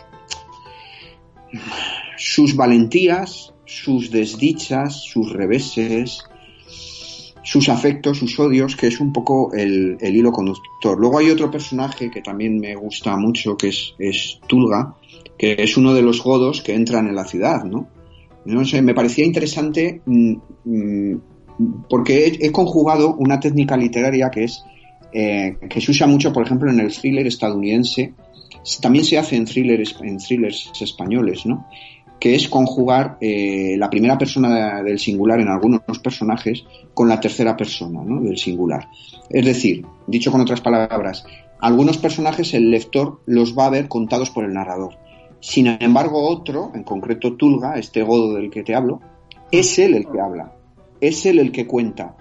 sus 2.26 2.56
valentías, 2.56 3.54
sus 3.66 4.10
desdichas, 4.10 5.04
sus 5.04 5.34
reveses, 5.34 6.24
sus 7.44 7.68
afectos, 7.68 8.18
sus 8.18 8.40
odios, 8.40 8.78
que 8.78 8.88
es 8.88 9.02
un 9.02 9.12
poco 9.12 9.52
el, 9.54 9.98
hilo 10.02 10.32
conductor. 10.32 10.98
Luego 10.98 11.20
hay 11.20 11.30
otro 11.30 11.52
personaje 11.52 12.10
que 12.10 12.22
también 12.22 12.60
me 12.60 12.76
gusta 12.76 13.18
mucho, 13.18 13.58
que 13.58 13.68
es, 13.68 14.40
Tulga, 14.48 14.96
que 15.38 15.58
es 15.60 15.76
uno 15.76 15.94
de 15.94 16.02
los 16.02 16.24
godos 16.24 16.62
que 16.62 16.74
entran 16.74 17.08
en 17.08 17.16
la 17.16 17.26
ciudad, 17.26 17.66
¿no? 17.66 17.90
Me 18.46 18.94
parecía 18.94 19.26
interesante 19.26 20.02
mm, 20.06 20.36
mm, 20.64 21.22
porque 21.90 22.38
he, 22.40 22.52
conjugado 22.54 23.16
una 23.16 23.40
técnica 23.42 23.76
literaria 23.76 24.30
que 24.32 24.46
es 24.46 24.64
eh, 25.12 25.58
que 25.70 25.82
se 25.82 25.92
usa 25.92 26.08
mucho, 26.08 26.32
por 26.32 26.46
ejemplo, 26.46 26.72
en 26.72 26.80
el 26.80 26.94
thriller 26.94 27.28
estadounidense, 27.28 28.14
también 28.82 29.04
se 29.04 29.18
hace 29.18 29.36
en 29.36 29.46
thrillers, 29.46 29.96
en 30.02 30.18
thrillers 30.18 30.72
españoles, 30.82 31.46
¿no? 31.46 31.68
Que 32.24 32.36
es 32.36 32.48
conjugar 32.48 33.18
eh, 33.20 33.76
la 33.78 33.90
primera 33.90 34.18
persona 34.18 34.82
del 34.82 34.98
singular 34.98 35.42
en 35.42 35.50
algunos 35.50 35.82
personajes 36.02 36.64
con 36.94 37.10
la 37.10 37.20
tercera 37.20 37.58
persona 37.58 38.00
del 38.22 38.38
singular. 38.38 38.88
Es 39.30 39.46
decir, 39.46 39.86
dicho 40.08 40.32
con 40.32 40.40
otras 40.40 40.62
palabras, 40.62 41.26
algunos 41.60 41.98
personajes 41.98 42.54
el 42.54 42.72
lector 42.72 43.20
los 43.26 43.60
va 43.60 43.66
a 43.66 43.72
ver 43.72 43.90
contados 43.90 44.30
por 44.30 44.46
el 44.46 44.54
narrador. 44.54 44.94
Sin 45.42 45.68
embargo, 45.68 46.26
otro, 46.30 46.72
en 46.74 46.84
concreto 46.84 47.36
Tulga, 47.36 47.74
este 47.74 48.04
godo 48.04 48.36
del 48.36 48.50
que 48.50 48.64
te 48.64 48.74
hablo, 48.74 49.02
es 49.52 49.78
él 49.78 49.94
el 49.94 50.08
que 50.08 50.22
habla, 50.22 50.54
es 51.02 51.26
él 51.26 51.40
el 51.40 51.52
que 51.52 51.68
cuenta 51.68 52.16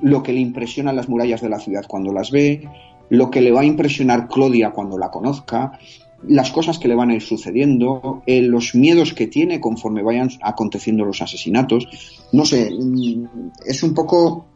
lo 0.00 0.22
que 0.22 0.32
le 0.32 0.40
impresiona 0.40 0.94
las 0.94 1.10
murallas 1.10 1.42
de 1.42 1.50
la 1.50 1.60
ciudad 1.60 1.84
cuando 1.86 2.10
las 2.10 2.30
ve, 2.30 2.66
lo 3.10 3.30
que 3.30 3.42
le 3.42 3.52
va 3.52 3.60
a 3.60 3.66
impresionar 3.66 4.28
Claudia 4.28 4.70
cuando 4.70 4.96
la 4.96 5.10
conozca, 5.10 5.78
las 6.26 6.50
cosas 6.50 6.78
que 6.78 6.88
le 6.88 6.94
van 6.94 7.10
a 7.10 7.14
ir 7.14 7.22
sucediendo, 7.22 8.22
eh, 8.26 8.42
los 8.42 8.74
miedos 8.74 9.14
que 9.14 9.26
tiene 9.26 9.60
conforme 9.60 10.02
vayan 10.02 10.30
aconteciendo 10.42 11.04
los 11.04 11.22
asesinatos. 11.22 11.88
No 12.32 12.44
sé, 12.44 12.70
mm, 12.70 13.50
es 13.66 13.82
un 13.82 13.94
poco 13.94 14.46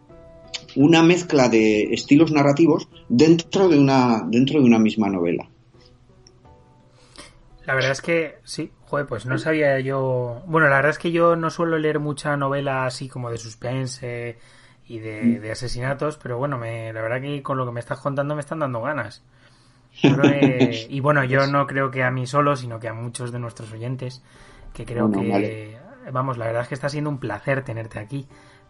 una 0.76 1.02
mezcla 1.02 1.48
de 1.48 1.94
estilos 1.94 2.32
narrativos 2.32 2.88
dentro 3.08 3.68
de 3.68 3.78
una, 3.78 4.22
dentro 4.26 4.60
de 4.60 4.66
una 4.66 4.78
misma 4.78 5.08
novela. 5.08 5.48
La 7.64 7.74
verdad 7.74 7.92
es 7.92 8.00
que 8.00 8.36
sí, 8.44 8.70
joder, 8.84 9.06
pues 9.06 9.26
no 9.26 9.38
sabía 9.38 9.80
yo. 9.80 10.42
Bueno, 10.46 10.68
la 10.68 10.76
verdad 10.76 10.90
es 10.90 10.98
que 10.98 11.10
yo 11.10 11.34
no 11.34 11.50
suelo 11.50 11.78
leer 11.78 11.98
mucha 11.98 12.36
novela 12.36 12.86
así 12.86 13.08
como 13.08 13.30
de 13.30 13.38
suspense 13.38 14.38
y 14.86 15.00
de, 15.00 15.22
mm. 15.22 15.40
de 15.40 15.50
asesinatos, 15.50 16.16
pero 16.22 16.38
bueno, 16.38 16.58
me, 16.58 16.92
la 16.92 17.02
verdad 17.02 17.20
que 17.20 17.42
con 17.42 17.58
lo 17.58 17.66
que 17.66 17.72
me 17.72 17.80
estás 17.80 17.98
contando 17.98 18.36
me 18.36 18.40
están 18.40 18.60
dando 18.60 18.82
ganas. 18.82 19.24
y 20.88 21.00
bueno, 21.00 21.24
yo 21.24 21.46
no 21.46 21.66
creo 21.66 21.90
que 21.90 22.02
a 22.02 22.10
mí 22.10 22.26
solo, 22.26 22.56
sino 22.56 22.78
que 22.78 22.88
a 22.88 22.94
muchos 22.94 23.32
de 23.32 23.38
nuestros 23.38 23.72
oyentes, 23.72 24.22
que 24.72 24.84
creo 24.84 25.10
que, 25.10 25.76
vamos, 26.12 26.38
la 26.38 26.46
verdad 26.46 26.62
es 26.62 26.68
que 26.68 26.74
está 26.74 26.88
siendo 26.88 27.10
un 27.10 27.18
placer 27.18 27.64
tenerte 27.64 27.98
aquí. 27.98 28.26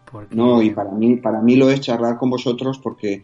Porque... 0.09 0.35
No, 0.35 0.61
y 0.61 0.69
para 0.69 0.91
mí, 0.91 1.17
para 1.17 1.41
mí 1.41 1.57
lo 1.57 1.69
es 1.69 1.81
charlar 1.81 2.17
con 2.17 2.29
vosotros 2.29 2.79
porque 2.79 3.21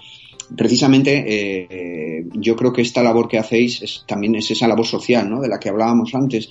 precisamente 0.56 1.24
eh, 1.26 2.28
yo 2.34 2.58
creo 2.58 2.74
que 2.74 2.82
esta 2.82 3.02
labor 3.02 3.30
que 3.30 3.40
hacéis 3.40 3.82
es, 3.82 4.04
también 4.06 4.36
es 4.36 4.52
esa 4.52 4.68
labor 4.68 4.86
social, 4.86 5.30
¿no? 5.30 5.40
De 5.40 5.48
la 5.48 5.60
que 5.60 5.70
hablábamos 5.70 6.14
antes, 6.14 6.50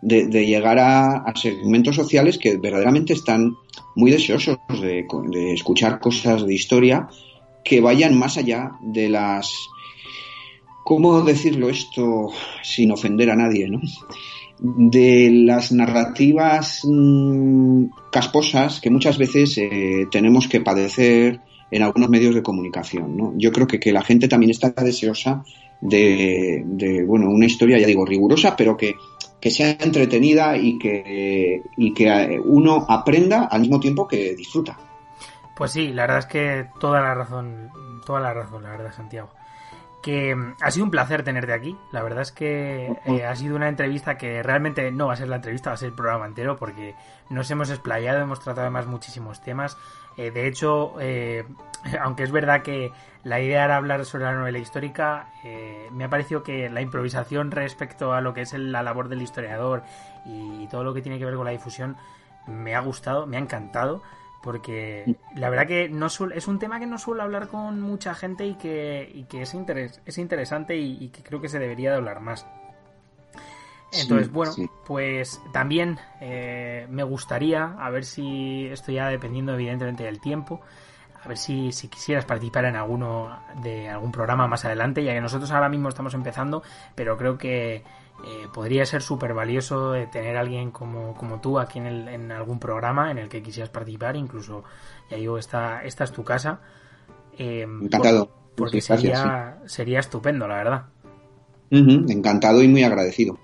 de, 0.00 0.46
llegar 0.46 0.78
a, 0.78 1.24
segmentos 1.34 1.96
sociales 1.96 2.38
que 2.38 2.56
verdaderamente 2.58 3.14
están 3.14 3.56
muy 3.96 4.10
deseosos 4.10 4.58
de, 4.80 5.06
de 5.30 5.52
escuchar 5.54 5.98
cosas 5.98 6.46
de 6.46 6.54
historia 6.54 7.08
que 7.64 7.80
vayan 7.80 8.16
más 8.16 8.36
allá 8.36 8.72
de 8.82 9.08
las 9.08 9.50
¿cómo 10.84 11.22
decirlo 11.22 11.70
esto 11.70 12.28
sin 12.62 12.92
ofender 12.92 13.30
a 13.30 13.36
nadie, 13.36 13.68
¿no? 13.68 13.80
De 14.60 15.30
las 15.32 15.72
narrativas 15.72 16.82
mm, 16.84 17.86
casposas 18.12 18.80
que 18.80 18.90
muchas 18.90 19.18
veces 19.18 19.58
eh, 19.58 20.06
tenemos 20.10 20.46
que 20.46 20.60
padecer 20.60 21.40
en 21.70 21.82
algunos 21.82 22.08
medios 22.10 22.34
de 22.34 22.42
comunicación. 22.42 23.34
Yo 23.36 23.50
creo 23.50 23.66
que, 23.66 23.80
que 23.80 23.92
la 23.92 24.02
gente 24.02 24.28
también 24.28 24.50
está 24.50 24.70
deseosa 24.70 25.42
de, 25.80 27.04
bueno, 27.06 27.28
una 27.28 27.46
historia, 27.46 27.78
ya 27.78 27.86
digo, 27.86 28.06
rigurosa, 28.06 28.54
pero 28.54 28.76
que, 28.76 28.94
que 29.40 29.50
sea 29.50 29.70
entretenida 29.80 30.56
y 30.56 30.78
que, 30.78 31.62
y 31.76 31.92
que 31.92 32.40
uno 32.44 32.86
aprenda 32.88 33.44
al 33.44 33.62
mismo 33.62 33.80
tiempo 33.80 34.06
que 34.06 34.34
disfruta. 34.36 34.78
Pues 35.56 35.72
sí, 35.72 35.88
la 35.88 36.02
verdad 36.02 36.18
es 36.18 36.26
que 36.26 36.66
toda 36.78 37.00
la 37.00 37.14
razón, 37.14 37.70
toda 38.06 38.20
la 38.20 38.34
razón, 38.34 38.62
la 38.62 38.70
verdad, 38.70 38.92
Santiago 38.94 39.30
que 40.04 40.36
mm, 40.36 40.56
ha 40.60 40.70
sido 40.70 40.84
un 40.84 40.90
placer 40.90 41.24
tenerte 41.24 41.54
aquí. 41.54 41.78
La 41.90 42.02
verdad 42.02 42.20
es 42.20 42.30
que 42.30 42.94
eh, 43.06 43.24
ha 43.24 43.34
sido 43.34 43.56
una 43.56 43.70
entrevista 43.70 44.18
que 44.18 44.42
realmente 44.42 44.92
no 44.92 45.06
va 45.06 45.14
a 45.14 45.16
ser 45.16 45.28
la 45.28 45.36
entrevista, 45.36 45.70
va 45.70 45.74
a 45.74 45.78
ser 45.78 45.88
el 45.88 45.94
programa 45.94 46.26
entero 46.26 46.58
porque 46.58 46.94
nos 47.30 47.50
hemos 47.50 47.70
explayado, 47.70 48.20
hemos 48.20 48.40
tratado 48.40 48.66
además 48.66 48.86
muchísimos 48.86 49.40
temas. 49.40 49.78
Eh, 50.18 50.30
de 50.30 50.46
hecho, 50.46 50.94
eh, 51.00 51.46
aunque 52.02 52.22
es 52.22 52.30
verdad 52.30 52.60
que 52.60 52.92
la 53.22 53.40
idea 53.40 53.64
era 53.64 53.76
hablar 53.76 54.04
sobre 54.04 54.24
la 54.24 54.34
novela 54.34 54.58
histórica, 54.58 55.28
me 55.90 56.04
ha 56.04 56.10
parecido 56.10 56.42
que 56.42 56.68
la 56.68 56.82
improvisación 56.82 57.50
respecto 57.50 58.12
a 58.12 58.20
lo 58.20 58.34
que 58.34 58.42
es 58.42 58.52
la 58.52 58.82
labor 58.82 59.08
del 59.08 59.22
historiador 59.22 59.82
y 60.26 60.66
todo 60.66 60.84
lo 60.84 60.92
que 60.92 61.00
tiene 61.00 61.18
que 61.18 61.24
ver 61.24 61.36
con 61.36 61.46
la 61.46 61.52
difusión 61.52 61.96
me 62.46 62.74
ha 62.74 62.80
gustado, 62.80 63.26
me 63.26 63.38
ha 63.38 63.40
encantado 63.40 64.02
porque 64.44 65.16
la 65.34 65.48
verdad 65.48 65.66
que 65.66 65.88
no 65.88 66.06
es 66.06 66.48
un 66.48 66.58
tema 66.58 66.78
que 66.78 66.84
no 66.84 66.98
suelo 66.98 67.22
hablar 67.22 67.48
con 67.48 67.80
mucha 67.80 68.14
gente 68.14 68.44
y 68.44 68.54
que, 68.56 69.24
que 69.26 69.40
es, 69.40 69.56
es 70.04 70.18
interesante 70.18 70.76
y, 70.76 71.08
que 71.08 71.22
creo 71.22 71.40
que 71.40 71.48
se 71.48 71.58
debería 71.58 71.90
de 71.92 71.96
hablar 71.96 72.20
más. 72.20 72.46
Entonces, 73.90 74.30
bueno, 74.30 74.52
pues 74.84 75.40
también 75.52 75.98
eh, 76.20 76.86
me 76.90 77.04
gustaría, 77.04 77.74
a 77.78 77.88
ver 77.88 78.04
si 78.04 78.66
esto 78.66 78.92
ya 78.92 79.08
dependiendo 79.08 79.54
evidentemente 79.54 80.04
del 80.04 80.20
tiempo, 80.20 80.60
a 81.22 81.26
ver 81.26 81.38
si, 81.38 81.72
si 81.72 81.88
quisieras 81.88 82.26
participar 82.26 82.66
en 82.66 82.76
alguno 82.76 83.40
de 83.62 83.88
algún 83.88 84.12
programa 84.12 84.46
más 84.46 84.66
adelante, 84.66 85.02
ya 85.02 85.14
que 85.14 85.22
nosotros 85.22 85.50
ahora 85.52 85.70
mismo 85.70 85.88
estamos 85.88 86.12
empezando, 86.12 86.62
pero 86.94 87.16
creo 87.16 87.38
que, 87.38 87.82
eh, 88.22 88.48
podría 88.52 88.86
ser 88.86 89.02
súper 89.02 89.34
valioso 89.34 89.92
tener 90.12 90.36
a 90.36 90.40
alguien 90.40 90.70
como, 90.70 91.14
como 91.14 91.40
tú 91.40 91.58
aquí 91.58 91.78
en, 91.78 91.86
el, 91.86 92.08
en, 92.08 92.30
algún 92.32 92.58
programa 92.58 93.10
en 93.10 93.18
el 93.18 93.28
que 93.28 93.42
quisieras 93.42 93.70
participar, 93.70 94.16
incluso, 94.16 94.64
ya 95.10 95.16
digo, 95.16 95.36
esta, 95.36 95.82
esta 95.84 96.04
es 96.04 96.12
tu 96.12 96.24
casa. 96.24 96.60
Encantado. 97.36 98.30
porque 98.54 98.80
sería, 98.80 99.58
sería 99.66 99.98
estupendo, 99.98 100.46
la 100.46 100.54
verdad. 100.56 100.84
Encantado 101.70 102.62
y 102.62 102.68
muy 102.68 102.84
agradecido. 102.84 103.36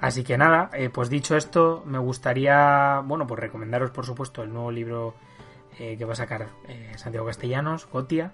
así 0.00 0.22
que 0.22 0.36
nada, 0.36 0.70
pues 0.92 1.08
dicho 1.08 1.36
esto, 1.36 1.82
me 1.86 1.98
gustaría, 1.98 3.02
bueno, 3.04 3.26
pues 3.26 3.40
recomendaros 3.40 3.90
por 3.90 4.04
supuesto 4.04 4.42
el 4.42 4.52
nuevo 4.52 4.70
libro 4.70 5.14
que 5.78 6.04
va 6.04 6.12
a 6.12 6.16
sacar 6.16 6.48
Santiago 6.96 7.26
Castellanos, 7.26 7.88
Gotia. 7.90 8.32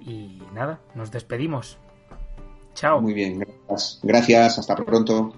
y 0.00 0.42
nada, 0.52 0.80
nos 0.96 1.12
despedimos. 1.12 1.78
Chao. 2.76 3.00
Muy 3.00 3.14
bien, 3.14 3.40
gracias. 3.40 4.00
Gracias, 4.02 4.58
hasta 4.58 4.76
pronto. 4.76 5.32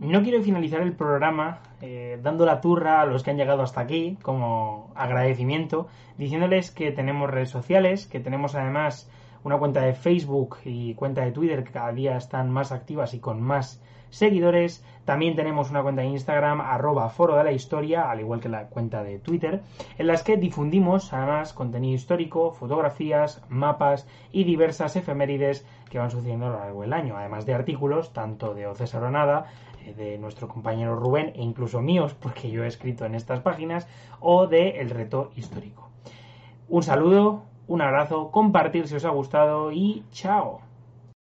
No 0.00 0.22
quiero 0.22 0.42
finalizar 0.42 0.82
el 0.82 0.94
programa 0.94 1.62
eh, 1.80 2.18
dando 2.20 2.44
la 2.44 2.60
turra 2.60 3.00
a 3.00 3.06
los 3.06 3.22
que 3.22 3.30
han 3.30 3.36
llegado 3.36 3.62
hasta 3.62 3.80
aquí 3.80 4.18
como 4.20 4.92
agradecimiento, 4.96 5.86
diciéndoles 6.18 6.72
que 6.72 6.90
tenemos 6.90 7.30
redes 7.30 7.50
sociales, 7.50 8.06
que 8.06 8.18
tenemos 8.18 8.56
además 8.56 9.08
una 9.44 9.58
cuenta 9.58 9.80
de 9.82 9.94
Facebook 9.94 10.58
y 10.64 10.94
cuenta 10.94 11.24
de 11.24 11.30
Twitter 11.30 11.62
que 11.62 11.70
cada 11.70 11.92
día 11.92 12.16
están 12.16 12.50
más 12.50 12.72
activas 12.72 13.14
y 13.14 13.20
con 13.20 13.40
más 13.40 13.80
seguidores. 14.12 14.84
También 15.04 15.34
tenemos 15.34 15.70
una 15.70 15.82
cuenta 15.82 16.02
de 16.02 16.08
Instagram, 16.08 16.60
arroba 16.60 17.08
foro 17.08 17.34
de 17.34 17.44
la 17.44 17.52
historia, 17.52 18.10
al 18.10 18.20
igual 18.20 18.40
que 18.40 18.48
la 18.48 18.68
cuenta 18.68 19.02
de 19.02 19.18
Twitter, 19.18 19.62
en 19.98 20.06
las 20.06 20.22
que 20.22 20.36
difundimos 20.36 21.12
además 21.12 21.52
contenido 21.52 21.96
histórico, 21.96 22.52
fotografías, 22.52 23.42
mapas 23.48 24.06
y 24.30 24.44
diversas 24.44 24.94
efemérides 24.94 25.66
que 25.90 25.98
van 25.98 26.10
sucediendo 26.10 26.46
a 26.46 26.50
lo 26.50 26.58
largo 26.58 26.82
del 26.82 26.92
año, 26.92 27.16
además 27.16 27.46
de 27.46 27.54
artículos 27.54 28.12
tanto 28.12 28.54
de 28.54 28.66
Océsar 28.66 29.10
Nada, 29.10 29.46
eh, 29.84 29.94
de 29.94 30.18
nuestro 30.18 30.46
compañero 30.46 30.94
Rubén 30.94 31.32
e 31.34 31.42
incluso 31.42 31.80
míos, 31.80 32.14
porque 32.14 32.50
yo 32.50 32.62
he 32.62 32.68
escrito 32.68 33.04
en 33.04 33.14
estas 33.14 33.40
páginas, 33.40 33.88
o 34.20 34.46
de 34.46 34.80
El 34.80 34.90
Reto 34.90 35.32
Histórico. 35.34 35.88
Un 36.68 36.82
saludo, 36.82 37.42
un 37.66 37.80
abrazo, 37.80 38.30
compartir 38.30 38.86
si 38.86 38.94
os 38.94 39.04
ha 39.04 39.10
gustado 39.10 39.72
y 39.72 40.04
chao. 40.12 40.71